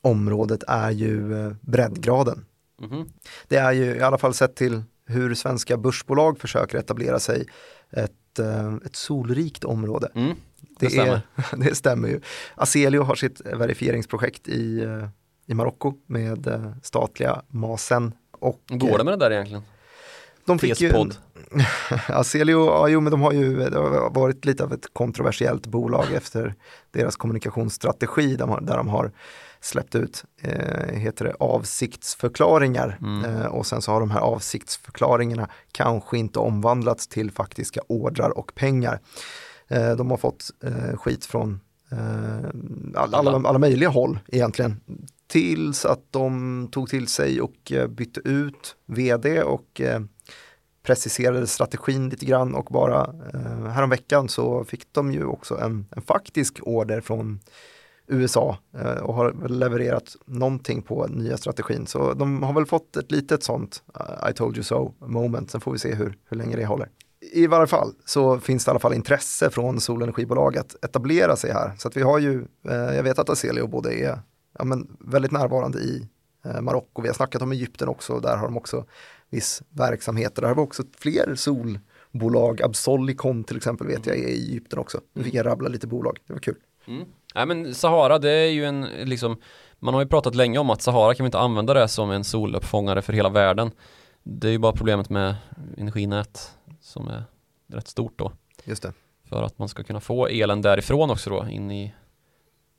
området 0.02 0.64
är 0.68 0.92
ju 0.92 1.46
eh, 1.46 1.54
breddgraden. 1.62 2.46
Mm. 2.82 3.10
Det 3.48 3.58
är 3.58 3.72
ju 3.72 3.96
i 3.96 4.02
alla 4.02 4.18
fall 4.18 4.34
sett 4.34 4.56
till 4.56 4.84
hur 5.06 5.34
svenska 5.34 5.78
börsbolag 5.78 6.40
försöker 6.40 6.78
etablera 6.78 7.20
sig 7.20 7.46
ett, 7.92 8.40
eh, 8.40 8.74
ett 8.86 8.96
solrikt 8.96 9.64
område. 9.64 10.12
Mm. 10.16 10.36
Det, 10.60 10.86
det, 10.86 10.90
stämmer. 10.90 11.22
Är, 11.36 11.58
det 11.58 11.76
stämmer 11.76 12.08
ju. 12.08 12.22
Aselio 12.56 13.02
har 13.02 13.16
sitt 13.16 13.42
verifieringsprojekt 13.46 14.48
i, 14.48 14.88
i 15.46 15.54
Marocko 15.54 15.94
med 16.06 16.74
statliga 16.84 17.42
Masen. 17.48 18.14
Och, 18.32 18.62
Går 18.68 18.98
det 18.98 19.04
med 19.04 19.14
det 19.14 19.26
där 19.26 19.32
egentligen? 19.32 19.64
De 20.50 20.60
fick 20.60 20.82
ju, 20.82 20.94
Aselio, 22.08 22.66
ja, 22.66 22.88
jo, 22.88 23.02
men 23.02 23.12
de 23.12 23.22
har 23.22 23.32
ju 23.32 23.62
har 23.62 24.10
varit 24.10 24.46
lite 24.46 24.64
av 24.64 24.74
ett 24.74 24.94
kontroversiellt 24.94 25.68
bolag 25.68 26.06
efter 26.14 26.56
deras 26.92 27.16
kommunikationsstrategi 27.16 28.36
där 28.36 28.48
de, 28.48 28.66
där 28.66 28.78
de 28.78 28.88
har 28.88 29.12
släppt 29.62 29.96
ut 29.96 30.24
eh, 30.42 30.96
heter 30.96 31.26
det, 31.26 31.36
avsiktsförklaringar 31.40 32.98
mm. 33.02 33.26
eh, 33.26 33.46
och 33.46 33.66
sen 33.66 33.82
så 33.82 33.92
har 33.92 34.00
de 34.00 34.12
här 34.12 34.20
avsiktsförklaringarna 34.20 35.50
kanske 35.72 36.18
inte 36.18 36.40
omvandlats 36.40 37.08
till 37.08 37.32
faktiska 37.32 37.82
ordrar 37.88 38.38
och 38.38 38.56
pengar. 38.56 39.00
Eh, 39.68 39.92
de 39.92 40.12
har 40.12 40.18
fått 40.18 40.50
eh, 40.64 40.98
skit 40.98 41.26
från 41.26 41.60
eh, 41.92 42.50
alla, 42.96 43.18
alla, 43.18 43.50
alla 43.50 43.60
möjliga 43.60 43.90
håll 43.90 44.20
egentligen 44.28 44.82
tills 45.28 45.86
att 45.86 46.04
de 46.12 46.68
tog 46.72 46.90
till 46.90 47.08
sig 47.08 47.42
och 47.42 47.72
eh, 47.72 47.88
bytte 47.88 48.20
ut 48.20 48.76
vd 48.86 49.42
och 49.42 49.82
preciserade 50.90 51.48
strategin 51.48 52.10
lite 52.10 52.26
grann 52.26 52.56
och 52.56 52.66
bara 52.66 53.14
eh, 53.34 53.72
häromveckan 53.72 54.30
så 54.30 54.64
fick 54.64 54.94
de 54.94 55.12
ju 55.12 55.26
också 55.26 55.58
en, 55.58 55.86
en 55.92 56.02
faktisk 56.02 56.60
order 56.62 57.02
från 57.02 57.40
USA 58.08 58.58
eh, 58.78 58.92
och 58.92 59.14
har 59.14 59.48
levererat 59.50 60.16
någonting 60.26 60.82
på 60.82 61.08
nya 61.08 61.38
strategin. 61.38 61.88
Så 61.88 62.14
de 62.14 62.44
har 62.44 62.54
väl 62.54 62.66
fått 62.66 62.98
ett 62.98 63.12
litet 63.12 63.44
sånt 63.44 63.84
eh, 64.00 64.30
I 64.30 64.34
told 64.34 64.56
you 64.56 64.64
so 64.64 64.94
moment. 65.00 65.52
Sen 65.52 65.62
får 65.62 65.72
vi 65.72 65.80
se 65.80 65.96
hur, 65.96 66.18
hur 66.30 66.38
länge 66.38 66.56
det 66.56 66.66
håller. 66.66 66.90
I 67.34 67.48
varje 67.48 67.68
fall 67.68 67.94
så 68.06 68.40
finns 68.40 68.66
det 68.66 68.70
i 68.70 68.72
alla 68.72 68.80
fall 68.80 68.94
intresse 68.94 69.50
från 69.50 69.80
solenergibolag 69.80 70.58
att 70.58 70.84
etablera 70.84 71.36
sig 71.36 71.52
här. 71.52 71.72
Så 71.78 71.88
att 71.88 71.98
vi 71.98 72.02
har 72.02 72.20
ju, 72.20 72.46
eh, 72.70 72.96
jag 72.96 73.04
vet 73.04 73.20
att 73.20 73.30
Aselio 73.30 73.68
både 73.68 73.94
är 73.94 74.20
ja, 74.58 74.64
men 74.64 74.98
väldigt 75.00 75.32
närvarande 75.32 75.80
i 75.80 76.08
Eh, 76.46 76.62
Marocko, 76.62 77.02
vi 77.02 77.08
har 77.08 77.16
snackat 77.16 77.42
om 77.42 77.52
Egypten 77.52 77.88
också, 77.88 78.20
där 78.20 78.38
har 78.38 78.48
de 78.48 78.58
också 78.58 78.86
viss 79.30 79.62
verksamhet. 79.70 80.36
Där 80.36 80.44
har 80.44 80.56
vi 80.56 80.62
också 80.62 80.84
fler 80.98 81.36
solbolag, 81.36 82.62
Absolicon 82.62 83.44
till 83.44 83.58
exempel 83.58 83.88
vet 83.88 84.06
jag 84.06 84.18
är 84.18 84.28
i 84.28 84.32
Egypten 84.32 84.80
också. 84.80 85.02
Nu 85.14 85.24
fick 85.24 85.34
jag 85.34 85.46
rabbla 85.46 85.70
lite 85.70 85.88
bolag, 85.88 86.18
det 86.28 86.34
var 86.34 86.40
kul. 86.40 86.56
Mm. 86.88 87.06
Nej 87.36 87.46
men 87.46 87.76
Sahara 87.76 88.20
det 88.20 88.32
är 88.32 88.50
ju 88.50 88.66
en 88.66 88.82
liksom 89.04 89.38
Man 89.80 89.94
har 89.94 90.02
ju 90.02 90.08
pratat 90.08 90.36
länge 90.36 90.60
om 90.60 90.70
att 90.70 90.82
Sahara 90.82 91.14
kan 91.14 91.24
vi 91.24 91.28
inte 91.28 91.40
använda 91.40 91.74
det 91.74 91.88
som 91.88 92.12
en 92.12 92.24
soluppfångare 92.24 93.02
för 93.02 93.14
hela 93.14 93.30
världen 93.30 93.72
Det 94.24 94.48
är 94.48 94.52
ju 94.52 94.58
bara 94.58 94.74
problemet 94.74 95.10
med 95.10 95.36
energinät 95.78 96.58
som 96.82 97.08
är 97.08 97.24
rätt 97.68 97.88
stort 97.88 98.20
då 98.20 98.32
Just 98.64 98.84
det. 98.84 98.94
För 99.26 99.44
att 99.44 99.60
man 99.60 99.70
ska 99.70 99.84
kunna 99.84 100.00
få 100.00 100.28
elen 100.28 100.62
därifrån 100.62 101.12
också 101.12 101.30
då 101.30 101.48
in 101.48 101.72
i 101.72 101.94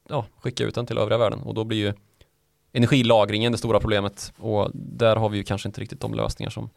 Ja, 0.09 0.26
skicka 0.38 0.64
ut 0.64 0.74
den 0.74 0.86
till 0.86 0.98
övriga 0.98 1.18
världen 1.18 1.40
och 1.40 1.55
då 1.55 1.64
blir 1.64 1.78
ju 1.78 1.92
Energilagringen 2.73 3.53
det 3.53 3.59
stora 3.59 3.81
problemet 3.81 4.33
och 4.39 4.71
där 4.75 5.16
har 5.16 5.29
vi 5.29 5.37
ju 5.37 5.45
kanske 5.45 5.68
inte 5.68 5.81
riktigt 5.81 6.01
de 6.01 6.14
lösningar 6.14 6.51
som 6.51 6.71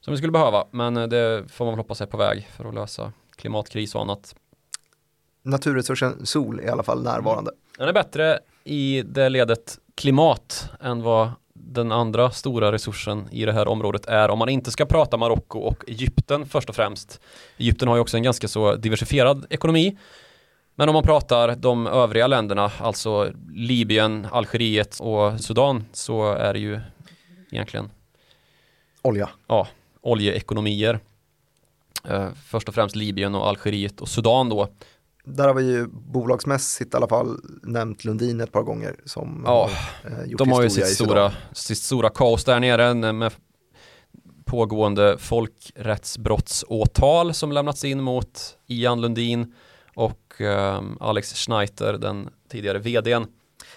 Som 0.00 0.12
vi 0.12 0.16
skulle 0.18 0.32
behöva 0.32 0.64
men 0.70 0.94
det 0.94 1.44
får 1.48 1.64
man 1.64 1.74
väl 1.74 1.78
hoppas 1.78 2.00
är 2.00 2.06
på 2.06 2.16
väg 2.16 2.48
för 2.56 2.64
att 2.64 2.74
lösa 2.74 3.12
klimatkris 3.36 3.94
och 3.94 4.00
annat 4.00 4.34
Naturresursen 5.42 6.26
sol 6.26 6.58
är 6.60 6.64
i 6.64 6.68
alla 6.68 6.82
fall 6.82 7.02
närvarande. 7.02 7.50
Den 7.78 7.88
är 7.88 7.92
bättre 7.92 8.38
i 8.64 9.02
det 9.02 9.28
ledet 9.28 9.78
klimat 9.94 10.70
än 10.80 11.02
vad 11.02 11.30
den 11.54 11.92
andra 11.92 12.30
stora 12.30 12.72
resursen 12.72 13.28
i 13.30 13.44
det 13.44 13.52
här 13.52 13.68
området 13.68 14.06
är 14.06 14.28
om 14.28 14.38
man 14.38 14.48
inte 14.48 14.70
ska 14.70 14.86
prata 14.86 15.16
Marocko 15.16 15.58
och 15.58 15.84
Egypten 15.88 16.46
först 16.46 16.68
och 16.68 16.76
främst. 16.76 17.20
Egypten 17.56 17.88
har 17.88 17.96
ju 17.96 18.00
också 18.00 18.16
en 18.16 18.22
ganska 18.22 18.48
så 18.48 18.74
diversifierad 18.74 19.46
ekonomi. 19.50 19.98
Men 20.82 20.88
om 20.88 20.92
man 20.92 21.02
pratar 21.02 21.56
de 21.56 21.86
övriga 21.86 22.26
länderna, 22.26 22.72
alltså 22.78 23.32
Libyen, 23.52 24.26
Algeriet 24.32 25.00
och 25.00 25.40
Sudan 25.40 25.84
så 25.92 26.32
är 26.32 26.52
det 26.52 26.58
ju 26.58 26.80
egentligen 27.50 27.90
Olja. 29.02 29.30
ja, 29.46 29.68
oljeekonomier. 30.00 31.00
Eh, 32.04 32.28
först 32.46 32.68
och 32.68 32.74
främst 32.74 32.96
Libyen 32.96 33.34
och 33.34 33.48
Algeriet 33.48 34.00
och 34.00 34.08
Sudan 34.08 34.48
då 34.48 34.68
Där 35.24 35.48
har 35.48 35.54
vi 35.54 35.64
ju 35.64 35.86
bolagsmässigt 35.86 36.94
i 36.94 36.96
alla 36.96 37.08
fall 37.08 37.36
nämnt 37.62 38.04
Lundin 38.04 38.40
ett 38.40 38.52
par 38.52 38.62
gånger 38.62 38.96
som 39.04 39.42
Ja, 39.46 39.70
eh, 40.04 40.24
gjort 40.24 40.38
De 40.38 40.52
har 40.52 40.62
ju 40.62 40.70
sitt 40.70 40.88
stora, 40.88 41.32
sitt 41.52 41.78
stora 41.78 42.10
kaos 42.10 42.44
där 42.44 42.60
nere 42.60 43.12
med 43.12 43.32
pågående 44.44 45.18
folkrättsbrottsåtal 45.18 47.34
som 47.34 47.52
lämnats 47.52 47.84
in 47.84 48.00
mot 48.00 48.58
Ian 48.66 49.00
Lundin 49.00 49.54
och 49.94 50.31
Alex 51.00 51.34
Schneider, 51.34 51.92
den 51.92 52.28
tidigare 52.50 52.78
vdn. 52.78 53.26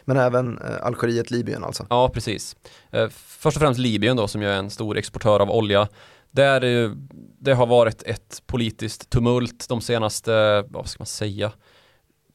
Men 0.01 0.17
även 0.17 0.57
eh, 0.57 0.85
Algeriet, 0.85 1.31
Libyen 1.31 1.63
alltså. 1.63 1.87
Ja, 1.89 2.09
precis. 2.09 2.55
Eh, 2.91 3.09
först 3.15 3.57
och 3.57 3.61
främst 3.61 3.79
Libyen 3.79 4.17
då 4.17 4.27
som 4.27 4.41
ju 4.41 4.47
är 4.47 4.57
en 4.57 4.69
stor 4.69 4.97
exportör 4.97 5.39
av 5.39 5.51
olja. 5.51 5.87
Där 6.31 6.63
eh, 6.63 6.91
det 7.39 7.53
har 7.53 7.67
varit 7.67 8.03
ett 8.03 8.41
politiskt 8.45 9.09
tumult 9.09 9.65
de 9.69 9.81
senaste, 9.81 10.61
vad 10.69 10.87
ska 10.87 11.01
man 11.01 11.05
säga, 11.05 11.51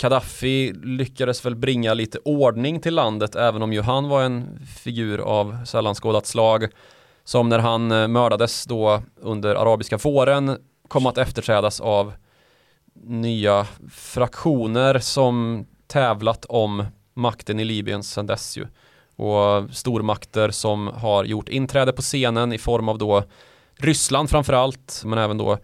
Gaddafi 0.01 0.73
lyckades 0.83 1.47
väl 1.47 1.57
bringa 1.57 1.95
lite 1.95 2.19
ordning 2.25 2.81
till 2.81 2.95
landet 2.95 3.37
även 3.37 3.63
om 3.63 3.73
ju 3.73 3.81
han 3.81 4.09
var 4.09 4.23
en 4.23 4.67
figur 4.67 5.19
av 5.19 5.65
sällan 5.65 5.95
skådat 5.95 6.27
slag. 6.27 6.69
Som 7.25 7.49
när 7.49 7.59
han 7.59 7.93
eh, 7.93 8.09
mördades 8.09 8.65
då 8.65 9.03
under 9.21 9.55
arabiska 9.55 9.97
våren 9.97 10.57
kom 10.89 11.07
att 11.07 11.19
efterträdas 11.19 11.81
av 11.81 12.13
nya 13.05 13.67
fraktioner 13.91 14.99
som 14.99 15.67
tävlat 15.87 16.45
om 16.49 16.85
makten 17.15 17.61
i 17.61 17.65
Libyen 17.65 18.03
sedan 18.03 18.27
dess 18.27 18.57
ju. 18.57 18.67
Och 19.17 19.71
stormakter 19.75 20.51
som 20.51 20.87
har 20.87 21.25
gjort 21.25 21.49
inträde 21.49 21.93
på 21.93 22.03
scenen 22.03 22.53
i 22.53 22.59
form 22.59 22.89
av 22.89 22.99
då 22.99 23.25
Ryssland 23.79 24.31
framförallt, 24.31 25.03
men 25.05 25.19
även 25.19 25.39
då 25.39 25.59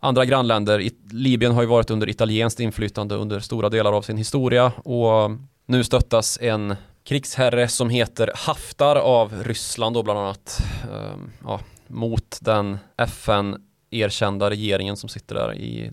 andra 0.00 0.24
grannländer. 0.24 0.80
I- 0.80 0.96
Libyen 1.10 1.52
har 1.52 1.62
ju 1.62 1.68
varit 1.68 1.90
under 1.90 2.08
italienskt 2.08 2.60
inflytande 2.60 3.14
under 3.14 3.40
stora 3.40 3.68
delar 3.68 3.92
av 3.92 4.02
sin 4.02 4.16
historia 4.16 4.72
och 4.84 5.30
nu 5.66 5.84
stöttas 5.84 6.38
en 6.40 6.76
krigsherre 7.04 7.68
som 7.68 7.90
heter 7.90 8.32
Haftar 8.34 8.96
av 8.96 9.42
Ryssland 9.44 9.94
då 9.94 10.02
bland 10.02 10.18
annat 10.18 10.62
ehm, 10.82 11.32
ja, 11.44 11.60
mot 11.86 12.38
den 12.40 12.78
FN-erkända 12.96 14.50
regeringen 14.50 14.96
som 14.96 15.08
sitter 15.08 15.34
där 15.34 15.54
i 15.54 15.92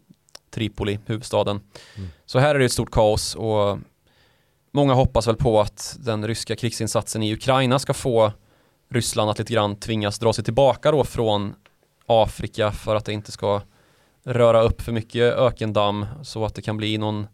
Tripoli, 0.49 0.99
huvudstaden. 1.05 1.59
Mm. 1.95 2.09
Så 2.25 2.39
här 2.39 2.55
är 2.55 2.59
det 2.59 2.65
ett 2.65 2.71
stort 2.71 2.91
kaos 2.91 3.35
och 3.35 3.79
många 4.71 4.93
hoppas 4.93 5.27
väl 5.27 5.35
på 5.35 5.61
att 5.61 5.97
den 5.99 6.27
ryska 6.27 6.55
krigsinsatsen 6.55 7.23
i 7.23 7.33
Ukraina 7.33 7.79
ska 7.79 7.93
få 7.93 8.31
Ryssland 8.89 9.29
att 9.29 9.39
lite 9.39 9.53
grann 9.53 9.75
tvingas 9.75 10.19
dra 10.19 10.33
sig 10.33 10.43
tillbaka 10.43 10.91
då 10.91 11.03
från 11.03 11.55
Afrika 12.05 12.71
för 12.71 12.95
att 12.95 13.05
det 13.05 13.13
inte 13.13 13.31
ska 13.31 13.61
röra 14.23 14.61
upp 14.61 14.81
för 14.81 14.91
mycket 14.91 15.33
ökendamm 15.33 16.05
så 16.23 16.45
att 16.45 16.55
det 16.55 16.61
kan 16.61 16.77
bli 16.77 16.97
någon 16.97 17.27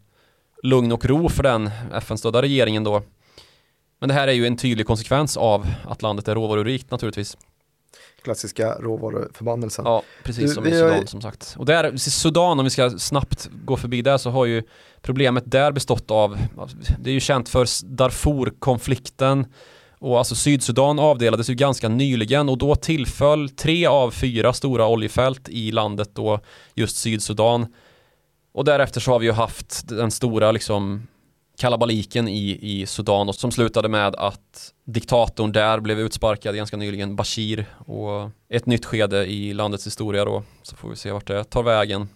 lugn 0.62 0.92
och 0.92 1.04
ro 1.04 1.28
för 1.28 1.42
den 1.42 1.70
FN-stödda 1.92 2.42
regeringen 2.42 2.84
då. 2.84 3.02
Men 3.98 4.08
det 4.08 4.14
här 4.14 4.28
är 4.28 4.32
ju 4.32 4.46
en 4.46 4.56
tydlig 4.56 4.86
konsekvens 4.86 5.36
av 5.36 5.66
att 5.84 6.02
landet 6.02 6.28
är 6.28 6.34
råvarurikt 6.34 6.90
naturligtvis. 6.90 7.36
Klassiska 8.24 8.74
råvaruförbannelsen. 8.80 9.84
Ja, 9.84 10.02
precis 10.22 10.44
Du, 10.44 10.54
som 10.54 10.66
i 10.66 10.70
har 10.80 10.88
ju- 10.88 10.92
Sudan 10.94 11.06
som 11.06 11.20
sagt. 11.20 11.54
Och 11.58 11.66
där, 11.66 11.96
Sudan, 11.96 12.58
om 12.58 12.64
vi 12.64 12.70
ska 12.70 12.90
snabbt 12.90 13.48
gå 13.64 13.76
förbi 13.76 14.02
där, 14.02 14.18
så 14.18 14.30
har 14.30 14.44
ju 14.46 14.62
problemet 15.02 15.44
där 15.46 15.72
bestått 15.72 16.10
av, 16.10 16.38
det 16.98 17.10
är 17.10 17.14
ju 17.14 17.20
känt 17.20 17.48
för 17.48 17.66
Darfur-konflikten 17.86 19.46
och 19.98 20.18
alltså 20.18 20.34
Sydsudan 20.34 20.98
avdelades 20.98 21.50
ju 21.50 21.54
ganska 21.54 21.88
nyligen 21.88 22.48
och 22.48 22.58
då 22.58 22.74
tillföll 22.74 23.48
tre 23.48 23.86
av 23.86 24.10
fyra 24.10 24.52
stora 24.52 24.86
oljefält 24.86 25.48
i 25.48 25.72
landet 25.72 26.10
då 26.14 26.40
just 26.74 26.96
Sydsudan. 26.96 27.66
Och 28.52 28.64
därefter 28.64 29.00
så 29.00 29.10
har 29.12 29.18
vi 29.18 29.26
ju 29.26 29.32
haft 29.32 29.88
den 29.88 30.10
stora 30.10 30.52
liksom 30.52 31.06
kalabaliken 31.58 32.28
i, 32.28 32.58
i 32.60 32.86
Sudan 32.86 33.28
och 33.28 33.34
som 33.34 33.50
slutade 33.50 33.88
med 33.88 34.14
att 34.16 34.72
diktatorn 34.84 35.52
där 35.52 35.80
blev 35.80 36.00
utsparkad 36.00 36.56
ganska 36.56 36.76
nyligen, 36.76 37.16
Bashir 37.16 37.66
och 37.78 38.30
ett 38.48 38.66
nytt 38.66 38.84
skede 38.84 39.26
i 39.26 39.54
landets 39.54 39.86
historia 39.86 40.24
då 40.24 40.42
så 40.62 40.76
får 40.76 40.88
vi 40.88 40.96
se 40.96 41.12
vart 41.12 41.26
det 41.26 41.44
tar 41.44 41.62
vägen. 41.62 42.08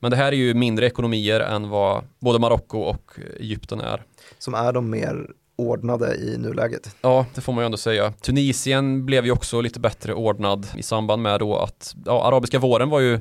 Men 0.00 0.10
det 0.10 0.16
här 0.16 0.32
är 0.32 0.36
ju 0.36 0.54
mindre 0.54 0.86
ekonomier 0.86 1.40
än 1.40 1.68
vad 1.68 2.04
både 2.18 2.38
Marocko 2.38 2.78
och 2.78 3.12
Egypten 3.40 3.80
är. 3.80 4.02
Som 4.38 4.54
är 4.54 4.72
de 4.72 4.90
mer 4.90 5.26
ordnade 5.56 6.14
i 6.14 6.38
nuläget. 6.38 6.96
Ja, 7.00 7.26
det 7.34 7.40
får 7.40 7.52
man 7.52 7.62
ju 7.62 7.66
ändå 7.66 7.78
säga. 7.78 8.12
Tunisien 8.12 9.06
blev 9.06 9.24
ju 9.24 9.32
också 9.32 9.60
lite 9.60 9.80
bättre 9.80 10.14
ordnad 10.14 10.66
i 10.76 10.82
samband 10.82 11.22
med 11.22 11.40
då 11.40 11.56
att 11.56 11.94
ja, 12.06 12.24
arabiska 12.24 12.58
våren 12.58 12.90
var 12.90 13.00
ju 13.00 13.20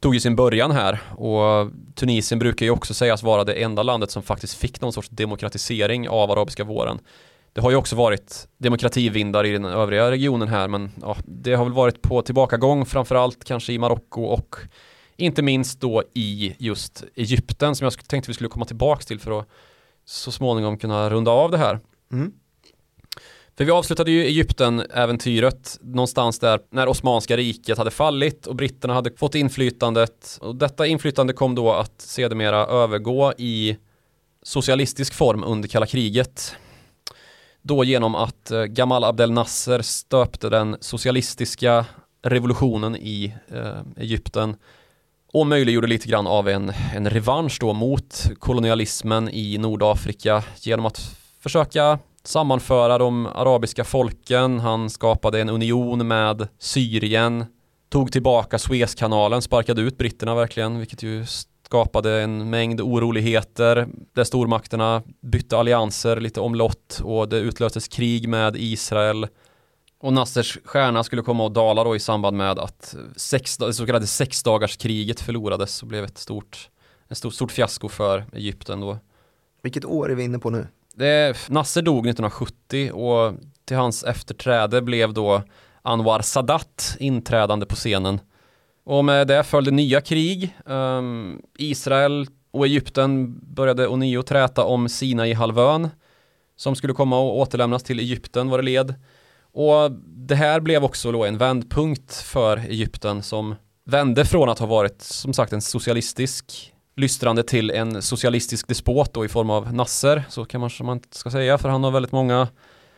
tog 0.00 0.14
ju 0.14 0.20
sin 0.20 0.36
början 0.36 0.70
här 0.70 1.00
och 1.16 1.70
Tunisien 1.94 2.38
brukar 2.38 2.66
ju 2.66 2.72
också 2.72 2.94
sägas 2.94 3.22
vara 3.22 3.44
det 3.44 3.52
enda 3.52 3.82
landet 3.82 4.10
som 4.10 4.22
faktiskt 4.22 4.54
fick 4.54 4.80
någon 4.80 4.92
sorts 4.92 5.08
demokratisering 5.08 6.08
av 6.08 6.30
arabiska 6.30 6.64
våren. 6.64 6.98
Det 7.52 7.60
har 7.60 7.70
ju 7.70 7.76
också 7.76 7.96
varit 7.96 8.48
demokrativindar 8.58 9.46
i 9.46 9.52
den 9.52 9.64
övriga 9.64 10.10
regionen 10.10 10.48
här 10.48 10.68
men 10.68 10.90
ja, 11.02 11.16
det 11.24 11.54
har 11.54 11.64
väl 11.64 11.72
varit 11.72 12.02
på 12.02 12.22
tillbakagång 12.22 12.86
framförallt 12.86 13.44
kanske 13.44 13.72
i 13.72 13.78
Marocko 13.78 14.22
och 14.22 14.56
inte 15.16 15.42
minst 15.42 15.80
då 15.80 16.02
i 16.14 16.54
just 16.58 17.04
Egypten 17.14 17.74
som 17.74 17.84
jag 17.84 18.08
tänkte 18.08 18.30
vi 18.30 18.34
skulle 18.34 18.48
komma 18.48 18.64
tillbaks 18.64 19.06
till 19.06 19.20
för 19.20 19.40
att 19.40 19.48
så 20.04 20.32
småningom 20.32 20.78
kunna 20.78 21.10
runda 21.10 21.30
av 21.30 21.50
det 21.50 21.58
här. 21.58 21.80
Mm. 22.12 22.32
För 23.58 23.64
vi 23.64 23.70
avslutade 23.70 24.10
ju 24.10 24.24
Egypten-äventyret 24.24 25.78
någonstans 25.82 26.38
där 26.38 26.60
när 26.70 26.88
Osmanska 26.88 27.36
riket 27.36 27.78
hade 27.78 27.90
fallit 27.90 28.46
och 28.46 28.56
britterna 28.56 28.94
hade 28.94 29.10
fått 29.16 29.34
inflytandet. 29.34 30.38
Och 30.40 30.56
detta 30.56 30.86
inflytande 30.86 31.32
kom 31.32 31.54
då 31.54 31.72
att 31.72 32.00
sedermera 32.00 32.66
övergå 32.66 33.32
i 33.38 33.76
socialistisk 34.42 35.14
form 35.14 35.44
under 35.44 35.68
kalla 35.68 35.86
kriget. 35.86 36.56
Då 37.62 37.84
genom 37.84 38.14
att 38.14 38.50
eh, 38.50 38.64
Gamal 38.64 39.04
Abdel 39.04 39.30
Nasser 39.30 39.82
stöpte 39.82 40.48
den 40.48 40.76
socialistiska 40.80 41.84
revolutionen 42.22 42.96
i 42.96 43.34
eh, 43.48 43.80
Egypten 43.96 44.56
och 45.32 45.46
möjliggjorde 45.46 45.86
lite 45.86 46.08
grann 46.08 46.26
av 46.26 46.48
en, 46.48 46.72
en 46.94 47.10
revansch 47.10 47.58
då 47.60 47.72
mot 47.72 48.30
kolonialismen 48.38 49.28
i 49.28 49.58
Nordafrika 49.58 50.44
genom 50.60 50.86
att 50.86 51.16
försöka 51.40 51.98
sammanföra 52.28 52.98
de 52.98 53.26
arabiska 53.26 53.84
folken. 53.84 54.60
Han 54.60 54.90
skapade 54.90 55.40
en 55.40 55.48
union 55.48 56.08
med 56.08 56.48
Syrien, 56.58 57.44
tog 57.88 58.12
tillbaka 58.12 58.58
Suezkanalen, 58.58 59.42
sparkade 59.42 59.82
ut 59.82 59.98
britterna 59.98 60.34
verkligen, 60.34 60.78
vilket 60.78 61.02
ju 61.02 61.24
skapade 61.66 62.22
en 62.22 62.50
mängd 62.50 62.80
oroligheter 62.80 63.88
där 64.14 64.24
stormakterna 64.24 65.02
bytte 65.20 65.58
allianser 65.58 66.20
lite 66.20 66.40
omlott 66.40 67.00
och 67.04 67.28
det 67.28 67.38
utlöstes 67.38 67.88
krig 67.88 68.28
med 68.28 68.56
Israel. 68.56 69.26
Och 70.00 70.12
Nassers 70.12 70.58
stjärna 70.64 71.04
skulle 71.04 71.22
komma 71.22 71.46
att 71.46 71.54
dala 71.54 71.84
då 71.84 71.96
i 71.96 72.00
samband 72.00 72.36
med 72.36 72.58
att 72.58 72.94
sex, 73.16 73.56
det 73.56 73.72
så 73.72 73.86
kallade 73.86 74.06
sexdagarskriget 74.06 75.20
förlorades 75.20 75.82
och 75.82 75.88
blev 75.88 76.04
ett 76.04 76.18
stort, 76.18 76.70
ett 77.08 77.18
stort, 77.18 77.34
stort 77.34 77.52
fiasko 77.52 77.88
för 77.88 78.24
Egypten 78.32 78.80
då. 78.80 78.98
Vilket 79.62 79.84
år 79.84 80.10
är 80.10 80.14
vi 80.14 80.24
inne 80.24 80.38
på 80.38 80.50
nu? 80.50 80.66
Det, 80.98 81.36
Nasser 81.48 81.82
dog 81.82 82.06
1970 82.06 82.90
och 82.92 83.34
till 83.64 83.76
hans 83.76 84.04
efterträde 84.04 84.82
blev 84.82 85.12
då 85.12 85.42
Anwar 85.82 86.20
Sadat 86.22 86.96
inträdande 86.98 87.66
på 87.66 87.74
scenen. 87.74 88.20
Och 88.84 89.04
med 89.04 89.26
det 89.26 89.44
följde 89.44 89.70
nya 89.70 90.00
krig. 90.00 90.56
Um, 90.64 91.42
Israel 91.58 92.26
och 92.50 92.66
Egypten 92.66 93.40
började 93.54 93.88
ånyo 93.88 94.22
träta 94.22 94.64
om 94.64 94.88
Sinai-halvön 94.88 95.88
som 96.56 96.76
skulle 96.76 96.92
komma 96.92 97.18
och 97.18 97.38
återlämnas 97.38 97.82
till 97.82 97.98
Egypten 97.98 98.50
var 98.50 98.58
det 98.58 98.64
led. 98.64 98.94
Och 99.52 99.90
det 100.06 100.34
här 100.34 100.60
blev 100.60 100.84
också 100.84 101.12
då 101.12 101.24
en 101.24 101.38
vändpunkt 101.38 102.14
för 102.14 102.56
Egypten 102.56 103.22
som 103.22 103.54
vände 103.84 104.24
från 104.24 104.48
att 104.48 104.58
ha 104.58 104.66
varit 104.66 105.02
som 105.02 105.32
sagt 105.32 105.52
en 105.52 105.62
socialistisk 105.62 106.72
lystrande 106.98 107.42
till 107.42 107.70
en 107.70 108.02
socialistisk 108.02 108.68
despot 108.68 109.14
då 109.14 109.24
i 109.24 109.28
form 109.28 109.50
av 109.50 109.74
Nasser, 109.74 110.24
så 110.28 110.44
kan 110.44 110.60
man, 110.60 110.70
som 110.70 110.86
man 110.86 111.00
ska 111.10 111.30
säga, 111.30 111.58
för 111.58 111.68
han 111.68 111.84
har 111.84 111.90
väldigt 111.90 112.12
många 112.12 112.48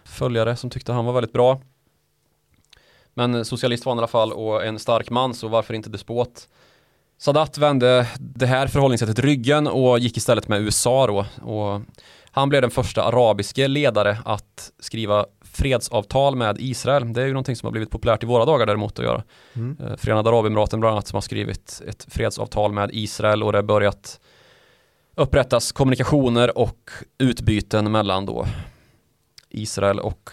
följare 0.05 0.57
som 0.57 0.70
tyckte 0.70 0.92
han 0.92 1.05
var 1.05 1.12
väldigt 1.12 1.32
bra. 1.32 1.61
Men 3.14 3.44
socialist 3.44 3.84
var 3.84 3.90
han 3.90 3.98
i 3.98 4.01
alla 4.01 4.09
fall 4.09 4.32
och 4.32 4.64
en 4.64 4.78
stark 4.78 5.11
man, 5.11 5.34
så 5.34 5.48
varför 5.48 5.74
inte 5.74 5.90
despot? 5.90 6.48
Sadat 7.18 7.59
vände 7.59 8.07
det 8.18 8.46
här 8.46 8.66
förhållningssättet 8.66 9.18
ryggen 9.18 9.66
och 9.66 9.98
gick 9.98 10.16
istället 10.16 10.48
med 10.48 10.61
USA 10.61 11.07
då. 11.07 11.26
Och 11.53 11.80
han 12.32 12.48
blev 12.48 12.62
den 12.62 12.70
första 12.70 13.02
arabiske 13.02 13.68
ledare 13.68 14.18
att 14.24 14.72
skriva 14.78 15.26
fredsavtal 15.44 16.36
med 16.36 16.56
Israel. 16.60 17.12
Det 17.12 17.22
är 17.22 17.26
ju 17.26 17.32
någonting 17.32 17.56
som 17.56 17.66
har 17.66 17.72
blivit 17.72 17.90
populärt 17.90 18.22
i 18.22 18.26
våra 18.26 18.44
dagar 18.44 18.66
däremot 18.66 18.98
att 18.98 19.04
göra. 19.04 19.22
Mm. 19.52 19.76
Eh, 19.80 19.96
Förenade 19.96 20.30
Arabemiraten 20.30 20.80
bland 20.80 20.92
annat 20.92 21.06
som 21.06 21.16
har 21.16 21.20
skrivit 21.20 21.82
ett 21.88 22.06
fredsavtal 22.10 22.72
med 22.72 22.90
Israel 22.92 23.42
och 23.42 23.52
det 23.52 23.58
har 23.58 23.62
börjat 23.62 24.20
upprättas 25.16 25.72
kommunikationer 25.72 26.58
och 26.58 26.90
utbyten 27.18 27.92
mellan 27.92 28.26
då 28.26 28.46
Israel 29.48 30.00
och 30.00 30.30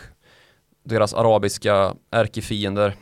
deras 0.83 1.13
arabiska 1.13 1.93
ärkefiender. 2.11 2.95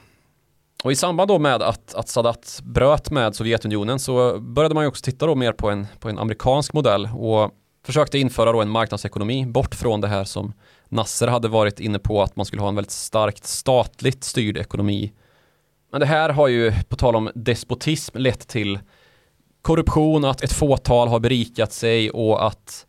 Och 0.83 0.91
i 0.91 0.95
samband 0.95 1.27
då 1.27 1.39
med 1.39 1.61
att, 1.61 1.95
att 1.95 2.09
Sadat 2.09 2.59
bröt 2.63 3.11
med 3.11 3.35
Sovjetunionen 3.35 3.99
så 3.99 4.39
började 4.39 4.75
man 4.75 4.83
ju 4.83 4.87
också 4.87 5.03
titta 5.03 5.25
då 5.25 5.35
mer 5.35 5.51
på 5.51 5.69
en, 5.69 5.87
på 5.99 6.09
en 6.09 6.19
amerikansk 6.19 6.73
modell 6.73 7.09
och 7.17 7.51
försökte 7.85 8.19
införa 8.19 8.51
då 8.51 8.61
en 8.61 8.69
marknadsekonomi 8.69 9.45
bort 9.45 9.75
från 9.75 10.01
det 10.01 10.07
här 10.07 10.23
som 10.23 10.53
Nasser 10.89 11.27
hade 11.27 11.47
varit 11.47 11.79
inne 11.79 11.99
på 11.99 12.21
att 12.23 12.35
man 12.35 12.45
skulle 12.45 12.61
ha 12.61 12.69
en 12.69 12.75
väldigt 12.75 12.91
starkt 12.91 13.45
statligt 13.45 14.23
styrd 14.23 14.57
ekonomi. 14.57 15.13
Men 15.91 15.99
det 15.99 16.05
här 16.05 16.29
har 16.29 16.47
ju, 16.47 16.73
på 16.89 16.95
tal 16.95 17.15
om 17.15 17.31
despotism, 17.35 18.17
lett 18.17 18.47
till 18.47 18.79
korruption, 19.61 20.25
att 20.25 20.43
ett 20.43 20.53
fåtal 20.53 21.07
har 21.07 21.19
berikat 21.19 21.73
sig 21.73 22.09
och 22.11 22.47
att 22.47 22.85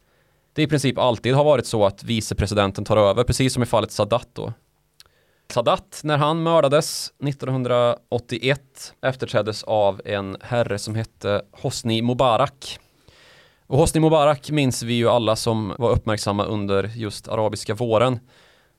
det 0.53 0.62
i 0.62 0.66
princip 0.66 0.99
alltid 0.99 1.34
har 1.34 1.44
varit 1.44 1.66
så 1.66 1.86
att 1.86 2.05
vicepresidenten 2.05 2.84
tar 2.84 2.97
över, 2.97 3.24
precis 3.24 3.55
som 3.55 3.62
i 3.62 3.66
fallet 3.66 3.92
Sadat 3.92 4.28
då. 4.32 4.53
Sadat, 5.53 6.01
när 6.05 6.18
han 6.18 6.42
mördades 6.42 7.12
1981, 7.24 8.61
efterträddes 9.03 9.62
av 9.62 10.01
en 10.05 10.36
herre 10.40 10.78
som 10.78 10.94
hette 10.94 11.42
Hosni 11.53 12.03
Mubarak. 12.03 12.78
Och 13.67 13.79
Hosni 13.79 14.01
Mubarak 14.01 14.51
minns 14.51 14.83
vi 14.83 14.95
ju 14.95 15.09
alla 15.09 15.37
som 15.37 15.75
var 15.79 15.91
uppmärksamma 15.91 16.45
under 16.45 16.91
just 16.97 17.29
arabiska 17.29 17.75
våren. 17.75 18.19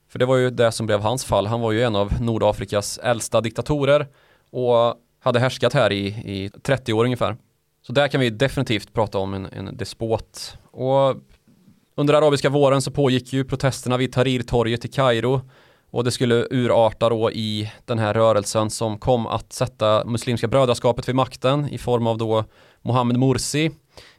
För 0.10 0.20
det 0.20 0.26
var 0.26 0.36
ju 0.36 0.50
det 0.50 0.72
som 0.72 0.86
blev 0.86 1.02
hans 1.02 1.26
fall. 1.26 1.48
Han 1.48 1.62
var 1.62 1.72
ju 1.72 1.84
en 1.84 1.96
av 1.96 2.22
Nordafrikas 2.22 2.98
äldsta 2.98 3.42
diktatorer 3.42 4.08
och 4.52 4.96
hade 5.20 5.40
härskat 5.40 5.74
här 5.74 5.92
i, 5.92 6.08
i 6.08 6.52
30 6.64 6.94
år 6.94 7.06
ungefär. 7.06 7.38
Så 7.88 7.94
där 7.94 8.08
kan 8.08 8.22
vi 8.22 8.30
definitivt 8.30 8.94
prata 8.94 9.18
om 9.18 9.34
en, 9.34 9.46
en 9.46 9.78
despot. 9.78 10.58
Och 10.72 11.16
under 11.96 12.14
arabiska 12.14 12.50
våren 12.50 12.82
så 12.82 12.92
pågick 12.92 13.34
ju 13.34 13.44
protesterna 13.44 13.98
vid 13.98 14.14
Tahrirtorget 14.14 14.86
i 14.86 14.88
Kairo 14.88 15.42
och 15.92 16.04
det 16.04 16.12
skulle 16.12 16.48
urarta 16.52 17.10
då 17.10 17.32
i 17.32 17.72
den 17.86 18.00
här 18.00 18.14
rörelsen 18.14 18.70
som 18.70 19.00
kom 19.00 19.28
att 19.28 19.54
sätta 19.54 20.06
Muslimska 20.06 20.48
brödraskapet 20.48 21.08
vid 21.08 21.16
makten 21.16 21.70
i 21.70 21.78
form 21.78 22.08
av 22.08 22.18
då 22.18 22.44
Mohammed 22.82 23.18
Morsi 23.18 23.72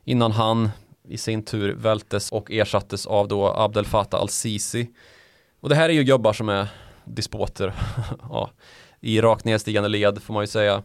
innan 0.08 0.32
han 0.32 0.70
i 1.08 1.18
sin 1.18 1.42
tur 1.42 1.74
vältes 1.74 2.32
och 2.32 2.50
ersattes 2.50 3.06
av 3.06 3.28
då 3.28 3.46
Abdel 3.46 3.84
Fattah 3.84 4.20
al-Sisi. 4.20 4.90
Och 5.60 5.68
det 5.68 5.74
här 5.74 5.88
är 5.88 5.92
ju 5.92 6.04
gubbar 6.04 6.32
som 6.32 6.48
är 6.48 6.68
despoter 7.04 7.74
ja, 8.22 8.50
i 9.00 9.20
rakt 9.20 9.44
nedstigande 9.44 9.88
led 9.88 10.22
får 10.22 10.34
man 10.34 10.42
ju 10.42 10.46
säga. 10.46 10.82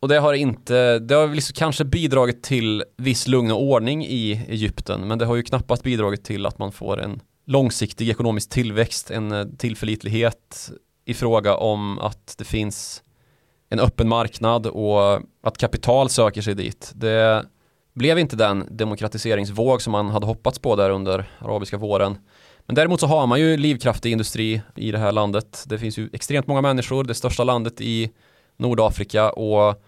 Och 0.00 0.08
det 0.08 0.18
har 0.18 0.32
inte, 0.32 0.98
det 0.98 1.14
har 1.14 1.28
liksom 1.28 1.54
kanske 1.54 1.84
bidragit 1.84 2.42
till 2.42 2.84
viss 2.96 3.28
lugn 3.28 3.50
och 3.50 3.62
ordning 3.62 4.04
i 4.04 4.32
Egypten 4.48 5.08
men 5.08 5.18
det 5.18 5.26
har 5.26 5.36
ju 5.36 5.42
knappast 5.42 5.82
bidragit 5.82 6.24
till 6.24 6.46
att 6.46 6.58
man 6.58 6.72
får 6.72 7.00
en 7.00 7.20
långsiktig 7.46 8.08
ekonomisk 8.08 8.50
tillväxt, 8.50 9.10
en 9.10 9.32
eh, 9.32 9.46
tillförlitlighet 9.58 10.70
i 11.04 11.14
fråga 11.14 11.56
om 11.56 11.98
att 11.98 12.34
det 12.38 12.44
finns 12.44 13.02
en 13.68 13.80
öppen 13.80 14.08
marknad 14.08 14.66
och 14.66 15.20
att 15.42 15.58
kapital 15.58 16.08
söker 16.08 16.42
sig 16.42 16.54
dit. 16.54 16.92
Det 16.94 17.46
blev 17.94 18.18
inte 18.18 18.36
den 18.36 18.66
demokratiseringsvåg 18.70 19.82
som 19.82 19.90
man 19.90 20.10
hade 20.10 20.26
hoppats 20.26 20.58
på 20.58 20.76
där 20.76 20.90
under 20.90 21.30
arabiska 21.38 21.76
våren. 21.76 22.18
Men 22.66 22.74
däremot 22.74 23.00
så 23.00 23.06
har 23.06 23.26
man 23.26 23.40
ju 23.40 23.56
livskraftig 23.56 24.12
industri 24.12 24.62
i 24.76 24.90
det 24.90 24.98
här 24.98 25.12
landet. 25.12 25.64
Det 25.66 25.78
finns 25.78 25.98
ju 25.98 26.10
extremt 26.12 26.46
många 26.46 26.60
människor, 26.60 27.04
det 27.04 27.14
största 27.14 27.44
landet 27.44 27.80
i 27.80 28.10
Nordafrika 28.56 29.30
och 29.30 29.82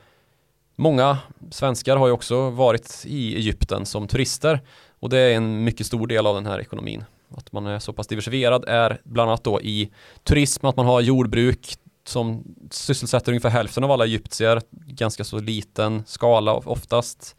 många 0.77 1.19
svenskar 1.51 1.97
har 1.97 2.07
ju 2.07 2.13
också 2.13 2.51
varit 2.51 3.03
i 3.07 3.37
Egypten 3.37 3.87
som 3.87 4.09
turister 4.09 4.61
och 5.01 5.09
det 5.11 5.19
är 5.19 5.37
en 5.37 5.65
mycket 5.65 5.87
stor 5.87 6.07
del 6.07 6.27
av 6.27 6.35
den 6.35 6.47
här 6.47 6.61
ekonomin. 6.61 7.05
Att 7.37 7.53
man 7.53 7.67
är 7.67 7.79
så 7.79 7.93
pass 7.93 8.07
diversifierad 8.07 8.65
är 8.69 9.01
bland 9.05 9.31
annat 9.31 9.45
då 9.45 9.61
i 9.61 9.91
turism, 10.23 10.67
att 10.67 10.77
man 10.77 10.87
har 10.87 11.01
jordbruk 11.01 11.77
som 12.07 12.45
sysselsätter 12.71 13.33
ungefär 13.33 13.51
hälften 13.51 13.85
av 13.85 13.91
alla 13.91 14.05
egyptier, 14.05 14.63
ganska 14.71 15.25
så 15.25 15.39
liten 15.39 16.03
skala 16.07 16.53
oftast. 16.53 17.37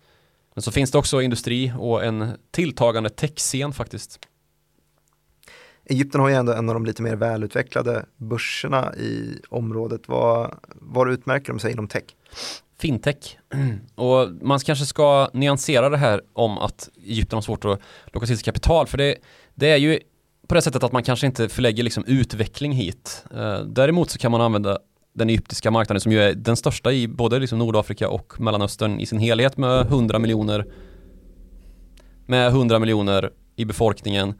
Men 0.56 0.62
så 0.62 0.72
finns 0.72 0.92
det 0.92 0.98
också 0.98 1.22
industri 1.22 1.74
och 1.78 2.04
en 2.04 2.32
tilltagande 2.52 3.10
techscen 3.10 3.74
faktiskt. 3.74 4.20
Egypten 5.86 6.22
har 6.22 6.30
ju 6.30 6.36
ändå 6.36 6.54
en 6.54 6.70
av 6.70 6.76
de 6.76 6.86
lite 6.86 7.02
mer 7.02 7.16
välutvecklade 7.16 8.06
börserna 8.18 8.96
i 8.96 9.42
området. 9.50 10.02
Vad, 10.08 10.56
vad 10.76 11.10
utmärker 11.10 11.48
de 11.48 11.60
sig 11.60 11.72
inom 11.72 11.88
tech? 11.88 12.04
Fintech. 12.80 13.38
Och 13.96 14.30
man 14.42 14.60
kanske 14.60 14.86
ska 14.86 15.30
nyansera 15.34 15.90
det 15.90 15.98
här 15.98 16.22
om 16.34 16.58
att 16.58 16.90
Egypten 17.06 17.38
har 17.38 17.42
svårt 17.42 17.66
att 17.66 17.80
locka 18.06 18.28
till 18.28 18.38
sig 18.38 18.44
kapital. 18.44 18.88
För 18.88 18.98
det, 18.98 19.16
det 19.56 19.70
är 19.70 19.78
ju 19.78 20.00
på 20.48 20.56
det 20.56 20.62
sättet 20.62 20.84
att 20.84 20.92
man 20.92 21.04
kanske 21.04 21.28
inte 21.28 21.50
förlägger 21.50 21.84
liksom 21.84 22.06
utveckling 22.08 22.72
hit. 22.72 23.26
Eh, 23.36 23.60
däremot 23.60 24.10
så 24.10 24.18
kan 24.18 24.32
man 24.32 24.42
använda 24.42 24.80
den 25.16 25.30
egyptiska 25.30 25.72
marknaden 25.72 26.02
som 26.02 26.12
ju 26.12 26.22
är 26.22 26.34
den 26.34 26.56
största 26.56 26.92
i 26.92 27.08
både 27.08 27.40
liksom 27.40 27.60
Nordafrika 27.60 28.10
och 28.10 28.42
Mellanöstern 28.42 29.00
i 29.00 29.06
sin 29.06 29.20
helhet 29.20 29.58
med 29.58 29.82
100 29.82 30.20
miljoner 30.20 30.66
med 32.26 32.48
100 32.48 32.80
miljoner 32.80 33.30
i 33.56 33.66
befolkningen 33.66 34.40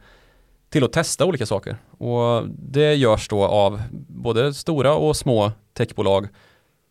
till 0.68 0.84
att 0.84 0.92
testa 0.92 1.24
olika 1.24 1.46
saker. 1.46 1.76
Och 1.98 2.48
det 2.48 2.94
görs 2.94 3.28
då 3.28 3.44
av 3.44 3.82
både 4.08 4.54
stora 4.54 4.94
och 4.94 5.16
små 5.16 5.52
techbolag 5.74 6.28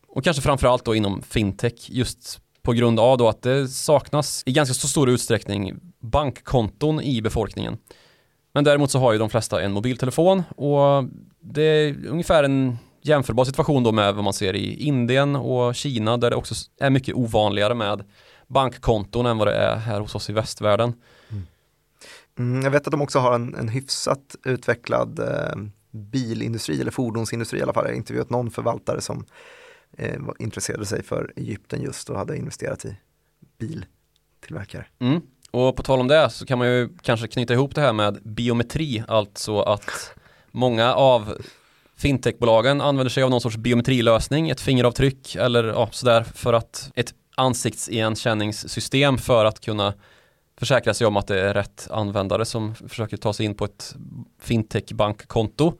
och 0.07 0.23
kanske 0.23 0.41
framförallt 0.41 0.85
då 0.85 0.95
inom 0.95 1.21
fintech 1.21 1.89
just 1.89 2.39
på 2.61 2.73
grund 2.73 2.99
av 2.99 3.17
då 3.17 3.27
att 3.27 3.41
det 3.41 3.67
saknas 3.67 4.43
i 4.45 4.51
ganska 4.51 4.73
så 4.73 4.87
stor 4.87 5.09
utsträckning 5.09 5.79
bankkonton 5.99 7.01
i 7.01 7.21
befolkningen. 7.21 7.77
Men 8.53 8.63
däremot 8.63 8.91
så 8.91 8.99
har 8.99 9.13
ju 9.13 9.19
de 9.19 9.29
flesta 9.29 9.61
en 9.61 9.71
mobiltelefon 9.71 10.43
och 10.55 11.03
det 11.39 11.61
är 11.61 12.07
ungefär 12.07 12.43
en 12.43 12.77
jämförbar 13.07 13.45
situation 13.45 13.83
då 13.83 13.91
med 13.91 14.15
vad 14.15 14.23
man 14.23 14.33
ser 14.33 14.55
i 14.55 14.73
Indien 14.73 15.35
och 15.35 15.75
Kina 15.75 16.17
där 16.17 16.29
det 16.29 16.35
också 16.35 16.55
är 16.79 16.89
mycket 16.89 17.15
ovanligare 17.15 17.73
med 17.73 18.03
bankkonton 18.47 19.25
än 19.25 19.37
vad 19.37 19.47
det 19.47 19.55
är 19.55 19.75
här 19.75 19.99
hos 19.99 20.15
oss 20.15 20.29
i 20.29 20.33
västvärlden. 20.33 20.93
Mm. 21.29 21.43
Mm, 22.39 22.63
jag 22.63 22.71
vet 22.71 22.87
att 22.87 22.91
de 22.91 23.01
också 23.01 23.19
har 23.19 23.35
en, 23.35 23.55
en 23.55 23.69
hyfsat 23.69 24.35
utvecklad 24.45 25.19
eh, 25.19 25.55
bilindustri 25.91 26.81
eller 26.81 26.91
fordonsindustri 26.91 27.59
i 27.59 27.63
alla 27.63 27.73
fall. 27.73 27.85
Jag 27.85 27.91
har 27.91 27.97
intervjuat 27.97 28.29
någon 28.29 28.51
förvaltare 28.51 29.01
som 29.01 29.25
eh, 29.97 30.21
intresserade 30.39 30.85
sig 30.85 31.03
för 31.03 31.33
Egypten 31.35 31.81
just 31.81 32.09
och 32.09 32.17
hade 32.17 32.37
investerat 32.37 32.85
i 32.85 32.97
biltillverkare. 33.57 34.85
Mm. 34.99 35.21
Och 35.51 35.75
på 35.75 35.83
tal 35.83 35.99
om 35.99 36.07
det 36.07 36.29
så 36.29 36.45
kan 36.45 36.57
man 36.57 36.67
ju 36.67 36.89
kanske 37.01 37.27
knyta 37.27 37.53
ihop 37.53 37.75
det 37.75 37.81
här 37.81 37.93
med 37.93 38.19
biometri, 38.23 39.03
alltså 39.07 39.59
att 39.59 40.15
många 40.51 40.93
av 40.93 41.37
fintechbolagen 41.97 42.81
använder 42.81 43.09
sig 43.09 43.23
av 43.23 43.29
någon 43.29 43.41
sorts 43.41 43.57
biometrilösning, 43.57 44.49
ett 44.49 44.61
fingeravtryck 44.61 45.35
eller 45.35 45.63
ja, 45.63 45.89
sådär 45.91 46.23
för 46.23 46.53
att 46.53 46.91
ett 46.95 47.13
ansiktsigenkänningssystem 47.35 49.17
för 49.17 49.45
att 49.45 49.59
kunna 49.59 49.93
försäkra 50.59 50.93
sig 50.93 51.07
om 51.07 51.17
att 51.17 51.27
det 51.27 51.41
är 51.41 51.53
rätt 51.53 51.87
användare 51.91 52.45
som 52.45 52.75
försöker 52.75 53.17
ta 53.17 53.33
sig 53.33 53.45
in 53.45 53.55
på 53.55 53.65
ett 53.65 53.95
fintech-bankkonto. 54.41 55.73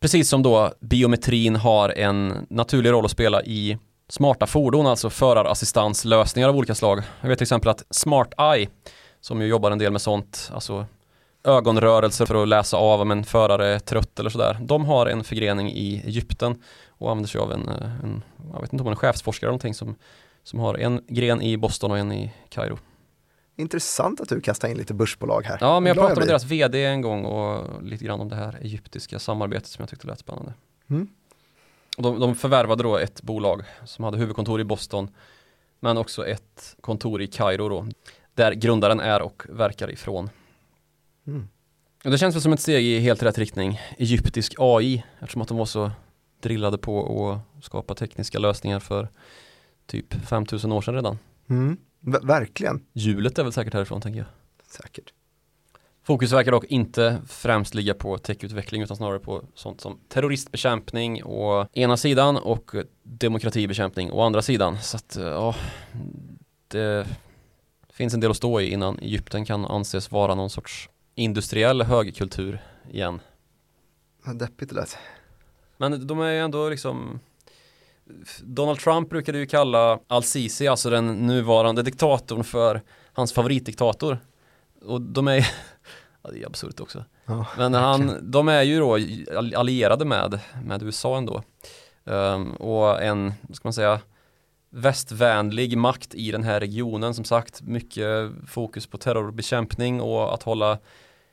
Precis 0.00 0.28
som 0.28 0.42
då 0.42 0.72
biometrin 0.80 1.56
har 1.56 1.88
en 1.88 2.46
naturlig 2.50 2.90
roll 2.90 3.04
att 3.04 3.10
spela 3.10 3.42
i 3.42 3.78
smarta 4.08 4.46
fordon, 4.46 4.86
alltså 4.86 5.10
förarassistanslösningar 5.10 6.48
av 6.48 6.56
olika 6.56 6.74
slag. 6.74 7.02
Jag 7.20 7.28
vet 7.28 7.38
till 7.38 7.44
exempel 7.44 7.70
att 7.70 7.84
Smart 7.90 8.34
Eye, 8.38 8.68
som 9.20 9.40
ju 9.40 9.46
jobbar 9.46 9.70
en 9.70 9.78
del 9.78 9.92
med 9.92 10.00
sånt, 10.00 10.50
alltså 10.54 10.86
ögonrörelser 11.44 12.26
för 12.26 12.42
att 12.42 12.48
läsa 12.48 12.76
av 12.76 13.00
om 13.00 13.10
en 13.10 13.24
förare 13.24 13.66
är 13.66 13.78
trött 13.78 14.20
eller 14.20 14.30
sådär. 14.30 14.58
De 14.60 14.84
har 14.84 15.06
en 15.06 15.24
förgrening 15.24 15.70
i 15.72 16.02
Egypten 16.06 16.62
och 16.88 17.10
använder 17.10 17.28
sig 17.28 17.40
av 17.40 17.52
en, 17.52 17.68
eh, 17.68 18.04
en 18.04 18.22
jag 18.52 18.60
vet 18.60 18.72
inte 18.72 18.84
om 18.84 18.92
är 18.92 18.94
chefsforskare 18.94 19.48
eller 19.48 19.52
någonting 19.52 19.74
som, 19.74 19.94
som 20.42 20.58
har 20.58 20.74
en 20.74 21.04
gren 21.08 21.42
i 21.42 21.56
Boston 21.56 21.90
och 21.90 21.98
en 21.98 22.12
i 22.12 22.32
Kairo. 22.48 22.78
Intressant 23.56 24.20
att 24.20 24.28
du 24.28 24.40
kastar 24.40 24.68
in 24.68 24.76
lite 24.76 24.94
börsbolag 24.94 25.42
här. 25.42 25.58
Ja, 25.60 25.80
men 25.80 25.86
jag 25.86 25.96
pratade 25.96 26.20
med 26.20 26.28
deras 26.28 26.44
vd 26.44 26.84
en 26.84 27.00
gång 27.00 27.24
och 27.24 27.82
lite 27.82 28.04
grann 28.04 28.20
om 28.20 28.28
det 28.28 28.36
här 28.36 28.58
egyptiska 28.62 29.18
samarbetet 29.18 29.66
som 29.66 29.82
jag 29.82 29.88
tyckte 29.88 30.06
lät 30.06 30.18
spännande. 30.18 30.54
Mm. 30.90 31.08
Och 31.96 32.02
de, 32.02 32.20
de 32.20 32.34
förvärvade 32.34 32.82
då 32.82 32.98
ett 32.98 33.22
bolag 33.22 33.62
som 33.84 34.04
hade 34.04 34.18
huvudkontor 34.18 34.60
i 34.60 34.64
Boston 34.64 35.08
men 35.80 35.98
också 35.98 36.26
ett 36.26 36.76
kontor 36.80 37.22
i 37.22 37.26
Kairo 37.26 37.68
då 37.68 37.86
där 38.34 38.52
grundaren 38.52 39.00
är 39.00 39.22
och 39.22 39.42
verkar 39.48 39.90
ifrån. 39.90 40.30
Mm. 41.26 41.48
Det 42.02 42.18
känns 42.18 42.34
väl 42.34 42.42
som 42.42 42.52
ett 42.52 42.60
steg 42.60 42.84
i 42.84 42.98
helt 42.98 43.22
rätt 43.22 43.38
riktning. 43.38 43.80
Egyptisk 43.98 44.54
AI 44.58 45.04
eftersom 45.20 45.42
att 45.42 45.48
de 45.48 45.56
var 45.56 45.66
så 45.66 45.90
drillade 46.40 46.78
på 46.78 47.30
att 47.30 47.64
skapa 47.64 47.94
tekniska 47.94 48.38
lösningar 48.38 48.80
för 48.80 49.08
typ 49.86 50.14
5000 50.14 50.72
år 50.72 50.82
sedan 50.82 50.94
redan. 50.94 51.18
Mm. 51.48 51.76
Ver- 52.00 52.26
verkligen. 52.26 52.84
Hjulet 52.92 53.38
är 53.38 53.42
väl 53.42 53.52
säkert 53.52 53.74
härifrån 53.74 54.00
tänker 54.00 54.18
jag. 54.18 54.26
Säkert. 54.68 55.12
Fokus 56.04 56.32
verkar 56.32 56.52
dock 56.52 56.64
inte 56.64 57.22
främst 57.26 57.74
ligga 57.74 57.94
på 57.94 58.18
techutveckling 58.18 58.82
utan 58.82 58.96
snarare 58.96 59.18
på 59.18 59.44
sånt 59.54 59.80
som 59.80 59.98
terroristbekämpning 60.08 61.24
å 61.24 61.66
ena 61.72 61.96
sidan 61.96 62.36
och 62.36 62.74
demokratibekämpning 63.02 64.12
å 64.12 64.22
andra 64.22 64.42
sidan. 64.42 64.78
Så 64.78 64.96
att 64.96 65.16
ja, 65.20 65.54
det 66.68 67.06
finns 67.92 68.14
en 68.14 68.20
del 68.20 68.30
att 68.30 68.36
stå 68.36 68.60
i 68.60 68.72
innan 68.72 68.98
Egypten 68.98 69.44
kan 69.44 69.64
anses 69.64 70.10
vara 70.10 70.34
någon 70.34 70.50
sorts 70.50 70.88
industriell 71.14 71.82
högkultur 71.82 72.62
igen. 72.90 73.20
Vad 74.24 74.38
deppigt 74.38 74.70
det 74.70 74.76
lät. 74.76 74.98
Men 75.76 76.06
de 76.06 76.20
är 76.20 76.30
ju 76.30 76.38
ändå 76.38 76.68
liksom 76.68 77.20
Donald 78.42 78.78
Trump 78.78 79.10
brukade 79.10 79.38
ju 79.38 79.46
kalla 79.46 79.98
Al-Sisi, 80.06 80.68
alltså 80.68 80.90
den 80.90 81.26
nuvarande 81.26 81.82
diktatorn 81.82 82.44
för 82.44 82.82
hans 83.12 83.32
favoritdiktator. 83.32 84.18
Och 84.84 85.00
de 85.00 85.28
är, 85.28 85.38
ja 86.22 86.30
det 86.30 86.42
är 86.42 86.46
absurt 86.46 86.80
också. 86.80 87.04
Ja, 87.26 87.46
Men 87.56 87.74
han, 87.74 88.18
de 88.22 88.48
är 88.48 88.62
ju 88.62 88.78
då 88.78 88.98
allierade 89.56 90.04
med, 90.04 90.40
med 90.64 90.82
USA 90.82 91.18
ändå. 91.18 91.42
Um, 92.04 92.52
och 92.52 93.02
en, 93.02 93.32
vad 93.40 93.56
ska 93.56 93.68
man 93.68 93.72
säga, 93.72 94.00
västvänlig 94.72 95.78
makt 95.78 96.14
i 96.14 96.30
den 96.30 96.42
här 96.42 96.60
regionen 96.60 97.14
som 97.14 97.24
sagt. 97.24 97.62
Mycket 97.62 98.30
fokus 98.46 98.86
på 98.86 98.98
terrorbekämpning 98.98 100.00
och 100.00 100.34
att 100.34 100.42
hålla 100.42 100.78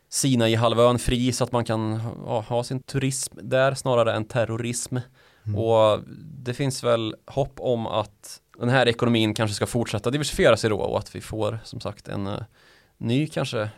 Sina 0.10 0.50
i 0.50 0.56
halvön 0.56 1.00
fri 1.00 1.32
så 1.32 1.44
att 1.44 1.52
man 1.52 1.66
kan 1.66 2.02
ja, 2.26 2.46
ha 2.48 2.64
sin 2.64 2.80
turism 2.80 3.38
där 3.42 3.74
snarare 3.74 4.14
än 4.14 4.26
terrorism. 4.26 4.98
Mm. 5.44 5.60
Och 5.60 6.00
det 6.44 6.54
finns 6.54 6.84
väl 6.84 7.16
hopp 7.26 7.60
om 7.60 7.88
att 7.88 8.42
den 8.60 8.70
här 8.70 8.88
ekonomin 8.88 9.34
kanske 9.34 9.56
ska 9.56 9.66
fortsätta 9.66 10.10
diversifiera 10.10 10.58
sig 10.58 10.70
då 10.70 10.78
och 10.78 11.00
att 11.00 11.16
vi 11.16 11.22
får 11.22 11.60
som 11.64 11.80
sagt 11.80 12.08
en 12.08 12.28
uh, 12.28 12.42
ny 12.98 13.28
kanske 13.28 13.62
uh, 13.62 13.70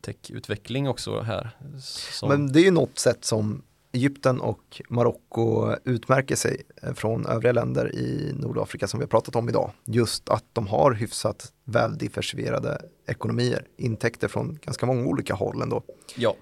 techutveckling 0.00 0.88
också 0.88 1.20
här. 1.20 1.50
Som, 1.80 2.28
Men 2.28 2.52
det 2.52 2.60
är 2.60 2.64
ju 2.64 2.70
något 2.70 2.98
sätt 2.98 3.24
som 3.24 3.62
Egypten 3.94 4.40
och 4.40 4.82
Marocko 4.88 5.74
utmärker 5.84 6.36
sig 6.36 6.62
eh, 6.82 6.94
från 6.94 7.26
övriga 7.26 7.52
länder 7.52 7.94
i 7.94 8.32
Nordafrika 8.38 8.86
som 8.86 9.00
vi 9.00 9.04
har 9.04 9.08
pratat 9.08 9.36
om 9.36 9.48
idag. 9.48 9.70
Just 9.84 10.28
att 10.28 10.44
de 10.52 10.66
har 10.66 10.92
hyfsat 10.92 11.52
väldiversifierade 11.64 12.78
ekonomier, 13.06 13.66
intäkter 13.76 14.28
från 14.28 14.58
ganska 14.62 14.86
många 14.86 15.06
olika 15.06 15.34
håll 15.34 15.62
ändå. 15.62 15.82
ja, 16.16 16.36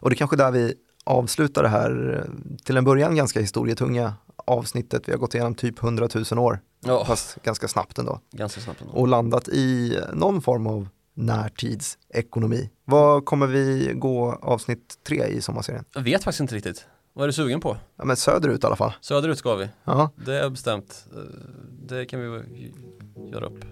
Och 0.00 0.10
det 0.10 0.14
är 0.14 0.16
kanske 0.16 0.36
där 0.36 0.50
vi 0.50 0.74
avslutar 1.04 1.62
det 1.62 1.68
här 1.68 2.22
eh, 2.26 2.54
till 2.64 2.76
en 2.76 2.84
början 2.84 3.16
ganska 3.16 3.40
historietunga 3.40 4.14
avsnittet. 4.36 5.08
Vi 5.08 5.12
har 5.12 5.18
gått 5.18 5.34
igenom 5.34 5.54
typ 5.54 5.82
100 5.82 6.08
000 6.30 6.38
år, 6.38 6.60
ja, 6.80 7.04
fast 7.04 7.42
ganska 7.42 7.68
snabbt 7.68 7.98
ändå. 7.98 8.20
ganska 8.32 8.60
snabbt 8.60 8.80
ändå. 8.80 8.92
Och 8.92 9.08
landat 9.08 9.48
i 9.48 9.98
någon 10.12 10.42
form 10.42 10.66
av 10.66 10.88
närtidsekonomi. 11.14 12.70
Vad 12.84 13.24
kommer 13.24 13.46
vi 13.46 13.92
gå 13.94 14.38
avsnitt 14.42 14.94
tre 15.06 15.24
i 15.26 15.40
sommarserien? 15.40 15.84
Jag 15.94 16.02
vet 16.02 16.24
faktiskt 16.24 16.40
inte 16.40 16.54
riktigt. 16.54 16.86
Vad 17.12 17.22
är 17.22 17.26
du 17.26 17.32
sugen 17.32 17.60
på? 17.60 17.76
Ja 17.96 18.04
men 18.04 18.16
söderut 18.16 18.64
i 18.64 18.66
alla 18.66 18.76
fall. 18.76 18.92
Söderut 19.00 19.38
ska 19.38 19.54
vi. 19.54 19.68
Ja, 19.84 20.10
Det 20.26 20.34
är 20.40 20.50
bestämt. 20.50 21.06
Det 21.88 22.04
kan 22.06 22.20
vi 22.20 22.26
göra 23.32 23.46
upp. 23.46 23.64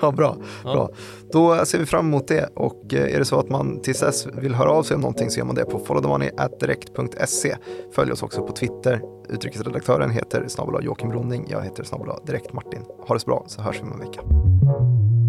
ja 0.00 0.10
bra. 0.16 0.36
Ja. 0.64 0.72
bra. 0.72 0.90
Då 1.32 1.64
ser 1.66 1.78
vi 1.78 1.86
fram 1.86 2.06
emot 2.06 2.28
det 2.28 2.46
och 2.56 2.94
eh, 2.94 3.14
är 3.14 3.18
det 3.18 3.24
så 3.24 3.38
att 3.40 3.48
man 3.50 3.82
tills 3.82 4.00
dess 4.00 4.26
vill 4.26 4.54
höra 4.54 4.70
av 4.70 4.82
sig 4.82 4.94
om 4.94 5.00
någonting 5.00 5.30
så 5.30 5.38
gör 5.38 5.44
man 5.46 5.54
det 5.54 5.64
på 5.64 5.78
followthemoney.direkt.se. 5.78 7.56
Följ 7.94 8.12
oss 8.12 8.22
också 8.22 8.46
på 8.46 8.52
Twitter. 8.52 9.02
Utrikesredaktören 9.28 10.10
heter 10.10 10.48
snabel 10.48 10.84
Joakim 10.84 11.12
Ronning. 11.12 11.46
Jag 11.50 11.62
heter 11.62 11.84
snabel 11.84 12.14
Direkt 12.26 12.52
Martin. 12.52 12.82
Ha 13.08 13.14
det 13.14 13.20
så 13.20 13.26
bra 13.26 13.44
så 13.48 13.62
hörs 13.62 13.76
vi 13.76 13.82
om 13.82 13.92
en 13.92 13.98
vecka. 13.98 14.20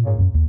Thank 0.06 0.20
you. 0.36 0.45